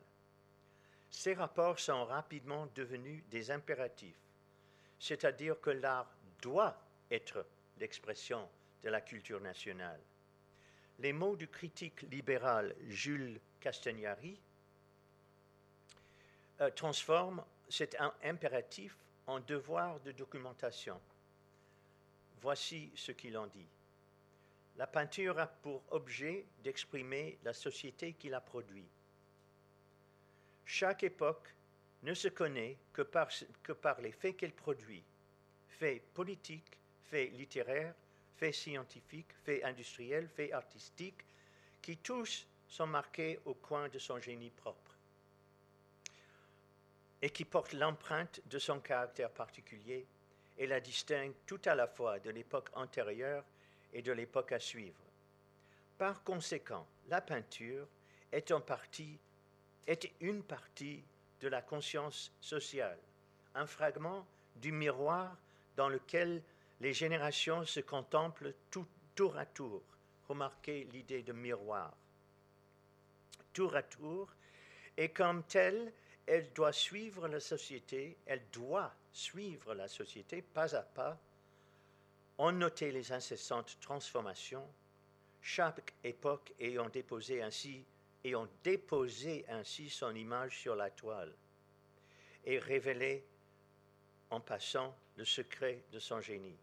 Ces 1.09 1.33
rapports 1.33 1.79
sont 1.79 2.05
rapidement 2.05 2.67
devenus 2.75 3.23
des 3.29 3.51
impératifs, 3.51 4.15
c'est-à-dire 4.99 5.59
que 5.59 5.71
l'art 5.71 6.09
doit 6.41 6.77
être 7.09 7.45
l'expression 7.79 8.47
de 8.83 8.89
la 8.89 9.01
culture 9.01 9.41
nationale. 9.41 9.99
Les 11.01 11.13
mots 11.13 11.35
du 11.35 11.47
critique 11.47 12.03
libéral 12.11 12.75
Jules 12.87 13.39
Castagnari 13.59 14.39
euh, 16.59 16.69
transforment 16.69 17.43
cet 17.67 17.97
impératif 18.21 18.95
en 19.25 19.39
devoir 19.39 19.99
de 20.01 20.11
documentation. 20.11 21.01
Voici 22.39 22.91
ce 22.93 23.11
qu'il 23.11 23.35
en 23.35 23.47
dit. 23.47 23.65
La 24.77 24.85
peinture 24.85 25.39
a 25.39 25.47
pour 25.47 25.81
objet 25.89 26.45
d'exprimer 26.63 27.39
la 27.43 27.53
société 27.53 28.13
qui 28.13 28.29
la 28.29 28.39
produit. 28.39 28.87
Chaque 30.65 31.01
époque 31.01 31.55
ne 32.03 32.13
se 32.13 32.27
connaît 32.27 32.77
que 32.93 33.01
par, 33.01 33.29
que 33.63 33.73
par 33.73 33.99
les 34.01 34.11
faits 34.11 34.37
qu'elle 34.37 34.53
produit, 34.53 35.03
faits 35.67 36.03
politiques, 36.13 36.77
faits 37.05 37.33
littéraires, 37.33 37.95
faits 38.41 38.55
scientifiques, 38.55 39.33
faits 39.45 39.63
industriels, 39.63 40.27
faits 40.27 40.51
artistiques, 40.51 41.23
qui 41.79 41.97
tous 41.97 42.47
sont 42.67 42.87
marqués 42.87 43.39
au 43.45 43.53
coin 43.53 43.87
de 43.87 43.99
son 43.99 44.19
génie 44.19 44.49
propre 44.49 44.97
et 47.21 47.29
qui 47.29 47.45
portent 47.45 47.73
l'empreinte 47.73 48.41
de 48.47 48.57
son 48.57 48.79
caractère 48.79 49.29
particulier 49.29 50.07
et 50.57 50.65
la 50.65 50.79
distingue 50.79 51.35
tout 51.45 51.61
à 51.65 51.75
la 51.75 51.85
fois 51.85 52.19
de 52.19 52.31
l'époque 52.31 52.71
antérieure 52.73 53.45
et 53.93 54.01
de 54.01 54.11
l'époque 54.11 54.53
à 54.53 54.59
suivre. 54.59 55.03
Par 55.99 56.23
conséquent, 56.23 56.87
la 57.09 57.21
peinture 57.21 57.87
est, 58.31 58.51
en 58.51 58.59
partie, 58.59 59.19
est 59.85 60.11
une 60.19 60.41
partie 60.41 61.03
de 61.41 61.47
la 61.47 61.61
conscience 61.61 62.31
sociale, 62.41 62.97
un 63.53 63.67
fragment 63.67 64.25
du 64.55 64.71
miroir 64.71 65.37
dans 65.75 65.89
lequel 65.89 66.41
les 66.81 66.93
générations 66.93 67.63
se 67.63 67.79
contemplent 67.79 68.55
tour 69.15 69.37
à 69.37 69.45
tour. 69.45 69.83
Remarquez 70.27 70.85
l'idée 70.91 71.21
de 71.21 71.31
miroir. 71.31 71.93
Tour 73.53 73.75
à 73.75 73.83
tour, 73.83 74.33
et 74.97 75.09
comme 75.09 75.43
telle, 75.43 75.93
elle 76.25 76.51
doit 76.53 76.73
suivre 76.73 77.27
la 77.27 77.39
société, 77.39 78.17
elle 78.25 78.43
doit 78.51 78.93
suivre 79.13 79.75
la 79.75 79.87
société 79.87 80.41
pas 80.41 80.75
à 80.75 80.81
pas, 80.81 81.19
en 82.39 82.51
noter 82.51 82.91
les 82.91 83.11
incessantes 83.11 83.77
transformations, 83.79 84.67
chaque 85.41 85.93
époque 86.03 86.51
ayant 86.59 86.89
déposé 86.89 87.43
ainsi, 87.43 87.85
ayant 88.23 88.47
déposé 88.63 89.45
ainsi 89.49 89.89
son 89.89 90.15
image 90.15 90.57
sur 90.59 90.75
la 90.75 90.89
toile, 90.89 91.33
et 92.45 92.57
révélé 92.57 93.23
en 94.31 94.39
passant 94.39 94.95
le 95.17 95.25
secret 95.25 95.83
de 95.91 95.99
son 95.99 96.21
génie. 96.21 96.57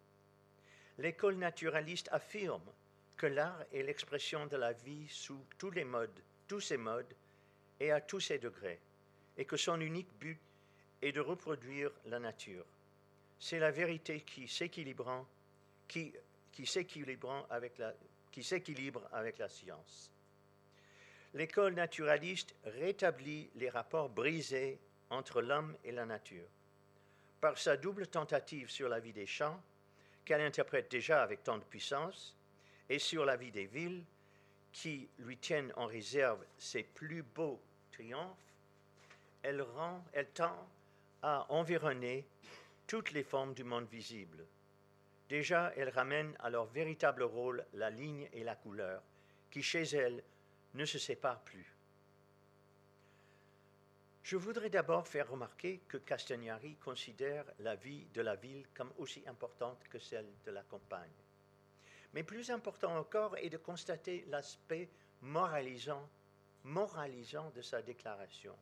L'école 0.98 1.36
naturaliste 1.36 2.08
affirme 2.12 2.72
que 3.16 3.26
l'art 3.26 3.64
est 3.72 3.82
l'expression 3.82 4.46
de 4.46 4.56
la 4.56 4.72
vie 4.72 5.08
sous 5.08 5.44
tous 5.58 5.70
les 5.70 5.84
modes, 5.84 6.22
tous 6.46 6.60
ses 6.60 6.76
modes 6.76 7.14
et 7.80 7.92
à 7.92 8.00
tous 8.00 8.20
ses 8.20 8.38
degrés 8.38 8.80
et 9.38 9.44
que 9.44 9.56
son 9.56 9.80
unique 9.80 10.12
but 10.18 10.38
est 11.00 11.12
de 11.12 11.20
reproduire 11.20 11.92
la 12.06 12.18
nature. 12.18 12.66
C'est 13.38 13.60
la 13.60 13.70
vérité 13.70 14.20
qui 14.22 14.48
s'équilibre 14.48 15.26
qui, 15.86 16.12
qui 16.52 16.68
avec, 17.50 17.78
la, 17.78 17.94
qui 18.32 18.42
s'équilibre 18.42 19.08
avec 19.12 19.38
la 19.38 19.48
science. 19.48 20.10
L'école 21.34 21.74
naturaliste 21.74 22.54
rétablit 22.64 23.48
les 23.54 23.70
rapports 23.70 24.08
brisés 24.08 24.80
entre 25.10 25.40
l'homme 25.40 25.76
et 25.84 25.92
la 25.92 26.04
nature. 26.04 26.48
Par 27.40 27.56
sa 27.56 27.76
double 27.76 28.08
tentative 28.08 28.68
sur 28.70 28.88
la 28.88 28.98
vie 28.98 29.12
des 29.12 29.26
champs, 29.26 29.62
qu'elle 30.28 30.42
interprète 30.42 30.90
déjà 30.90 31.22
avec 31.22 31.42
tant 31.42 31.56
de 31.56 31.64
puissance, 31.64 32.36
et 32.90 32.98
sur 32.98 33.24
la 33.24 33.36
vie 33.36 33.50
des 33.50 33.64
villes, 33.64 34.04
qui 34.72 35.08
lui 35.20 35.38
tiennent 35.38 35.72
en 35.74 35.86
réserve 35.86 36.44
ses 36.58 36.82
plus 36.82 37.22
beaux 37.22 37.58
triomphes, 37.90 38.36
elle, 39.42 39.62
rend, 39.62 40.04
elle 40.12 40.28
tend 40.28 40.68
à 41.22 41.50
environner 41.50 42.26
toutes 42.86 43.12
les 43.12 43.22
formes 43.22 43.54
du 43.54 43.64
monde 43.64 43.88
visible. 43.88 44.44
Déjà, 45.30 45.72
elle 45.78 45.88
ramène 45.88 46.36
à 46.40 46.50
leur 46.50 46.66
véritable 46.66 47.22
rôle 47.22 47.64
la 47.72 47.88
ligne 47.88 48.28
et 48.34 48.44
la 48.44 48.54
couleur, 48.54 49.02
qui 49.50 49.62
chez 49.62 49.84
elle 49.84 50.22
ne 50.74 50.84
se 50.84 50.98
séparent 50.98 51.40
plus. 51.40 51.74
Je 54.28 54.36
voudrais 54.36 54.68
d'abord 54.68 55.08
faire 55.08 55.30
remarquer 55.30 55.80
que 55.88 55.96
Castagnari 55.96 56.76
considère 56.76 57.46
la 57.60 57.76
vie 57.76 58.04
de 58.12 58.20
la 58.20 58.36
ville 58.36 58.66
comme 58.74 58.92
aussi 58.98 59.26
importante 59.26 59.82
que 59.88 59.98
celle 59.98 60.28
de 60.44 60.50
la 60.50 60.62
campagne. 60.64 61.16
Mais 62.12 62.22
plus 62.22 62.50
important 62.50 62.94
encore 62.98 63.38
est 63.38 63.48
de 63.48 63.56
constater 63.56 64.26
l'aspect 64.28 64.90
moralisant, 65.22 66.06
moralisant 66.64 67.50
de 67.56 67.62
sa 67.62 67.80
déclaration. 67.80 68.54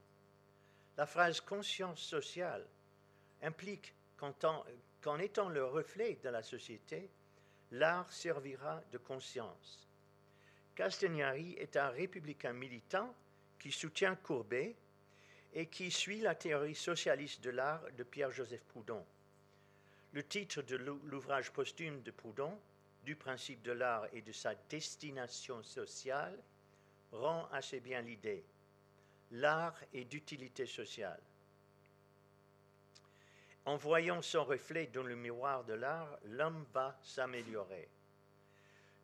La 0.96 1.04
phrase 1.04 1.40
conscience 1.40 2.00
sociale 2.00 2.64
implique 3.42 3.92
qu'en 4.16 5.18
étant 5.18 5.48
le 5.48 5.64
reflet 5.64 6.20
de 6.22 6.28
la 6.28 6.44
société, 6.44 7.10
l'art 7.72 8.12
servira 8.12 8.80
de 8.92 8.98
conscience. 8.98 9.88
Castagnari 10.76 11.54
est 11.54 11.76
un 11.76 11.88
républicain 11.88 12.52
militant 12.52 13.12
qui 13.58 13.72
soutient 13.72 14.14
Courbet 14.14 14.76
et 15.56 15.66
qui 15.68 15.90
suit 15.90 16.20
la 16.20 16.34
théorie 16.34 16.74
socialiste 16.74 17.42
de 17.42 17.48
l'art 17.48 17.80
de 17.96 18.02
Pierre-Joseph 18.04 18.62
Proudhon. 18.64 19.02
Le 20.12 20.22
titre 20.22 20.60
de 20.60 20.76
l'ouvrage 20.76 21.50
posthume 21.50 22.02
de 22.02 22.10
Proudhon, 22.10 22.60
Du 23.04 23.16
principe 23.16 23.62
de 23.62 23.72
l'art 23.72 24.06
et 24.12 24.20
de 24.20 24.32
sa 24.32 24.54
destination 24.68 25.62
sociale, 25.62 26.38
rend 27.12 27.48
assez 27.52 27.80
bien 27.80 28.02
l'idée. 28.02 28.44
L'art 29.30 29.80
est 29.94 30.04
d'utilité 30.04 30.66
sociale. 30.66 31.22
En 33.64 33.76
voyant 33.76 34.20
son 34.20 34.44
reflet 34.44 34.88
dans 34.88 35.04
le 35.04 35.16
miroir 35.16 35.64
de 35.64 35.74
l'art, 35.74 36.18
l'homme 36.24 36.66
va 36.74 36.98
s'améliorer. 37.02 37.88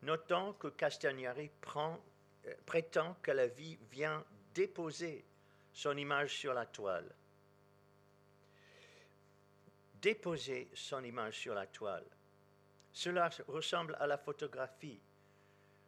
Notons 0.03 0.53
que 0.55 0.69
Castagnari 0.69 1.51
euh, 1.77 2.55
prétend 2.67 3.17
que 3.23 3.31
la 3.31 3.47
vie 3.47 3.79
vient 3.91 4.25
déposer 4.53 5.25
son 5.73 5.97
image 5.97 6.37
sur 6.37 6.55
la 6.55 6.67
toile. 6.67 7.15
Déposer 9.95 10.69
son 10.75 11.03
image 11.05 11.39
sur 11.39 11.55
la 11.55 11.67
toile. 11.67 12.07
Cela 12.93 13.31
ressemble 13.49 13.97
à 14.01 14.07
la 14.07 14.19
photographie, 14.19 15.01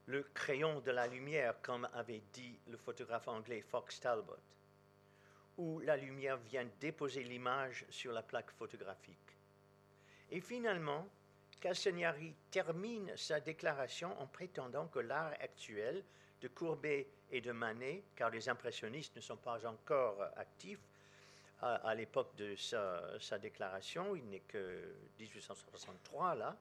le 0.06 0.22
crayon 0.34 0.80
de 0.80 0.90
la 0.90 1.06
lumière, 1.06 1.60
comme 1.60 1.88
avait 1.94 2.22
dit 2.32 2.58
le 2.68 2.76
photographe 2.76 3.28
anglais 3.28 3.60
Fox 3.60 4.00
Talbot, 4.00 4.38
où 5.58 5.80
la 5.80 5.96
lumière 5.96 6.38
vient 6.38 6.66
déposer 6.80 7.24
l'image 7.24 7.84
sur 7.90 8.12
la 8.12 8.22
plaque 8.22 8.50
photographique. 8.52 9.36
Et 10.30 10.40
finalement, 10.40 11.06
Castagnari 11.60 12.34
termine 12.50 13.16
sa 13.16 13.40
déclaration 13.40 14.18
en 14.20 14.26
prétendant 14.26 14.86
que 14.88 14.98
l'art 14.98 15.32
actuel 15.40 16.04
de 16.40 16.48
Courbet 16.48 17.08
et 17.34 17.40
de 17.40 17.50
Manet, 17.50 18.04
car 18.14 18.30
les 18.30 18.48
impressionnistes 18.48 19.16
ne 19.16 19.20
sont 19.20 19.36
pas 19.36 19.66
encore 19.66 20.22
actifs 20.36 20.86
à, 21.60 21.94
l'époque 21.94 22.36
de 22.36 22.54
sa, 22.56 23.38
déclaration, 23.40 24.14
il 24.14 24.28
n'est 24.28 24.40
que 24.40 24.94
1863 25.18 26.34
là, 26.36 26.56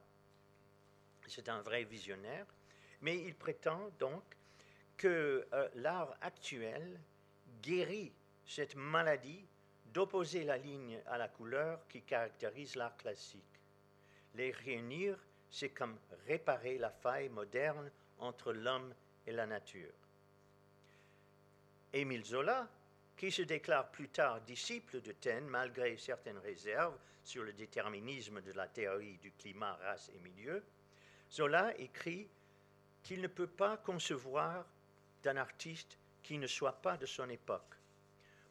c'est 1.28 1.48
un 1.48 1.60
vrai 1.60 1.84
visionnaire, 1.84 2.46
mais 3.02 3.18
il 3.18 3.34
prétend 3.34 3.90
donc 3.98 4.22
que 4.96 5.46
euh, 5.52 5.68
l'art 5.74 6.16
actuel 6.20 7.00
guérit 7.62 8.12
cette 8.46 8.74
maladie 8.76 9.46
d'opposer 9.86 10.42
la 10.42 10.56
ligne 10.56 10.98
à 11.06 11.18
la 11.18 11.28
couleur 11.28 11.86
qui 11.88 12.02
caractérise 12.02 12.74
l'art 12.74 12.96
classique. 12.96 13.60
Les 14.34 14.50
réunir, 14.50 15.18
c'est 15.50 15.70
comme 15.70 15.98
réparer 16.26 16.78
la 16.78 16.90
faille 16.90 17.28
moderne 17.28 17.90
entre 18.18 18.52
l'homme 18.52 18.92
et 19.26 19.32
la 19.32 19.46
nature. 19.46 20.03
Émile 21.94 22.24
Zola, 22.24 22.68
qui 23.16 23.30
se 23.30 23.42
déclare 23.42 23.88
plus 23.92 24.08
tard 24.08 24.40
disciple 24.40 25.00
de 25.00 25.12
Taine 25.12 25.46
malgré 25.46 25.96
certaines 25.96 26.38
réserves 26.38 26.98
sur 27.22 27.44
le 27.44 27.52
déterminisme 27.52 28.42
de 28.42 28.50
la 28.52 28.66
théorie 28.66 29.16
du 29.18 29.30
climat, 29.30 29.74
race 29.76 30.10
et 30.12 30.18
milieu, 30.18 30.64
Zola 31.30 31.72
écrit 31.78 32.28
qu'il 33.04 33.20
ne 33.20 33.28
peut 33.28 33.46
pas 33.46 33.76
concevoir 33.76 34.66
d'un 35.22 35.36
artiste 35.36 35.96
qui 36.20 36.36
ne 36.36 36.48
soit 36.48 36.82
pas 36.82 36.96
de 36.96 37.06
son 37.06 37.28
époque. 37.30 37.76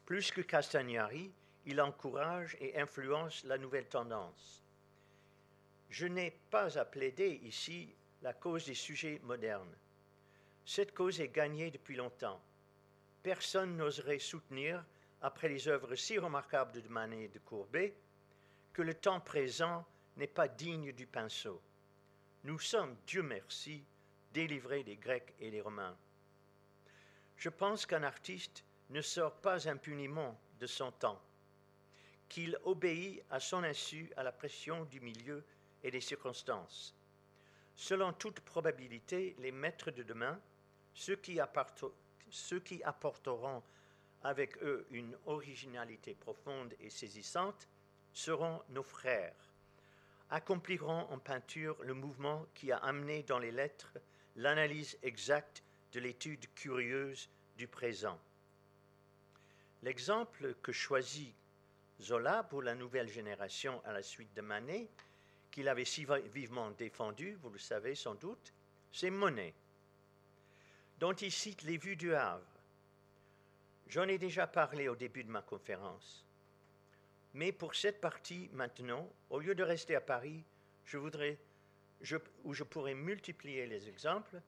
Plus 0.06 0.30
que 0.30 0.40
Castagnari, 0.40 1.30
il 1.66 1.82
encourage 1.82 2.56
et 2.60 2.80
influence 2.80 3.44
la 3.44 3.58
nouvelle 3.58 3.88
tendance. 3.88 4.62
Je 5.90 6.06
n'ai 6.06 6.30
pas 6.50 6.78
à 6.78 6.86
plaider 6.86 7.40
ici 7.44 7.94
la 8.22 8.32
cause 8.32 8.64
des 8.64 8.74
sujets 8.74 9.20
modernes. 9.22 9.76
Cette 10.64 10.94
cause 10.94 11.20
est 11.20 11.28
gagnée 11.28 11.70
depuis 11.70 11.96
longtemps. 11.96 12.40
Personne 13.24 13.78
n'oserait 13.78 14.18
soutenir, 14.18 14.84
après 15.22 15.48
les 15.48 15.66
œuvres 15.66 15.94
si 15.94 16.18
remarquables 16.18 16.82
de 16.82 16.88
Manet 16.88 17.24
et 17.24 17.28
de 17.28 17.38
Courbet, 17.38 17.96
que 18.74 18.82
le 18.82 18.92
temps 18.92 19.20
présent 19.20 19.86
n'est 20.18 20.26
pas 20.26 20.46
digne 20.46 20.92
du 20.92 21.06
pinceau. 21.06 21.58
Nous 22.42 22.58
sommes, 22.58 22.94
Dieu 23.06 23.22
merci, 23.22 23.82
délivrés 24.34 24.84
des 24.84 24.96
Grecs 24.96 25.32
et 25.40 25.50
des 25.50 25.62
Romains. 25.62 25.96
Je 27.38 27.48
pense 27.48 27.86
qu'un 27.86 28.02
artiste 28.02 28.62
ne 28.90 29.00
sort 29.00 29.40
pas 29.40 29.70
impunément 29.70 30.38
de 30.60 30.66
son 30.66 30.92
temps, 30.92 31.22
qu'il 32.28 32.58
obéit 32.64 33.24
à 33.30 33.40
son 33.40 33.64
insu 33.64 34.12
à 34.18 34.22
la 34.22 34.32
pression 34.32 34.84
du 34.84 35.00
milieu 35.00 35.42
et 35.82 35.90
des 35.90 36.02
circonstances. 36.02 36.94
Selon 37.74 38.12
toute 38.12 38.40
probabilité, 38.40 39.34
les 39.38 39.50
maîtres 39.50 39.90
de 39.90 40.02
demain, 40.02 40.38
ceux 40.92 41.16
qui, 41.16 41.40
ceux 42.34 42.60
qui 42.60 42.82
apporteront 42.82 43.62
avec 44.22 44.56
eux 44.62 44.86
une 44.90 45.16
originalité 45.26 46.14
profonde 46.14 46.74
et 46.80 46.90
saisissante, 46.90 47.68
seront 48.12 48.60
nos 48.70 48.82
frères, 48.82 49.52
accompliront 50.30 51.06
en 51.10 51.18
peinture 51.18 51.76
le 51.82 51.94
mouvement 51.94 52.46
qui 52.54 52.72
a 52.72 52.78
amené 52.78 53.22
dans 53.22 53.38
les 53.38 53.50
lettres 53.50 53.92
l'analyse 54.36 54.98
exacte 55.02 55.62
de 55.92 56.00
l'étude 56.00 56.46
curieuse 56.54 57.28
du 57.56 57.68
présent. 57.68 58.18
L'exemple 59.82 60.54
que 60.62 60.72
choisit 60.72 61.34
Zola 62.00 62.42
pour 62.44 62.62
la 62.62 62.74
nouvelle 62.74 63.08
génération 63.08 63.80
à 63.84 63.92
la 63.92 64.02
suite 64.02 64.32
de 64.34 64.40
Manet 64.40 64.88
qu'il 65.50 65.68
avait 65.68 65.84
si 65.84 66.06
vivement 66.32 66.70
défendu, 66.72 67.38
vous 67.42 67.50
le 67.50 67.58
savez 67.58 67.94
sans 67.94 68.14
doute, 68.14 68.52
c'est 68.90 69.10
Monet, 69.10 69.54
dont 70.98 71.12
il 71.12 71.32
cite 71.32 71.62
les 71.62 71.76
vues 71.76 71.96
du 71.96 72.14
Havre. 72.14 72.44
J'en 73.88 74.08
ai 74.08 74.18
déjà 74.18 74.46
parlé 74.46 74.88
au 74.88 74.96
début 74.96 75.24
de 75.24 75.30
ma 75.30 75.42
conférence. 75.42 76.24
Mais 77.34 77.52
pour 77.52 77.74
cette 77.74 78.00
partie 78.00 78.48
maintenant, 78.52 79.08
au 79.30 79.40
lieu 79.40 79.54
de 79.54 79.62
rester 79.62 79.96
à 79.96 80.00
Paris, 80.00 80.44
je 80.84 80.96
voudrais, 80.96 81.38
où 82.44 82.54
je 82.54 82.62
pourrais 82.62 82.94
multiplier 82.94 83.66
les 83.66 83.88
exemples, 83.88 84.40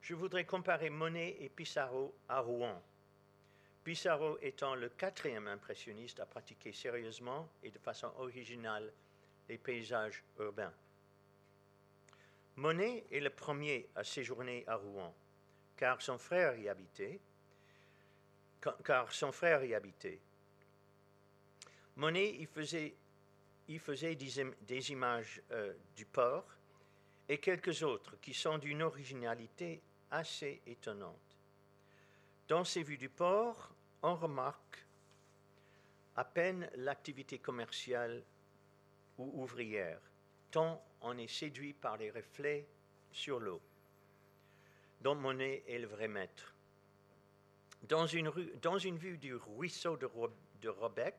je 0.00 0.14
voudrais 0.14 0.44
comparer 0.44 0.90
Monet 0.90 1.36
et 1.40 1.48
Pissarro 1.48 2.14
à 2.28 2.40
Rouen. 2.40 2.82
Pissarro 3.84 4.38
étant 4.42 4.74
le 4.74 4.88
quatrième 4.88 5.46
impressionniste 5.46 6.18
à 6.20 6.26
pratiquer 6.26 6.72
sérieusement 6.72 7.48
et 7.62 7.70
de 7.70 7.78
façon 7.78 8.12
originale 8.18 8.92
les 9.48 9.58
paysages 9.58 10.24
urbains. 10.40 10.72
Monet 12.56 13.04
est 13.12 13.20
le 13.20 13.30
premier 13.30 13.88
à 13.94 14.02
séjourner 14.02 14.64
à 14.66 14.76
Rouen, 14.76 15.14
car 15.76 16.00
son 16.00 16.18
frère 16.18 16.56
y 16.56 16.68
habitait. 16.68 17.20
Car 18.84 19.08
y. 19.12 20.20
Monet 21.96 22.30
y 22.30 22.46
faisait, 22.46 22.94
y 23.68 23.78
faisait 23.78 24.16
des, 24.16 24.90
images 24.90 25.40
euh, 25.50 25.72
du 25.94 26.04
port 26.04 26.46
et 27.28 27.38
quelques 27.38 27.82
autres 27.82 28.16
qui 28.20 28.34
sont 28.34 28.58
d'une 28.58 28.82
originalité 28.82 29.80
assez 30.10 30.60
étonnante. 30.66 31.38
Dans 32.48 32.64
ces 32.64 32.82
vues 32.82 32.98
du 32.98 33.08
port, 33.08 33.72
on 34.02 34.14
remarque 34.14 34.84
à 36.16 36.24
peine 36.24 36.68
l'activité 36.76 37.38
commerciale 37.38 38.24
ou 39.18 39.42
ouvrière, 39.42 40.00
tant 40.50 40.82
on 41.00 41.16
est 41.18 41.28
séduit 41.28 41.72
par 41.72 41.96
les 41.96 42.10
reflets 42.10 42.66
sur 43.10 43.40
l'eau, 43.40 43.60
dont 45.00 45.14
Monet 45.14 45.62
est 45.66 45.78
le 45.78 45.86
vrai 45.86 46.08
maître. 46.08 46.54
Dans 47.82 48.06
une, 48.06 48.30
vue 48.98 49.18
du 49.18 49.34
ruisseau 49.34 49.96
de, 49.96 50.68
Robec, 50.68 51.14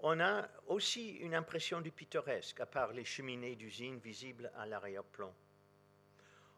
on 0.00 0.20
a 0.20 0.48
aussi 0.68 1.16
une 1.16 1.34
impression 1.34 1.80
du 1.80 1.90
pittoresque, 1.90 2.60
à 2.60 2.66
part 2.66 2.92
les 2.92 3.04
cheminées 3.04 3.56
d'usine 3.56 3.98
visibles 3.98 4.50
à 4.56 4.66
l'arrière-plan. 4.66 5.34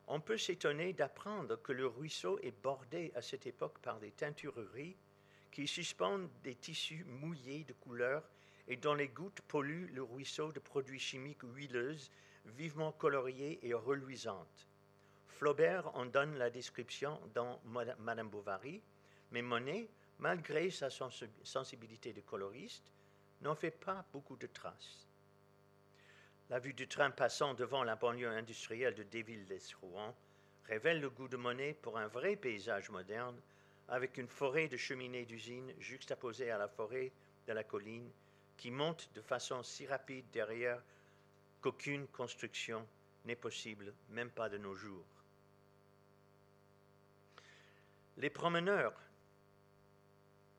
On 0.07 0.21
peut 0.21 0.39
s'étonner 0.39 0.93
d'apprendre 0.93 1.57
que 1.57 1.73
le 1.73 1.87
ruisseau 1.87 2.39
est 2.41 2.63
bordé 2.63 3.13
à 3.15 3.23
cette 3.23 3.47
époque 3.47 3.79
par 3.81 3.99
des 3.99 4.13
teintureries 4.13 4.97
qui 5.51 5.67
suspendent 5.67 6.31
des 6.43 6.55
tissus 6.55 7.05
mouillés 7.05 7.65
de 7.65 7.73
couleurs 7.73 8.29
et 8.69 8.77
dont 8.77 8.95
les 8.95 9.09
gouttes 9.09 9.41
polluent 9.49 9.91
le 9.93 10.03
ruisseau 10.03 10.53
de 10.53 10.61
produits 10.61 11.01
chimiques 11.01 11.43
huileuses, 11.43 12.11
vivement 12.45 12.93
coloriées 12.93 13.59
et 13.67 13.75
reluisantes. 13.75 14.69
Flaubert 15.39 15.95
en 15.95 16.05
donne 16.05 16.37
la 16.37 16.51
description 16.51 17.21
dans 17.33 17.61
Madame 18.01 18.29
Bovary, 18.29 18.83
mais 19.31 19.41
Monet, 19.41 19.89
malgré 20.19 20.69
sa 20.69 20.89
sensibilité 20.91 22.13
de 22.13 22.21
coloriste, 22.23 22.93
n'en 23.43 23.55
fait 23.55 23.71
pas 23.71 24.05
beaucoup 24.13 24.37
de 24.37 24.49
traces. 24.49 25.07
La 26.51 26.59
vue 26.59 26.73
du 26.75 26.89
train 26.89 27.13
passant 27.13 27.55
devant 27.55 27.85
la 27.85 27.95
banlieue 27.95 28.29
industrielle 28.29 28.97
de 28.97 29.05
Desvilles-les-Rouen 29.05 30.13
révèle 30.65 31.01
le 31.01 31.09
goût 31.09 31.29
de 31.29 31.37
Monet 31.37 31.75
pour 31.83 31.99
un 31.99 32.09
vrai 32.09 32.35
paysage 32.35 32.91
moderne, 32.91 33.41
avec 33.87 34.19
une 34.19 34.27
forêt 34.27 34.67
de 34.67 34.77
cheminées 34.77 35.25
d'usines 35.25 35.73
juxtaposée 35.79 36.51
à 36.51 36.59
la 36.59 36.67
forêt 36.67 37.13
de 37.47 37.53
la 37.53 37.63
colline 37.63 38.11
qui 38.57 38.73
monte 38.73 39.09
de 39.15 39.21
façon 39.21 39.63
si 39.63 39.87
rapide 39.87 40.25
derrière 40.33 40.83
qu'aucune 41.61 42.09
construction 42.09 42.85
n'est 43.25 43.37
possible, 43.37 43.95
même 44.09 44.31
pas 44.31 44.49
de 44.49 44.59
nos 44.59 44.75
jours. 44.75 45.07
Les 48.19 48.31
promeneurs, 48.31 48.95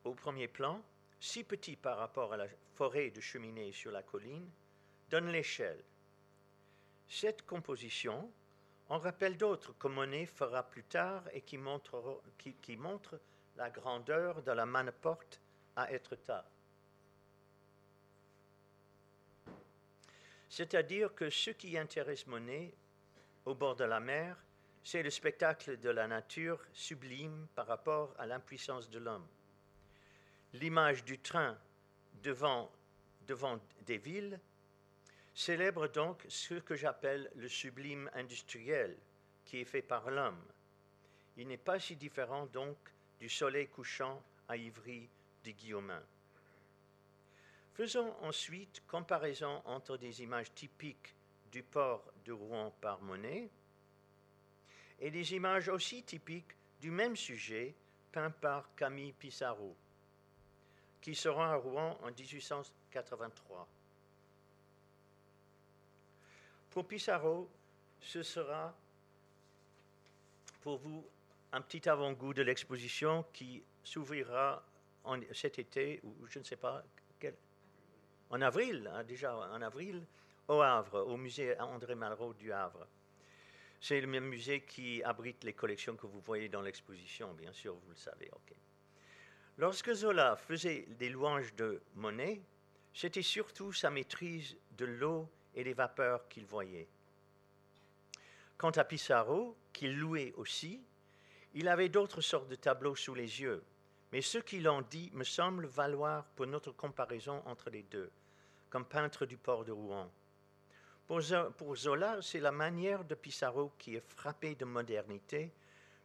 au 0.05 0.13
premier 0.13 0.47
plan, 0.47 0.81
si 1.19 1.43
petits 1.43 1.75
par 1.75 1.97
rapport 1.97 2.31
à 2.31 2.37
la 2.37 2.47
forêt 2.75 3.09
de 3.09 3.19
cheminées 3.19 3.73
sur 3.73 3.91
la 3.91 4.01
colline, 4.01 4.49
donnent 5.09 5.31
l'échelle. 5.31 5.83
Cette 7.09 7.45
composition 7.45 8.31
en 8.87 8.97
rappelle 8.97 9.35
d'autres 9.35 9.77
que 9.77 9.89
Monet 9.89 10.25
fera 10.25 10.63
plus 10.63 10.85
tard 10.85 11.23
et 11.33 11.41
qui 11.41 11.57
montrent, 11.57 13.19
la 13.57 13.69
grandeur 13.69 14.41
de 14.41 14.51
la 14.53 14.91
porte 14.93 15.41
à 15.75 15.91
être 15.91 16.15
tard. 16.15 16.49
C'est-à-dire 20.47 21.13
que 21.13 21.29
ce 21.29 21.49
qui 21.49 21.77
intéresse 21.77 22.25
Monet 22.25 22.73
au 23.43 23.53
bord 23.53 23.75
de 23.75 23.83
la 23.83 23.99
mer, 23.99 24.37
c'est 24.83 25.03
le 25.03 25.09
spectacle 25.09 25.79
de 25.79 25.89
la 25.89 26.07
nature 26.07 26.59
sublime 26.73 27.47
par 27.55 27.67
rapport 27.67 28.13
à 28.17 28.25
l'impuissance 28.25 28.89
de 28.89 28.99
l'homme. 28.99 29.27
L'image 30.53 31.03
du 31.03 31.19
train 31.19 31.57
devant, 32.23 32.71
devant 33.27 33.59
des 33.85 33.97
villes 33.97 34.39
célèbre 35.33 35.87
donc 35.87 36.25
ce 36.27 36.55
que 36.55 36.75
j'appelle 36.75 37.31
le 37.35 37.47
sublime 37.47 38.09
industriel 38.13 38.97
qui 39.45 39.61
est 39.61 39.65
fait 39.65 39.81
par 39.81 40.09
l'homme. 40.09 40.43
Il 41.37 41.47
n'est 41.47 41.57
pas 41.57 41.79
si 41.79 41.95
différent 41.95 42.45
donc 42.47 42.77
du 43.19 43.29
soleil 43.29 43.67
couchant 43.67 44.21
à 44.47 44.57
Ivry 44.57 45.07
de 45.45 45.51
Guillaumin. 45.51 46.03
Faisons 47.73 48.13
ensuite 48.21 48.83
comparaison 48.87 49.61
entre 49.65 49.95
des 49.95 50.21
images 50.21 50.53
typiques 50.53 51.15
du 51.51 51.63
port 51.63 52.11
de 52.25 52.33
Rouen 52.33 52.71
par 52.81 53.01
Monet 53.01 53.49
et 54.99 55.11
des 55.11 55.33
images 55.33 55.69
aussi 55.69 56.03
typiques 56.03 56.55
du 56.79 56.91
même 56.91 57.15
sujet 57.15 57.75
peint 58.11 58.31
par 58.31 58.73
Camille 58.75 59.13
Pissarro, 59.13 59.75
qui 61.01 61.15
sera 61.15 61.53
à 61.53 61.55
Rouen 61.55 61.97
en 62.03 62.11
1883. 62.11 63.67
Pour 66.71 66.87
Pissarro, 66.87 67.49
ce 67.99 68.23
sera 68.23 68.75
pour 70.61 70.77
vous 70.77 71.05
un 71.51 71.61
petit 71.61 71.87
avant-goût 71.89 72.33
de 72.33 72.41
l'exposition 72.41 73.25
qui 73.33 73.63
s'ouvrira 73.83 74.63
cet 75.33 75.59
été, 75.59 75.99
ou 76.03 76.27
je 76.27 76.39
ne 76.39 76.43
sais 76.43 76.57
pas, 76.57 76.83
en 78.29 78.41
avril, 78.41 78.89
hein, 78.93 79.03
déjà 79.03 79.35
en 79.35 79.61
avril, 79.61 80.05
au 80.47 80.61
Havre, 80.61 80.99
au 81.07 81.17
musée 81.17 81.59
André 81.59 81.95
Malraux 81.95 82.33
du 82.33 82.51
Havre. 82.51 82.87
C'est 83.81 84.01
le 84.01 84.07
même 84.07 84.25
musée 84.25 84.61
qui 84.61 85.01
abrite 85.03 85.43
les 85.43 85.53
collections 85.53 85.95
que 85.95 86.07
vous 86.07 86.19
voyez 86.19 86.49
dans 86.49 86.61
l'exposition, 86.61 87.33
bien 87.33 87.53
sûr, 87.53 87.75
vous 87.75 87.91
le 87.91 87.95
savez. 87.95 88.29
Lorsque 89.57 89.93
Zola 89.93 90.35
faisait 90.35 90.85
des 90.97 91.09
louanges 91.09 91.53
de 91.55 91.81
Monet, 91.95 92.41
c'était 92.93 93.21
surtout 93.21 93.71
sa 93.71 93.89
maîtrise 93.89 94.57
de 94.71 94.85
l'eau 94.85 95.29
et 95.55 95.63
des 95.63 95.73
vapeurs 95.73 96.27
qu'il 96.27 96.45
voyait. 96.45 96.87
Quant 98.57 98.71
à 98.71 98.83
Pissarro, 98.83 99.55
qu'il 99.71 99.97
louait 99.97 100.33
aussi, 100.35 100.83
il 101.53 101.67
avait 101.67 101.89
d'autres 101.89 102.21
sortes 102.21 102.49
de 102.49 102.55
tableaux 102.55 102.95
sous 102.95 103.15
les 103.15 103.41
yeux, 103.41 103.63
mais 104.11 104.21
ce 104.21 104.37
qu'il 104.37 104.67
en 104.67 104.81
dit 104.81 105.09
me 105.13 105.23
semble 105.23 105.65
valoir 105.65 106.25
pour 106.35 106.47
notre 106.47 106.71
comparaison 106.71 107.41
entre 107.45 107.69
les 107.69 107.83
deux, 107.83 108.11
comme 108.69 108.85
peintre 108.85 109.25
du 109.25 109.37
port 109.37 109.63
de 109.63 109.71
Rouen. 109.71 110.11
Pour 111.09 111.75
Zola, 111.75 112.21
c'est 112.21 112.39
la 112.39 112.51
manière 112.51 113.03
de 113.03 113.15
Pissarro 113.15 113.71
qui 113.79 113.95
est 113.95 114.13
frappée 114.15 114.53
de 114.53 114.63
modernité 114.63 115.51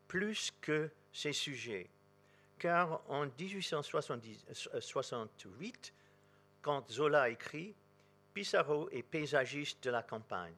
plus 0.08 0.50
que 0.62 0.90
ses 1.12 1.34
sujets. 1.34 1.90
Car 2.58 3.02
en 3.10 3.26
1868, 3.26 5.92
quand 6.62 6.90
Zola 6.90 7.28
écrit, 7.28 7.74
Pissarro 8.32 8.88
est 8.88 9.02
paysagiste 9.02 9.84
de 9.84 9.90
la 9.90 10.02
campagne. 10.02 10.54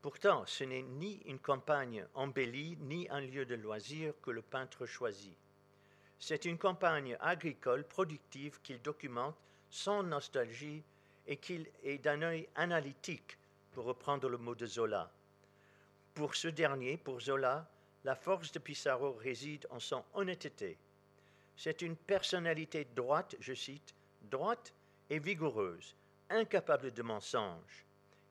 Pourtant, 0.00 0.46
ce 0.46 0.64
n'est 0.64 0.80
ni 0.80 1.20
une 1.26 1.40
campagne 1.40 2.06
embellie, 2.14 2.78
ni 2.80 3.06
un 3.10 3.20
lieu 3.20 3.44
de 3.44 3.54
loisir 3.54 4.14
que 4.22 4.30
le 4.30 4.40
peintre 4.40 4.86
choisit. 4.86 5.36
C'est 6.18 6.46
une 6.46 6.56
campagne 6.56 7.18
agricole 7.20 7.84
productive 7.84 8.62
qu'il 8.62 8.80
documente 8.80 9.36
sans 9.68 10.02
nostalgie 10.02 10.82
et 11.30 11.36
qu'il 11.36 11.70
est 11.84 11.98
d'un 11.98 12.22
œil 12.22 12.48
analytique, 12.56 13.38
pour 13.70 13.84
reprendre 13.84 14.28
le 14.28 14.36
mot 14.36 14.56
de 14.56 14.66
Zola. 14.66 15.08
Pour 16.12 16.34
ce 16.34 16.48
dernier, 16.48 16.96
pour 16.96 17.20
Zola, 17.20 17.70
la 18.02 18.16
force 18.16 18.50
de 18.50 18.58
Pissarro 18.58 19.12
réside 19.12 19.64
en 19.70 19.78
son 19.78 20.04
honnêteté. 20.14 20.76
C'est 21.56 21.82
une 21.82 21.94
personnalité 21.94 22.84
droite, 22.96 23.36
je 23.38 23.54
cite, 23.54 23.94
droite 24.22 24.74
et 25.08 25.20
vigoureuse, 25.20 25.94
incapable 26.30 26.92
de 26.92 27.02
mensonge, 27.02 27.86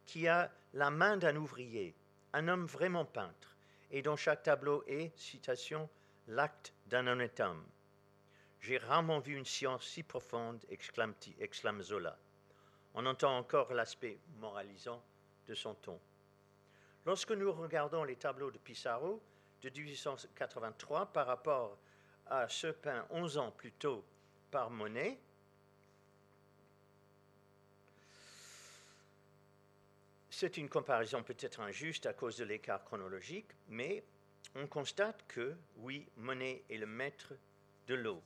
qui 0.06 0.28
a 0.28 0.52
la 0.74 0.90
main 0.92 1.16
d'un 1.16 1.38
ouvrier, 1.38 1.96
un 2.34 2.50
homme 2.50 2.66
vraiment 2.66 3.06
peintre, 3.06 3.56
et 3.92 4.02
dont 4.02 4.18
chaque 4.18 4.44
tableau 4.44 4.84
est, 4.88 5.18
citation, 5.18 5.90
l'acte 6.28 6.74
d'un 6.88 7.08
honnête 7.08 7.40
homme. 7.40 7.64
J'ai 8.60 8.78
rarement 8.78 9.20
vu 9.20 9.38
une 9.38 9.46
science 9.46 9.88
si 9.88 10.04
profonde, 10.04 10.66
exclame, 10.70 11.14
exclame 11.40 11.82
Zola. 11.82 12.18
On 13.02 13.06
entend 13.06 13.38
encore 13.38 13.74
l'aspect 13.74 14.20
moralisant 14.42 15.02
de 15.48 15.56
son 15.56 15.74
ton. 15.74 15.98
Lorsque 17.06 17.32
nous 17.32 17.50
regardons 17.50 18.04
les 18.04 18.18
tableaux 18.18 18.52
de 18.52 18.58
Pissarro 18.58 19.24
de 19.62 19.70
1883 19.70 21.06
par 21.06 21.28
rapport 21.28 21.78
à 22.26 22.50
ceux 22.50 22.74
peints 22.74 23.08
11 23.12 23.38
ans 23.38 23.52
plus 23.52 23.72
tôt 23.72 24.04
par 24.52 24.70
Monet, 24.70 25.18
c'est 30.30 30.58
une 30.58 30.68
comparaison 30.68 31.24
peut-être 31.24 31.62
injuste 31.62 32.06
à 32.06 32.12
cause 32.12 32.36
de 32.36 32.44
l'écart 32.44 32.84
chronologique, 32.84 33.48
mais 33.70 34.04
on 34.56 34.68
constate 34.68 35.26
que, 35.30 35.56
oui, 35.78 36.06
Monet 36.18 36.66
est 36.70 36.78
le 36.78 36.86
maître 36.86 37.32
de 37.88 37.96
l'eau, 37.96 38.22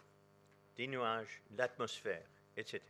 des 0.78 0.88
nuages, 0.88 1.44
de 1.52 1.60
l'atmosphère, 1.60 2.26
etc. 2.58 2.82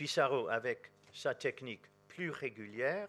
Pissarro, 0.00 0.48
avec 0.48 0.90
sa 1.12 1.34
technique 1.34 1.84
plus 2.08 2.30
régulière, 2.30 3.06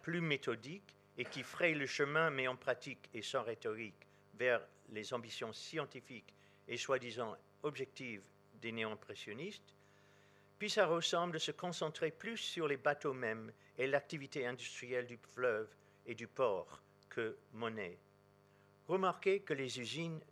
plus 0.00 0.22
méthodique 0.22 0.96
et 1.18 1.26
qui 1.26 1.42
fraye 1.42 1.74
le 1.74 1.84
chemin, 1.84 2.30
mais 2.30 2.48
en 2.48 2.56
pratique 2.56 3.10
et 3.12 3.20
sans 3.20 3.42
rhétorique, 3.42 4.06
vers 4.38 4.66
les 4.88 5.12
ambitions 5.12 5.52
scientifiques 5.52 6.32
et 6.66 6.78
soi-disant 6.78 7.36
objectives 7.62 8.22
des 8.54 8.72
néo-impressionnistes, 8.72 9.76
Pissarro 10.58 11.02
semble 11.02 11.38
se 11.38 11.50
concentrer 11.50 12.10
plus 12.10 12.38
sur 12.38 12.66
les 12.66 12.78
bateaux 12.78 13.12
mêmes 13.12 13.52
et 13.76 13.86
l'activité 13.86 14.46
industrielle 14.46 15.06
du 15.06 15.18
fleuve 15.18 15.68
et 16.06 16.14
du 16.14 16.26
port 16.26 16.80
que 17.10 17.36
Monet. 17.52 17.98
Remarquez 18.88 19.40
que 19.40 19.52
les 19.52 19.78
usines, 19.78 20.22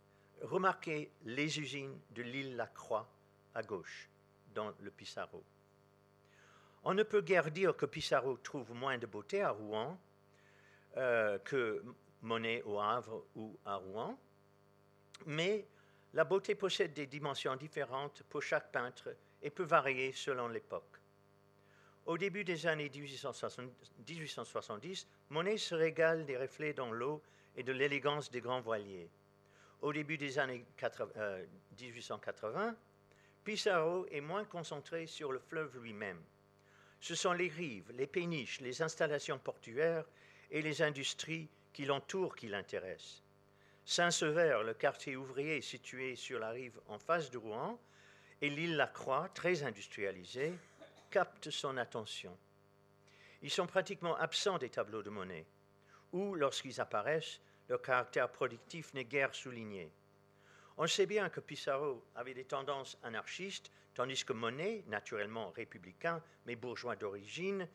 remarquez 0.41 1.11
les 1.27 1.61
usines 1.61 2.01
de 2.13 2.23
l'île 2.23 2.57
Lacroix 2.57 3.07
à 3.55 3.63
gauche 3.63 4.09
dans 4.55 4.73
le 4.81 4.91
Pissarro. 4.91 5.45
On 6.91 6.95
ne 6.95 7.03
peut 7.03 7.20
guère 7.20 7.51
dire 7.51 7.76
que 7.76 7.84
Pissarro 7.84 8.39
trouve 8.39 8.72
moins 8.72 8.97
de 8.97 9.05
beauté 9.05 9.43
à 9.43 9.51
Rouen 9.51 10.01
euh, 10.97 11.39
que 11.41 11.84
Monet 12.22 12.62
au 12.62 12.80
Havre 12.80 13.26
ou 13.36 13.59
à 13.66 13.76
Rouen, 13.76 14.18
mais 15.26 15.66
la 16.14 16.24
beauté 16.24 16.55
possède 16.55 16.95
des 16.95 17.07
dimensions 17.07 17.57
différentes 17.57 18.22
pour 18.30 18.41
chaque 18.41 18.72
peintre 18.72 19.14
et 19.43 19.51
peut 19.51 19.64
varier 19.64 20.12
selon 20.12 20.49
l'époque. 20.49 20.97
Au 22.07 22.16
début 22.16 22.43
des 22.43 22.66
années 22.66 22.89
1870, 22.89 25.07
Monet 25.28 25.59
se 25.59 25.74
régale 25.74 26.24
des 26.24 26.39
reflets 26.39 26.72
dans 26.72 26.91
l'eau 26.91 27.22
et 27.55 27.62
de 27.62 27.72
l'élégance 27.72 28.30
des 28.30 28.41
grands 28.41 28.62
voiliers. 28.62 29.11
Au 29.82 29.93
début 29.93 30.16
des 30.16 30.39
années 30.39 30.64
1880, 31.78 32.66
euh, 32.66 32.72
Pissarro 33.45 34.07
est 34.07 34.22
moins 34.22 34.47
concentré 34.47 35.05
sur 35.05 35.32
le 35.32 35.39
fleuve 35.39 35.78
lui-même. 35.82 36.22
Ce 37.01 37.14
sont 37.14 37.32
les 37.32 37.49
rives, 37.49 37.92
les 37.92 38.07
péniches, 38.07 38.61
les 38.61 38.82
installations 38.82 39.38
portuaires 39.38 40.05
et 40.51 40.62
les 40.62 40.82
industries 40.82 41.49
qui 41.72 41.84
l'entourent 41.84 42.34
qui 42.34 42.49
l'intéressent. 42.49 43.22
Saint-Sever, 43.84 44.61
le 44.64 44.74
quartier 44.74 45.16
ouvrier 45.16 45.61
situé 45.62 46.16
sur 46.16 46.38
la 46.38 46.51
rive 46.51 46.78
en 46.88 46.99
face 46.99 47.30
de 47.30 47.38
Rouen, 47.38 47.80
et 48.40 48.51
l'île 48.51 48.76
La 48.76 48.86
Croix, 48.86 49.28
très 49.34 49.62
industrialisée, 49.62 50.53
captent 51.11 51.51
son 51.51 51.76
attention. 51.76 52.36
Ils 53.42 53.51
sont 53.51 53.66
pratiquement 53.66 54.16
absents 54.16 54.59
des 54.59 54.68
tableaux 54.68 55.03
de 55.03 55.11
Monet, 55.11 55.46
ou 56.12 56.34
lorsqu'ils 56.34 56.80
apparaissent, 56.80 57.40
leur 57.68 57.82
caractère 57.82 58.30
productif 58.30 58.92
n'est 58.94 59.05
guère 59.05 59.34
souligné. 59.34 59.90
On 60.76 60.86
sait 60.86 61.07
bien 61.07 61.28
que 61.28 61.40
Pissarro 61.40 62.05
avait 62.14 62.34
des 62.34 62.44
tendances 62.44 62.99
anarchistes, 63.03 63.70
tandis 63.99 64.24
que 64.24 64.32
Monet, 64.32 64.84
naturellement 64.86 65.51
républicain, 65.51 66.22
mais 66.46 66.55
bourgeois 66.55 66.94
d'origine, 66.94 67.66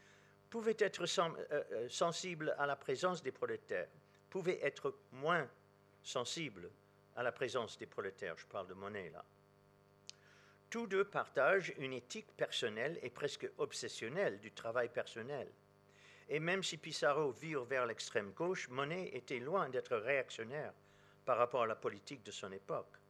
pouvait 0.50 0.78
être 0.80 1.04
euh, 1.20 1.44
euh, 1.52 1.90
sensible 1.90 2.56
à 2.58 2.66
la 2.66 2.78
présence 2.78 3.22
des 3.22 3.34
prolétaires, 3.34 3.90
pouvait 4.30 4.62
être 4.64 4.96
moins 5.12 5.46
sensible 6.02 6.70
à 7.18 7.24
la 7.24 7.34
présence 7.34 7.78
des 7.78 7.88
prolétaires. 7.88 8.38
Je 8.38 8.46
parle 8.46 8.68
de 8.68 8.74
Monet 8.74 9.10
là. 9.10 9.26
Tous 10.70 10.88
deux 10.88 11.04
partagent 11.04 11.74
une 11.78 11.92
éthique 11.92 12.32
personnelle 12.38 12.98
et 13.02 13.10
presque 13.10 13.50
obsessionnelle 13.58 14.40
du 14.40 14.54
travail 14.54 14.88
personnel. 14.88 15.52
Et 16.30 16.40
même 16.40 16.64
si 16.64 16.78
Pissarro 16.78 17.32
vire 17.32 17.66
vers 17.66 17.86
l'extrême 17.86 18.32
gauche, 18.32 18.70
Monet 18.70 19.10
était 19.14 19.40
loin 19.40 19.68
d'être 19.68 19.98
réactionnaire 19.98 20.72
par 21.26 21.38
rapport 21.38 21.64
à 21.64 21.68
la 21.68 21.76
politique 21.76 22.24
de 22.24 22.32
son 22.32 22.54
époque. 22.54 23.03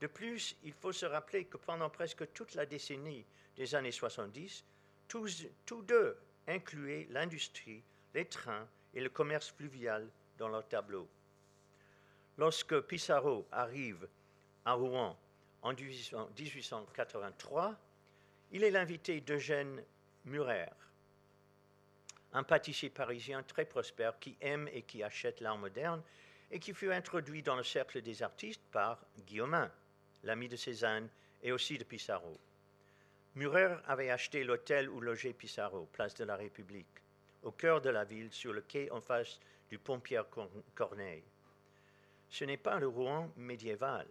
De 0.00 0.06
plus, 0.06 0.56
il 0.62 0.72
faut 0.72 0.92
se 0.92 1.06
rappeler 1.06 1.44
que 1.44 1.56
pendant 1.56 1.90
presque 1.90 2.32
toute 2.32 2.54
la 2.54 2.66
décennie 2.66 3.24
des 3.56 3.74
années 3.74 3.92
70, 3.92 4.64
tous, 5.08 5.46
tous 5.64 5.82
deux 5.82 6.16
incluaient 6.46 7.06
l'industrie, 7.10 7.82
les 8.14 8.26
trains 8.26 8.68
et 8.92 9.00
le 9.00 9.08
commerce 9.08 9.50
fluvial 9.50 10.08
dans 10.38 10.48
leur 10.48 10.68
tableau. 10.68 11.08
Lorsque 12.36 12.80
Pissarro 12.80 13.46
arrive 13.52 14.08
à 14.64 14.72
Rouen 14.72 15.16
en 15.62 15.72
1883, 15.72 17.76
il 18.52 18.64
est 18.64 18.70
l'invité 18.70 19.20
d'Eugène 19.20 19.82
Murer, 20.24 20.70
un 22.32 22.42
pâtissier 22.42 22.90
parisien 22.90 23.42
très 23.42 23.64
prospère 23.64 24.18
qui 24.18 24.36
aime 24.40 24.68
et 24.72 24.82
qui 24.82 25.02
achète 25.02 25.40
l'art 25.40 25.58
moderne 25.58 26.02
et 26.50 26.58
qui 26.58 26.74
fut 26.74 26.92
introduit 26.92 27.42
dans 27.42 27.56
le 27.56 27.62
cercle 27.62 28.02
des 28.02 28.22
artistes 28.22 28.62
par 28.70 29.04
Guillaumin, 29.26 29.70
l'ami 30.24 30.48
de 30.48 30.56
Cézanne 30.56 31.08
et 31.42 31.52
aussi 31.52 31.78
de 31.78 31.84
Pissarro. 31.84 32.38
Murer 33.34 33.76
avait 33.86 34.10
acheté 34.10 34.44
l'hôtel 34.44 34.88
où 34.88 35.00
logeait 35.00 35.32
Pissarro, 35.32 35.88
place 35.92 36.14
de 36.14 36.24
la 36.24 36.36
République, 36.36 37.02
au 37.42 37.50
cœur 37.50 37.80
de 37.80 37.90
la 37.90 38.04
ville, 38.04 38.32
sur 38.32 38.52
le 38.52 38.62
quai 38.62 38.90
en 38.90 39.00
face 39.00 39.40
du 39.70 39.78
pont 39.78 40.00
Pierre-Corneille. 40.00 41.24
Ce 42.30 42.44
n'est 42.44 42.56
pas 42.56 42.78
le 42.78 42.88
Rouen 42.88 43.30
médiéval. 43.36 44.06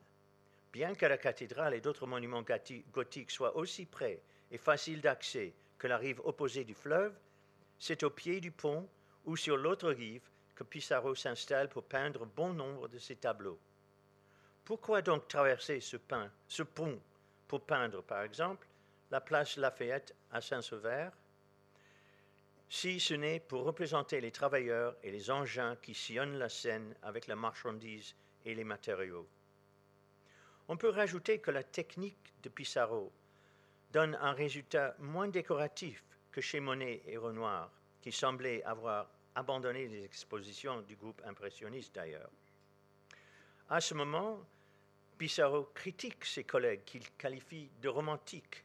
Bien 0.72 0.95
que 0.95 1.05
la 1.05 1.18
cathédrale 1.18 1.74
et 1.74 1.82
d'autres 1.82 2.07
monuments 2.07 2.43
gothiques 2.91 3.32
soient 3.32 3.55
aussi 3.55 3.86
près 3.86 4.22
et 4.51 4.57
faciles 4.57 5.01
d'accès 5.01 5.53
que 5.78 5.88
la 5.88 5.97
rive 5.97 6.22
opposée 6.24 6.64
du 6.64 6.74
fleuve, 6.74 7.14
c'est 7.80 8.03
au 8.03 8.09
pied 8.09 8.39
du 8.39 8.51
pont 8.51 8.88
ou 9.26 9.36
sur 9.36 9.57
l'autre 9.57 9.89
rive 9.89 10.30
que 10.55 10.64
Pissarro 10.64 11.16
s'installe 11.16 11.70
pour 11.70 11.84
peindre 11.84 12.26
bon 12.26 12.53
nombre 12.53 12.88
de 12.88 12.97
ses 12.97 13.16
tableaux. 13.16 13.59
Pourquoi 14.66 15.01
donc 15.01 15.28
traverser 15.28 15.82
ce, 15.82 15.97
pont 15.97 17.01
pour 17.47 17.61
peindre, 17.61 18.01
par 18.01 18.24
exemple, 18.24 18.68
la 19.11 19.20
place 19.20 19.57
Lafayette 19.57 20.16
à 20.32 20.39
Saint-Sauveur, 20.39 21.11
si 22.70 22.99
ce 22.99 23.14
n'est 23.14 23.41
pour 23.41 23.64
représenter 23.64 24.22
les 24.22 24.32
travailleurs 24.32 24.95
et 25.03 25.11
les 25.11 25.30
engins 25.30 25.76
qui 25.82 25.93
sillonnent 25.93 26.39
la 26.39 26.49
Seine 26.49 26.95
avec 27.03 27.28
la 27.28 27.36
marchandise 27.36 28.16
et 28.45 28.55
les 28.55 28.64
matériaux? 28.64 29.28
On 30.70 30.78
peut 30.78 30.89
rajouter 30.89 31.39
que 31.39 31.51
la 31.51 31.64
technique 31.64 32.34
de 32.41 32.49
Pissarro 32.49 33.11
donne 33.91 34.16
un 34.22 34.32
résultat 34.32 34.95
moins 34.97 35.28
décoratif 35.28 36.03
que 36.32 36.41
chez 36.41 36.61
Monet 36.61 37.03
et 37.05 37.18
Renoir, 37.18 37.70
qui 38.01 38.11
semblaient 38.11 38.64
avoir 38.64 39.09
abandonné 39.36 39.88
les 39.88 40.05
expositions 40.05 40.82
du 40.82 40.95
groupe 40.95 41.22
impressionniste 41.26 41.93
d'ailleurs. 41.93 42.32
À 43.74 43.82
ce 43.82 43.95
moment, 43.95 44.39
Pissarro 45.17 45.63
critique 45.74 46.26
ses 46.26 46.43
collègues 46.43 46.84
qu'il 46.86 47.09
qualifie 47.13 47.71
de 47.82 47.89
romantiques. 47.89 48.63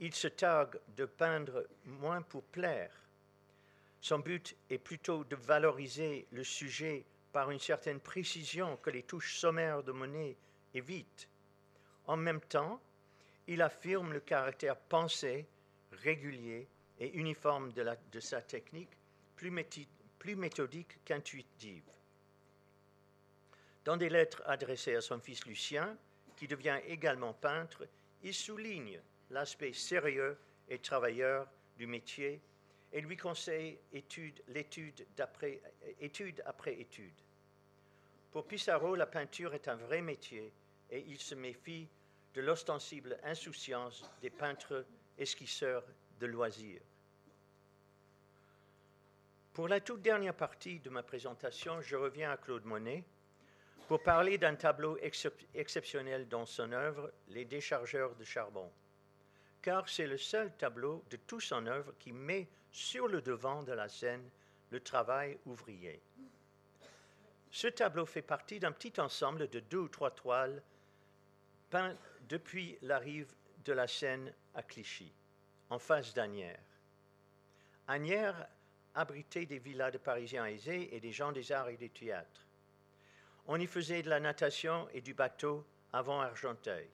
Il 0.00 0.12
se 0.12 0.26
targue 0.26 0.80
de 0.96 1.04
peindre 1.04 1.64
moins 1.84 2.22
pour 2.22 2.42
plaire. 2.42 2.90
Son 4.00 4.18
but 4.18 4.56
est 4.68 4.78
plutôt 4.78 5.22
de 5.22 5.36
valoriser 5.36 6.26
le 6.32 6.42
sujet 6.42 7.04
par 7.30 7.52
une 7.52 7.60
certaine 7.60 8.00
précision 8.00 8.76
que 8.78 8.90
les 8.90 9.04
touches 9.04 9.36
sommaires 9.36 9.84
de 9.84 9.92
Monet 9.92 10.36
évitent. 10.74 11.28
En 12.08 12.16
même 12.16 12.40
temps, 12.40 12.80
il 13.46 13.62
affirme 13.62 14.12
le 14.12 14.18
caractère 14.18 14.76
pensé, 14.76 15.46
régulier 15.92 16.66
et 16.98 17.16
uniforme 17.16 17.70
de, 17.74 17.86
de 18.10 18.18
sa 18.18 18.42
technique, 18.42 18.90
plus, 19.36 19.52
plus 20.18 20.34
méthodique 20.34 20.98
qu'intuitive. 21.04 21.84
Dans 23.86 23.96
des 23.96 24.08
lettres 24.08 24.42
adressées 24.46 24.96
à 24.96 25.00
son 25.00 25.20
fils 25.20 25.46
Lucien, 25.46 25.96
qui 26.36 26.48
devient 26.48 26.80
également 26.88 27.32
peintre, 27.32 27.86
il 28.24 28.34
souligne 28.34 29.00
l'aspect 29.30 29.72
sérieux 29.72 30.36
et 30.68 30.80
travailleur 30.80 31.46
du 31.78 31.86
métier 31.86 32.40
et 32.92 33.00
lui 33.00 33.16
conseille 33.16 33.78
l'étude 33.92 34.42
après 35.16 35.60
étude. 36.00 37.14
Pour 38.32 38.48
Pissarro, 38.48 38.96
la 38.96 39.06
peinture 39.06 39.54
est 39.54 39.68
un 39.68 39.76
vrai 39.76 40.02
métier 40.02 40.52
et 40.90 41.04
il 41.06 41.20
se 41.20 41.36
méfie 41.36 41.86
de 42.34 42.40
l'ostensible 42.40 43.16
insouciance 43.22 44.10
des 44.20 44.30
peintres 44.30 44.84
esquisseurs 45.16 45.84
de 46.18 46.26
loisirs. 46.26 46.82
Pour 49.54 49.68
la 49.68 49.78
toute 49.78 50.02
dernière 50.02 50.34
partie 50.34 50.80
de 50.80 50.90
ma 50.90 51.04
présentation, 51.04 51.80
je 51.82 51.94
reviens 51.94 52.32
à 52.32 52.36
Claude 52.36 52.64
Monet 52.64 53.04
pour 53.88 54.02
parler 54.02 54.36
d'un 54.36 54.56
tableau 54.56 54.98
exceptionnel 55.54 56.28
dans 56.28 56.46
son 56.46 56.72
œuvre, 56.72 57.12
Les 57.28 57.44
déchargeurs 57.44 58.14
de 58.16 58.24
charbon, 58.24 58.70
car 59.62 59.88
c'est 59.88 60.06
le 60.06 60.18
seul 60.18 60.52
tableau 60.56 61.04
de 61.10 61.16
tout 61.16 61.40
son 61.40 61.66
œuvre 61.66 61.94
qui 61.98 62.12
met 62.12 62.48
sur 62.70 63.08
le 63.08 63.22
devant 63.22 63.62
de 63.62 63.72
la 63.72 63.88
scène 63.88 64.28
le 64.70 64.80
travail 64.80 65.38
ouvrier. 65.46 66.00
Ce 67.50 67.68
tableau 67.68 68.06
fait 68.06 68.22
partie 68.22 68.58
d'un 68.58 68.72
petit 68.72 69.00
ensemble 69.00 69.48
de 69.48 69.60
deux 69.60 69.78
ou 69.78 69.88
trois 69.88 70.10
toiles 70.10 70.62
peintes 71.70 71.96
depuis 72.28 72.76
la 72.82 72.98
rive 72.98 73.32
de 73.64 73.72
la 73.72 73.86
Seine 73.86 74.32
à 74.54 74.62
Clichy, 74.62 75.12
en 75.70 75.78
face 75.78 76.12
d'Anières. 76.12 76.58
Agnières 77.88 78.48
abritait 78.94 79.46
des 79.46 79.58
villas 79.58 79.90
de 79.90 79.98
Parisiens 79.98 80.46
aisés 80.46 80.94
et 80.94 81.00
des 81.00 81.12
gens 81.12 81.32
des 81.32 81.52
arts 81.52 81.68
et 81.68 81.76
des 81.76 81.90
théâtres. 81.90 82.45
On 83.48 83.60
y 83.60 83.66
faisait 83.68 84.02
de 84.02 84.10
la 84.10 84.18
natation 84.18 84.88
et 84.92 85.00
du 85.00 85.14
bateau 85.14 85.64
avant 85.92 86.20
Argenteuil. 86.20 86.88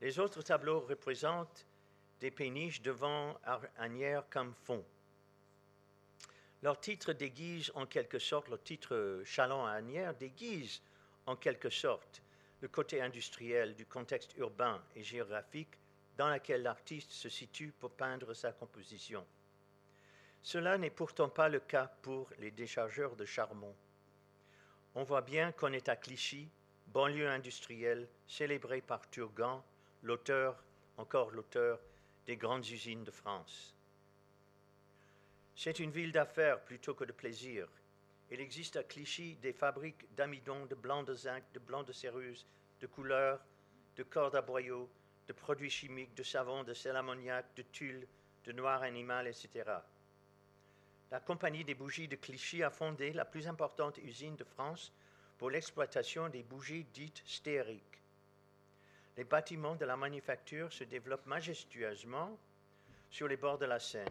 Les 0.00 0.20
autres 0.20 0.42
tableaux 0.42 0.80
représentent 0.80 1.66
des 2.20 2.30
péniches 2.30 2.80
devant 2.80 3.36
Agnières 3.76 4.22
comme 4.30 4.54
fond. 4.54 4.84
Leur 6.62 6.78
titre 6.78 7.12
déguise 7.12 7.72
en 7.74 7.86
quelque 7.86 8.20
sorte, 8.20 8.48
leur 8.50 8.62
titre 8.62 9.22
Chalon 9.24 9.66
à 9.66 9.72
Agnières 9.72 10.14
déguise 10.14 10.80
en 11.26 11.34
quelque 11.34 11.70
sorte 11.70 12.22
le 12.60 12.68
côté 12.68 13.02
industriel 13.02 13.74
du 13.74 13.84
contexte 13.84 14.36
urbain 14.36 14.80
et 14.94 15.02
géographique 15.02 15.76
dans 16.16 16.32
lequel 16.32 16.62
l'artiste 16.62 17.10
se 17.10 17.28
situe 17.28 17.72
pour 17.80 17.90
peindre 17.90 18.32
sa 18.32 18.52
composition. 18.52 19.26
Cela 20.40 20.78
n'est 20.78 20.90
pourtant 20.90 21.28
pas 21.28 21.48
le 21.48 21.58
cas 21.58 21.92
pour 22.02 22.30
les 22.38 22.52
déchargeurs 22.52 23.16
de 23.16 23.24
charbon 23.24 23.74
on 24.94 25.04
voit 25.04 25.22
bien 25.22 25.52
qu'on 25.52 25.72
est 25.72 25.88
à 25.88 25.96
Clichy, 25.96 26.48
banlieue 26.88 27.28
industrielle, 27.28 28.08
célébrée 28.26 28.82
par 28.82 29.08
Turgan, 29.10 29.64
l'auteur, 30.02 30.62
encore 30.96 31.30
l'auteur, 31.30 31.80
des 32.26 32.36
grandes 32.36 32.68
usines 32.68 33.04
de 33.04 33.10
France. 33.10 33.74
C'est 35.56 35.78
une 35.78 35.90
ville 35.90 36.12
d'affaires 36.12 36.60
plutôt 36.60 36.94
que 36.94 37.04
de 37.04 37.12
plaisir. 37.12 37.68
Il 38.30 38.40
existe 38.40 38.76
à 38.76 38.84
Clichy 38.84 39.36
des 39.36 39.52
fabriques 39.52 40.06
d'amidon, 40.14 40.66
de 40.66 40.74
blanc 40.74 41.02
de 41.02 41.14
zinc, 41.14 41.42
de 41.54 41.58
blanc 41.58 41.82
de 41.82 41.92
céruse, 41.92 42.46
de 42.80 42.86
couleurs, 42.86 43.40
de 43.96 44.02
cordes 44.02 44.36
à 44.36 44.42
boyaux, 44.42 44.88
de 45.28 45.32
produits 45.32 45.70
chimiques, 45.70 46.14
de 46.14 46.22
savon, 46.22 46.64
de 46.64 46.74
sel 46.74 46.96
ammoniaque, 46.96 47.54
de 47.56 47.62
tulle, 47.62 48.06
de 48.44 48.52
noir 48.52 48.82
animal, 48.82 49.26
etc 49.26 49.64
la 51.12 51.20
Compagnie 51.20 51.62
des 51.62 51.74
bougies 51.74 52.08
de 52.08 52.16
Clichy 52.16 52.62
a 52.62 52.70
fondé 52.70 53.12
la 53.12 53.26
plus 53.26 53.46
importante 53.46 53.98
usine 53.98 54.34
de 54.34 54.44
France 54.44 54.94
pour 55.36 55.50
l'exploitation 55.50 56.30
des 56.30 56.42
bougies 56.42 56.86
dites 56.94 57.22
stériques. 57.26 58.00
Les 59.18 59.24
bâtiments 59.24 59.76
de 59.76 59.84
la 59.84 59.98
manufacture 59.98 60.72
se 60.72 60.84
développent 60.84 61.26
majestueusement 61.26 62.38
sur 63.10 63.28
les 63.28 63.36
bords 63.36 63.58
de 63.58 63.66
la 63.66 63.78
Seine. 63.78 64.08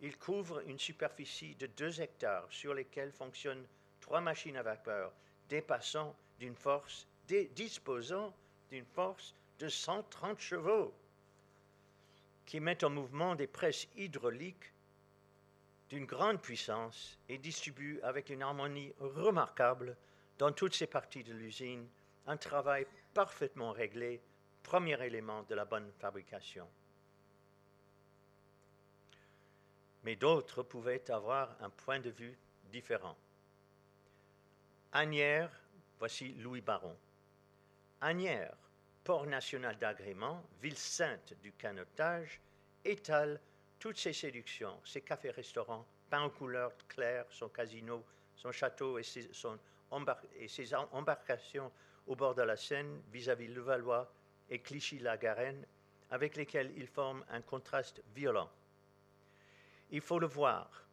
Ils 0.00 0.16
couvrent 0.16 0.66
une 0.66 0.78
superficie 0.78 1.54
de 1.56 1.66
2 1.66 2.00
hectares 2.00 2.46
sur 2.48 2.72
lesquels 2.72 3.12
fonctionnent 3.12 3.66
trois 4.00 4.22
machines 4.22 4.56
à 4.56 4.62
vapeur 4.62 5.12
dépassant 5.50 6.16
d'une 6.38 6.56
force, 6.56 7.06
disposant 7.28 8.34
d'une 8.70 8.86
force 8.86 9.34
de 9.58 9.68
130 9.68 10.40
chevaux, 10.40 10.94
qui 12.46 12.58
mettent 12.58 12.84
en 12.84 12.90
mouvement 12.90 13.34
des 13.34 13.46
presses 13.46 13.86
hydrauliques 13.96 14.72
d'une 15.88 16.06
grande 16.06 16.40
puissance 16.40 17.18
et 17.28 17.38
distribue 17.38 18.00
avec 18.02 18.30
une 18.30 18.42
harmonie 18.42 18.92
remarquable 18.98 19.96
dans 20.38 20.52
toutes 20.52 20.74
ces 20.74 20.86
parties 20.86 21.24
de 21.24 21.32
l'usine 21.32 21.86
un 22.26 22.36
travail 22.36 22.86
parfaitement 23.14 23.72
réglé, 23.72 24.20
premier 24.62 25.00
élément 25.04 25.42
de 25.44 25.54
la 25.54 25.64
bonne 25.64 25.90
fabrication. 25.98 26.68
Mais 30.02 30.16
d'autres 30.16 30.62
pouvaient 30.62 31.10
avoir 31.10 31.56
un 31.60 31.70
point 31.70 32.00
de 32.00 32.10
vue 32.10 32.36
différent. 32.70 33.16
Agnières, 34.92 35.50
voici 35.98 36.34
Louis 36.34 36.60
Baron. 36.60 36.96
Agnières, 38.00 38.56
port 39.04 39.26
national 39.26 39.78
d'agrément, 39.78 40.44
ville 40.60 40.76
sainte 40.76 41.34
du 41.42 41.52
canotage, 41.52 42.40
étale 42.84 43.40
toutes 43.78 43.98
ses 43.98 44.12
séductions, 44.12 44.80
ses 44.84 45.02
cafés-restaurants, 45.02 45.86
peints 46.10 46.24
aux 46.24 46.30
couleurs 46.30 46.72
claires, 46.88 47.26
son 47.30 47.48
casino, 47.48 48.04
son 48.34 48.52
château 48.52 48.98
et 48.98 49.02
ses, 49.02 50.74
embarcations 50.92 51.72
au 52.06 52.16
bord 52.16 52.34
de 52.34 52.42
la 52.42 52.56
Seine 52.56 53.02
vis-à-vis 53.12 53.48
-vis 53.48 53.54
Levallois 53.54 54.12
et 54.48 54.60
Clichy-la-Garenne, 54.60 55.66
avec 56.10 56.36
lesquels 56.36 56.72
il 56.76 56.86
forme 56.86 57.24
un 57.30 57.42
contraste 57.42 58.02
violent. 58.14 58.50
Il 59.90 60.00
faut 60.00 60.18
le 60.18 60.26
voir, 60.26 60.86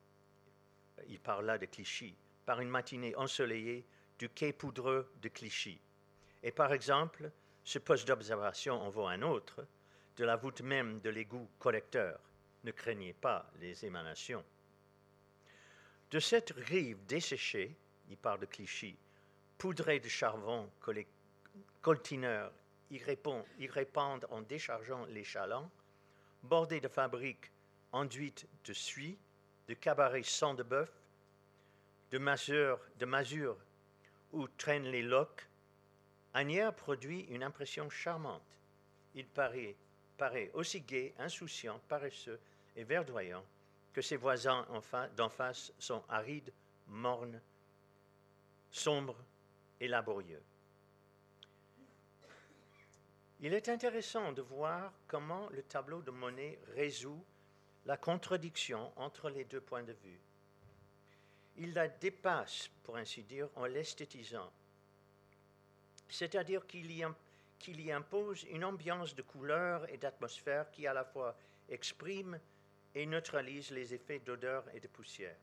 il 1.07 1.19
parle 1.19 1.45
là 1.45 1.57
de 1.57 1.65
Clichy, 1.65 2.15
par 2.45 2.59
une 2.59 2.69
matinée 2.69 3.15
ensoleillée 3.15 3.85
du 4.19 4.29
quai 4.29 4.53
poudreux 4.53 5.11
de 5.21 5.29
Clichy. 5.29 5.79
Et 6.41 6.51
par 6.51 6.73
exemple, 6.73 7.31
ce 7.63 7.79
poste 7.79 8.07
d'observation 8.07 8.81
en 8.81 8.89
vaut 8.89 9.07
un 9.07 9.21
autre, 9.21 9.65
de 10.17 10.25
la 10.25 10.35
voûte 10.35 10.61
même 10.61 10.99
de 11.01 11.09
l'égout 11.09 11.49
collecteur. 11.59 12.19
Ne 12.63 12.71
craignez 12.71 13.13
pas 13.13 13.51
les 13.59 13.85
émanations. 13.85 14.43
De 16.11 16.19
cette 16.19 16.51
rive 16.51 17.03
desséchée, 17.05 17.75
il 18.09 18.17
parle 18.17 18.39
de 18.39 18.45
Clichy, 18.45 18.95
poudrée 19.57 19.99
de 19.99 20.07
charbon 20.07 20.69
que 20.81 20.91
les 20.91 21.07
coltineurs 21.81 22.51
y, 22.89 22.99
répandent 22.99 24.27
en 24.29 24.41
déchargeant 24.41 25.05
les 25.05 25.23
chalands, 25.23 25.69
bordée 26.43 26.79
de 26.79 26.87
fabriques 26.87 27.51
enduites 27.91 28.47
de 28.65 28.73
suie, 28.73 29.17
de 29.67 29.73
cabarets 29.73 30.23
sans 30.23 30.53
de 30.53 30.63
bœuf, 30.63 30.91
de 32.11 32.17
masures, 32.17 32.79
de 32.99 33.55
où 34.33 34.47
traînent 34.47 34.91
les 34.91 35.03
loques, 35.03 35.47
Agnières 36.35 36.73
produit 36.73 37.21
une 37.29 37.43
impression 37.43 37.91
charmante. 37.91 38.57
Il 39.13 39.27
paraît, 39.27 39.75
paraît 40.17 40.49
aussi 40.55 40.81
gai, 40.81 41.13
insouciant, 41.19 41.79
paresseux 41.87 42.39
et 42.75 42.83
verdoyant 42.83 43.43
que 43.93 44.01
ses 44.01 44.17
voisins 44.17 44.65
d'en 45.15 45.29
face 45.29 45.71
sont 45.77 46.03
arides, 46.09 46.51
mornes, 46.87 47.39
sombres 48.71 49.23
et 49.79 49.87
laborieux. 49.87 50.41
Il 53.41 53.53
est 53.53 53.69
intéressant 53.69 54.31
de 54.31 54.41
voir 54.41 54.93
comment 55.07 55.49
le 55.49 55.63
tableau 55.63 56.01
de 56.01 56.11
Monet 56.11 56.59
résout 56.75 57.23
la 57.85 57.97
contradiction 57.97 58.91
entre 58.95 59.29
les 59.29 59.43
deux 59.43 59.61
points 59.61 59.83
de 59.83 59.91
vue. 59.91 60.19
Il 61.57 61.73
la 61.73 61.87
dépasse, 61.87 62.69
pour 62.83 62.95
ainsi 62.95 63.23
dire, 63.23 63.49
en 63.55 63.65
l'esthétisant 63.65 64.51
c'est-à-dire 66.13 66.67
qu'il 66.67 66.91
y, 66.91 67.91
impose 67.91 68.43
une 68.43 68.63
ambiance 68.63 69.15
de 69.15 69.23
couleur 69.23 69.91
et 69.91 69.97
d'atmosphère 69.97 70.69
qui 70.69 70.85
à 70.85 70.93
la 70.93 71.03
fois 71.03 71.35
exprime 71.69 72.39
et 72.95 73.05
neutralise 73.05 73.71
les 73.71 73.93
effets 73.93 74.19
d'odeur 74.19 74.63
et 74.73 74.79
de 74.79 74.87
poussière. 74.87 75.37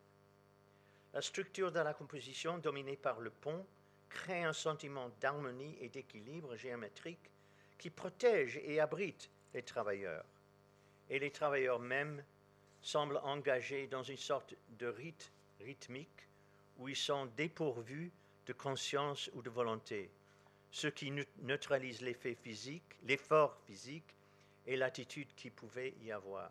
La 1.13 1.23
structure 1.23 1.73
de 1.73 1.81
la 1.81 1.95
composition, 1.95 2.59
dominée 2.59 2.97
par 2.97 3.21
le 3.21 3.31
pont, 3.31 3.67
crée 4.09 4.45
un 4.45 4.53
sentiment 4.53 5.11
d'harmonie 5.21 5.77
et 5.81 5.89
d'équilibre 5.89 6.57
géométrique 6.57 7.31
qui 7.79 7.91
protège 7.91 8.61
et 8.65 8.81
abrite 8.81 9.31
les 9.55 9.63
travailleurs. 9.63 10.25
Et 11.09 11.19
les 11.19 11.31
travailleurs 11.31 11.81
mêmes 11.81 12.23
semblent 12.83 13.21
engagés 13.25 13.87
dans 13.89 14.03
une 14.03 14.17
sorte 14.17 14.55
de 14.79 14.87
rite 14.87 15.33
rythmique 15.61 16.29
où 16.79 16.89
ils 16.89 16.97
sont 16.97 17.27
dépourvus 17.37 18.13
de 18.47 18.53
conscience 18.53 19.31
ou 19.35 19.43
de 19.43 19.51
volonté 19.51 20.11
ce 20.71 20.87
qui 20.87 21.13
neutralise 21.43 22.01
l'effet 22.01 22.35
physique, 22.35 22.97
l'effort 23.05 23.57
physique 23.67 24.15
et 24.67 24.77
l'attitude 24.77 25.29
qui 25.35 25.51
pouvait 25.51 25.95
y 26.03 26.13
avoir. 26.13 26.51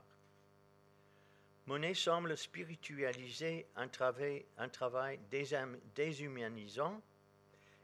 Monet 1.69 1.93
semble 1.93 2.35
spiritualiser 2.35 3.67
un 3.75 3.87
travail, 3.87 5.19
déshumanisant 5.93 6.99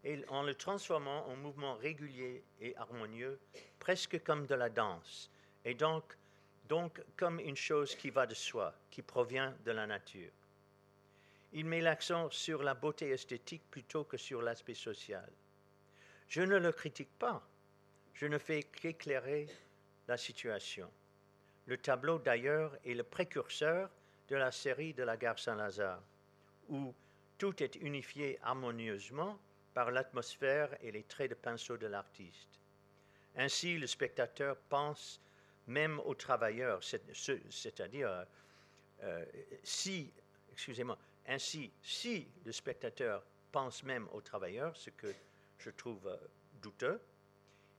et 0.03 0.25
en 0.27 0.41
le 0.41 0.55
transformant 0.55 1.27
en 1.27 1.36
mouvement 1.36 1.75
régulier 1.75 2.43
et 2.59 2.75
harmonieux, 2.77 3.39
presque 3.77 4.23
comme 4.23 4.47
de 4.47 4.55
la 4.55 4.69
danse, 4.69 5.29
et 5.63 5.75
donc 5.75 6.17
comme 7.15 7.39
une 7.39 7.55
chose 7.55 7.93
qui 7.93 8.09
va 8.09 8.25
de 8.25 8.33
soi, 8.33 8.73
qui 8.89 9.03
provient 9.03 9.55
de 9.63 9.71
la 9.71 9.86
nature. 9.86 10.31
Il 11.53 11.65
met 11.65 11.81
l'accent 11.81 12.31
sur 12.31 12.63
la 12.63 12.73
beauté 12.73 13.11
esthétique 13.11 13.69
plutôt 13.69 14.03
que 14.03 14.17
sur 14.17 14.41
l'aspect 14.41 14.73
social. 14.73 15.31
Je 16.27 16.41
ne 16.41 16.57
le 16.57 16.71
critique 16.71 17.19
pas, 17.19 17.47
je 18.15 18.25
ne 18.25 18.39
fais 18.39 18.63
qu'éclairer 18.63 19.45
la 20.07 20.17
situation. 20.17 20.89
Le 21.66 21.78
tableau, 21.78 22.20
d'ailleurs, 22.20 22.78
est 22.86 22.93
le 22.93 23.03
précurseur 23.03 23.89
de 24.28 24.36
la 24.36 24.51
série 24.51 24.93
de 24.93 25.03
la 25.03 25.18
gare 25.18 25.39
Saint-Lazare, 25.39 26.01
où 26.70 26.93
tout 27.38 27.61
est 27.61 27.76
unifié 27.76 28.39
harmonieusement 28.43 29.39
par 29.74 29.91
l'atmosphère 29.91 30.76
et 30.82 30.91
les 30.91 31.03
traits 31.03 31.32
de 31.32 31.36
pinceau 31.36 31.78
de 31.78 31.88
l'artiste. 31.88 32.59
Ainsi, 33.36 33.78
le 33.78 33.88
spectateur 33.88 34.57
pense 34.70 35.22
même 35.68 35.99
aux 36.01 36.16
travailleurs, 36.16 36.82
c'est-à-dire, 36.84 38.26
euh, 39.03 39.26
si, 39.63 40.13
excusez-moi, 40.53 40.97
ainsi, 41.28 41.72
si 41.82 42.28
le 42.45 42.51
spectateur 42.51 43.24
pense 43.51 43.84
même 43.84 44.07
aux 44.13 44.22
travailleurs, 44.22 44.76
ce 44.78 44.91
que 44.91 45.13
je 45.57 45.70
trouve 45.72 46.07
euh, 46.07 46.18
douteux, 46.61 47.01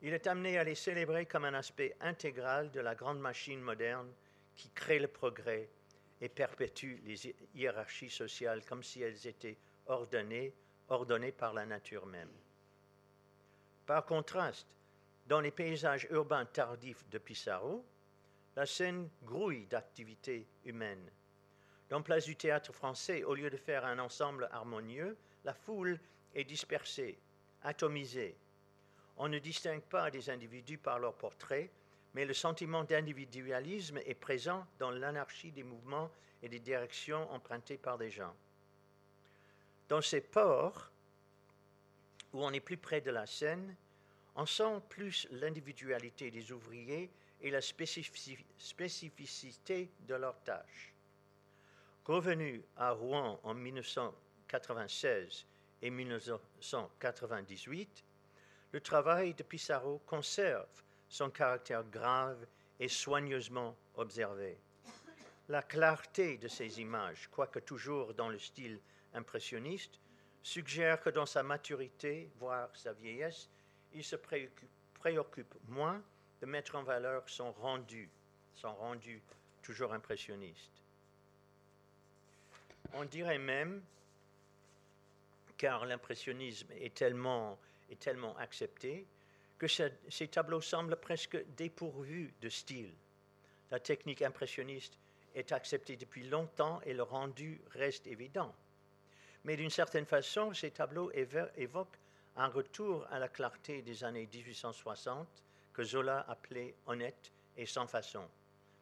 il 0.02 0.12
est 0.12 0.26
amené 0.26 0.58
à 0.58 0.64
les 0.64 0.74
célébrer 0.74 1.26
comme 1.26 1.44
un 1.44 1.54
aspect 1.54 1.96
intégral 2.00 2.70
de 2.70 2.80
la 2.80 2.94
grande 2.94 3.20
machine 3.20 3.60
moderne 3.60 4.12
qui 4.54 4.70
crée 4.70 4.98
le 4.98 5.08
progrès 5.08 5.68
et 6.20 6.28
perpétue 6.28 6.96
les 7.04 7.34
hiérarchies 7.54 8.10
sociales 8.10 8.64
comme 8.64 8.82
si 8.82 9.02
elles 9.02 9.26
étaient 9.26 9.58
ordonnées, 9.86 10.54
ordonnées 10.88 11.32
par 11.32 11.52
la 11.52 11.66
nature 11.66 12.06
même. 12.06 12.32
Par 13.86 14.04
contraste, 14.04 14.66
dans 15.26 15.40
les 15.40 15.50
paysages 15.50 16.06
urbains 16.10 16.46
tardifs 16.46 17.08
de 17.08 17.18
Pissarro, 17.18 17.84
la 18.54 18.66
scène 18.66 19.08
grouille 19.24 19.66
d'activités 19.66 20.46
humaines. 20.64 21.10
Dans 21.88 22.02
Place 22.02 22.24
du 22.24 22.36
théâtre 22.36 22.72
français, 22.72 23.22
au 23.22 23.34
lieu 23.34 23.50
de 23.50 23.56
faire 23.56 23.84
un 23.84 23.98
ensemble 23.98 24.48
harmonieux, 24.50 25.16
la 25.44 25.54
foule 25.54 26.00
est 26.34 26.44
dispersée, 26.44 27.18
atomisés. 27.62 28.36
On 29.18 29.28
ne 29.28 29.38
distingue 29.38 29.82
pas 29.82 30.10
des 30.10 30.30
individus 30.30 30.78
par 30.78 30.98
leur 30.98 31.14
portrait, 31.14 31.70
mais 32.14 32.24
le 32.24 32.34
sentiment 32.34 32.82
d'individualisme 32.84 33.98
est 33.98 34.14
présent 34.14 34.66
dans 34.78 34.90
l'anarchie 34.90 35.52
des 35.52 35.62
mouvements 35.62 36.10
et 36.42 36.48
des 36.48 36.60
directions 36.60 37.30
empruntées 37.32 37.78
par 37.78 37.98
des 37.98 38.10
gens. 38.10 38.34
Dans 39.88 40.02
ces 40.02 40.20
ports, 40.20 40.90
où 42.32 42.42
on 42.42 42.52
est 42.52 42.60
plus 42.60 42.76
près 42.76 43.00
de 43.00 43.10
la 43.10 43.26
scène, 43.26 43.74
on 44.34 44.46
sent 44.46 44.82
plus 44.88 45.28
l'individualité 45.30 46.30
des 46.30 46.52
ouvriers 46.52 47.10
et 47.40 47.50
la 47.50 47.62
spécificité 47.62 49.90
de 50.00 50.14
leurs 50.14 50.42
tâches. 50.42 50.92
Revenu 52.04 52.62
à 52.76 52.92
Rouen 52.92 53.40
en 53.42 53.54
1996 53.54 55.46
et 55.82 55.90
1998, 55.90 58.04
le 58.76 58.82
travail 58.82 59.32
de 59.32 59.42
Pissarro 59.42 60.02
conserve 60.04 60.68
son 61.08 61.30
caractère 61.30 61.82
grave 61.84 62.46
et 62.78 62.88
soigneusement 62.88 63.74
observé. 63.94 64.60
La 65.48 65.62
clarté 65.62 66.36
de 66.36 66.46
ces 66.46 66.78
images, 66.78 67.26
quoique 67.32 67.60
toujours 67.60 68.12
dans 68.12 68.28
le 68.28 68.38
style 68.38 68.78
impressionniste, 69.14 69.98
suggère 70.42 71.00
que 71.00 71.08
dans 71.08 71.24
sa 71.24 71.42
maturité, 71.42 72.30
voire 72.38 72.68
sa 72.76 72.92
vieillesse, 72.92 73.48
il 73.94 74.04
se 74.04 74.16
préoccupe, 74.16 74.68
préoccupe 74.92 75.54
moins 75.68 76.02
de 76.42 76.44
mettre 76.44 76.74
en 76.74 76.82
valeur 76.82 77.26
son 77.30 77.52
rendu, 77.52 78.10
son 78.52 78.74
rendu 78.74 79.22
toujours 79.62 79.94
impressionniste. 79.94 80.82
On 82.92 83.06
dirait 83.06 83.38
même 83.38 83.82
car 85.56 85.86
l'impressionnisme 85.86 86.72
est 86.72 86.92
tellement, 86.92 87.58
est 87.90 87.98
tellement 87.98 88.36
accepté 88.36 89.06
que 89.58 89.66
ces 89.66 90.28
tableaux 90.28 90.60
semblent 90.60 90.96
presque 90.96 91.38
dépourvus 91.56 92.34
de 92.40 92.48
style. 92.48 92.92
La 93.70 93.80
technique 93.80 94.22
impressionniste 94.22 94.98
est 95.34 95.52
accepté 95.52 95.96
depuis 95.96 96.28
longtemps 96.28 96.80
et 96.82 96.94
le 96.94 97.02
rendu 97.02 97.60
reste 97.70 98.06
évident. 98.06 98.54
Mais 99.44 99.56
d'une 99.56 99.70
certaine 99.70 100.06
façon, 100.06 100.52
ces 100.52 100.70
tableaux 100.70 101.10
évoquent 101.12 101.98
un 102.36 102.48
retour 102.48 103.06
à 103.10 103.18
la 103.18 103.28
clarté 103.28 103.82
des 103.82 104.04
années 104.04 104.28
1860 104.32 105.42
que 105.72 105.84
Zola 105.84 106.24
appelait 106.28 106.74
honnête 106.86 107.32
et 107.56 107.66
sans 107.66 107.86
façon, 107.86 108.28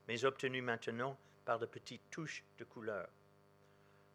mais 0.09 0.25
obtenu 0.25 0.63
maintenant 0.63 1.17
par 1.45 1.59
de 1.59 1.67
petites 1.67 2.11
touches 2.11 2.45
de 2.59 2.65
couleur. 2.65 3.09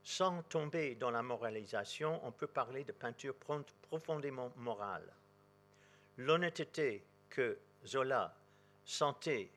Sans 0.03 0.41
tomber 0.43 0.95
dans 0.95 1.11
la 1.11 1.21
moralisation, 1.21 2.19
on 2.25 2.31
peut 2.31 2.47
parler 2.47 2.83
de 2.83 2.91
peinture 2.91 3.35
profondément 3.81 4.51
morale. 4.55 5.13
L'honnêteté 6.17 7.03
que 7.29 7.57
Zola 7.85 8.35
sentait 8.85 9.49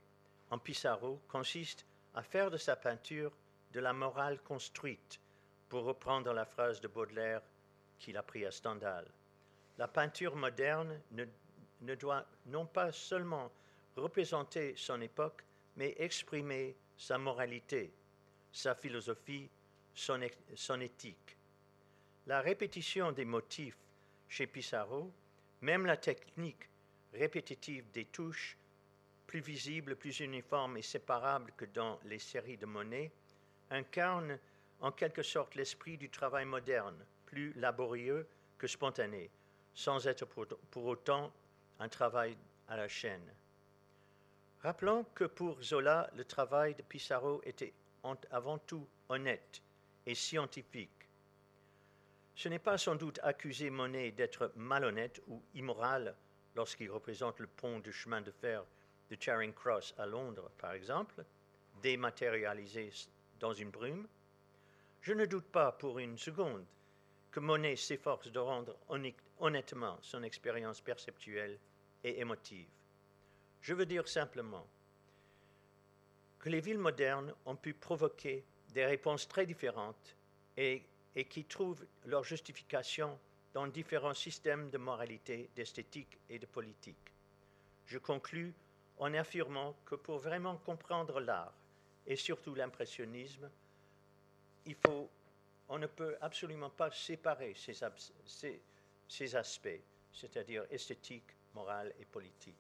en 0.51 0.59
Pissarro 0.59 1.21
consiste 1.29 1.87
à 2.15 2.23
faire 2.23 2.51
de 2.51 2.59
sa 2.59 2.77
peinture 2.77 3.33
de 3.73 3.81
la 3.81 3.93
morale 3.93 4.39
construite, 4.43 5.19
pour 5.69 5.85
reprendre 5.85 6.35
la 6.35 6.45
phrase 6.45 6.83
de 6.83 6.89
Baudelaire 6.89 7.41
qu'il 7.99 8.19
a 8.19 8.23
pris 8.23 8.45
à 8.45 8.51
Stendhal. 8.51 9.07
La 9.79 9.89
peinture 9.89 10.37
moderne 10.37 11.01
ne, 11.13 11.25
ne 11.81 11.95
doit 11.95 12.27
non 12.47 12.67
pas 12.67 12.93
seulement 12.93 13.51
représenter 13.97 14.75
son 14.77 15.01
époque, 15.01 15.43
mais 15.77 15.95
exprimer 15.97 16.77
sa 16.95 17.17
moralité, 17.17 17.91
sa 18.53 18.75
philosophie, 18.75 19.49
son, 19.95 20.81
éthique. 20.81 21.37
La 22.27 22.41
répétition 22.41 23.13
des 23.13 23.25
motifs 23.25 23.77
chez 24.29 24.47
Pissarro, 24.47 25.13
même 25.61 25.87
la 25.87 25.97
technique 25.97 26.69
répétitive 27.13 27.91
des 27.91 28.07
touches, 28.07 28.57
plus 29.27 29.41
visible, 29.41 29.97
plus 29.97 30.21
uniforme 30.21 30.77
et 30.77 30.83
séparable 30.83 31.53
que 31.57 31.65
dans 31.65 31.99
les 32.05 32.19
séries 32.19 32.57
de 32.57 32.67
Monet, 32.67 33.11
incarne 33.71 34.39
en 34.81 34.93
quelque 34.93 35.23
sorte 35.23 35.55
l'esprit 35.55 35.97
du 35.97 36.11
travail 36.11 36.45
moderne, 36.45 37.05
plus 37.27 37.53
laborieux 37.55 38.27
que 38.59 38.67
spontané, 38.67 39.31
sans 39.75 40.07
être 40.07 40.27
pour, 40.27 40.87
autant 40.87 41.33
un 41.79 41.89
travail 41.89 42.37
à 42.69 42.77
la 42.77 42.89
chaîne. 42.89 43.33
Rappelons 44.61 45.05
que 45.15 45.25
pour 45.25 45.63
Zola, 45.63 46.11
le 46.15 46.25
travail 46.25 46.75
de 46.75 46.83
Pissarro 46.83 47.41
était 47.45 47.73
avant 48.31 48.59
tout 48.59 48.87
honnête 49.09 49.63
et 50.07 50.15
scientifique. 50.15 51.09
Ce 52.35 52.49
n'est 52.49 52.59
pas 52.59 52.79
sans 52.79 52.97
doute 52.97 53.21
accuser 53.23 53.71
Monet 53.71 54.11
d'être 54.11 54.53
malhonnête 54.57 55.23
ou 55.29 55.43
immoral 55.55 56.15
lorsqu'il 56.55 56.91
représente 56.91 57.39
le 57.41 57.47
pont 57.47 57.79
du 57.79 57.93
chemin 57.93 58.21
de 58.21 58.31
fer 58.31 58.65
de 59.11 59.17
Charing 59.21 59.53
Cross 59.53 59.95
à 59.99 60.07
Londres, 60.07 60.51
par 60.59 60.73
exemple, 60.73 61.25
dématérialisé 61.83 62.91
dans 63.39 63.53
une 63.53 63.71
brume, 63.71 64.07
je 65.03 65.13
ne 65.13 65.27
doute 65.27 65.47
pas 65.47 65.73
pour 65.73 65.99
une 65.99 66.17
seconde 66.17 66.65
que 67.31 67.41
Monet 67.41 67.77
s'efforce 67.77 68.31
de 68.31 68.39
rendre 68.39 68.77
honnêtement 69.39 69.99
son 70.01 70.23
expérience 70.23 70.81
perceptuelle 70.81 71.59
et 72.05 72.21
émotive. 72.21 72.69
Je 73.61 73.75
veux 73.75 73.87
dire 73.87 74.09
simplement 74.09 74.67
que 76.39 76.51
les 76.51 76.61
villes 76.61 76.79
modernes 76.79 77.35
ont 77.47 77.57
pu 77.57 77.75
provoquer 77.75 78.45
des 78.73 78.85
réponses 78.85 79.29
très 79.29 79.47
différentes 79.47 80.17
et, 80.57 80.83
qui 81.29 81.45
trouvent 81.45 81.85
leur 82.07 82.25
justification 82.25 83.19
dans 83.53 83.67
différents 83.67 84.15
systèmes 84.15 84.71
de 84.71 84.79
moralité, 84.79 85.51
d'esthétique 85.55 86.19
et 86.31 86.39
de 86.39 86.47
politique. 86.47 87.13
Je 87.87 87.99
conclus 87.99 88.55
en 88.99 89.13
affirmant 89.15 89.77
que 89.85 89.95
pour 89.95 90.19
vraiment 90.19 90.57
comprendre 90.57 91.21
l'art, 91.21 91.53
et 92.07 92.17
surtout 92.17 92.55
l'impressionnisme, 92.55 93.51
il 94.65 94.75
faut, 94.75 95.09
on 95.69 95.79
ne 95.79 95.87
peut 95.87 96.17
absolument 96.21 96.71
pas 96.71 96.91
séparer 96.91 97.55
ces, 97.55 97.75
ces 99.09 99.37
aspects, 99.37 99.81
c'est-à-dire 100.13 100.65
esthétique, 100.71 101.31
morale 101.55 101.93
et 102.01 102.05
politique. 102.07 102.57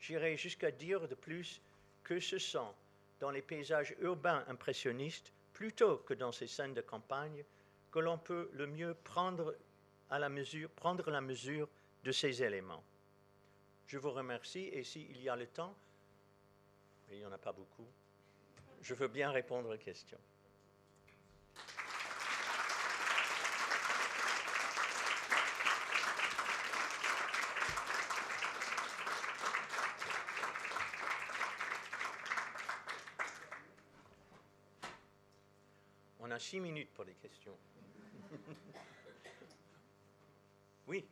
J'irai 0.00 0.36
jusqu'à 0.36 0.70
dire 0.70 1.06
de 1.06 1.14
plus 1.14 1.60
que 2.02 2.20
ce 2.20 2.38
sont 2.38 2.74
dans 3.20 3.30
les 3.30 3.42
paysages 3.42 3.94
urbains 4.00 4.44
impressionnistes, 4.48 5.32
plutôt 5.52 5.98
que 5.98 6.14
dans 6.14 6.32
ces 6.32 6.46
scènes 6.46 6.74
de 6.74 6.80
campagne, 6.80 7.44
que 7.90 7.98
l'on 8.00 8.18
peut 8.18 8.50
le 8.52 8.66
mieux 8.66 8.94
prendre, 9.04 9.54
à 10.10 10.18
la 10.18 10.28
mesure, 10.28 10.68
prendre 10.70 11.10
la 11.10 11.20
mesure 11.20 11.68
de 12.02 12.12
ces 12.12 12.42
éléments. 12.42 12.82
Je 13.86 13.98
vous 13.98 14.10
remercie 14.10 14.68
et 14.72 14.82
s'il 14.82 15.20
y 15.22 15.28
a 15.28 15.36
le 15.36 15.46
temps, 15.46 15.74
mais 17.08 17.16
il 17.16 17.18
n'y 17.20 17.26
en 17.26 17.32
a 17.32 17.38
pas 17.38 17.52
beaucoup, 17.52 17.86
je 18.82 18.94
veux 18.94 19.08
bien 19.08 19.30
répondre 19.30 19.74
aux 19.74 19.78
questions. 19.78 20.18
Six 36.54 36.60
minutes 36.60 36.90
pour 36.94 37.04
les 37.04 37.14
questions. 37.14 37.56
oui. 40.86 41.04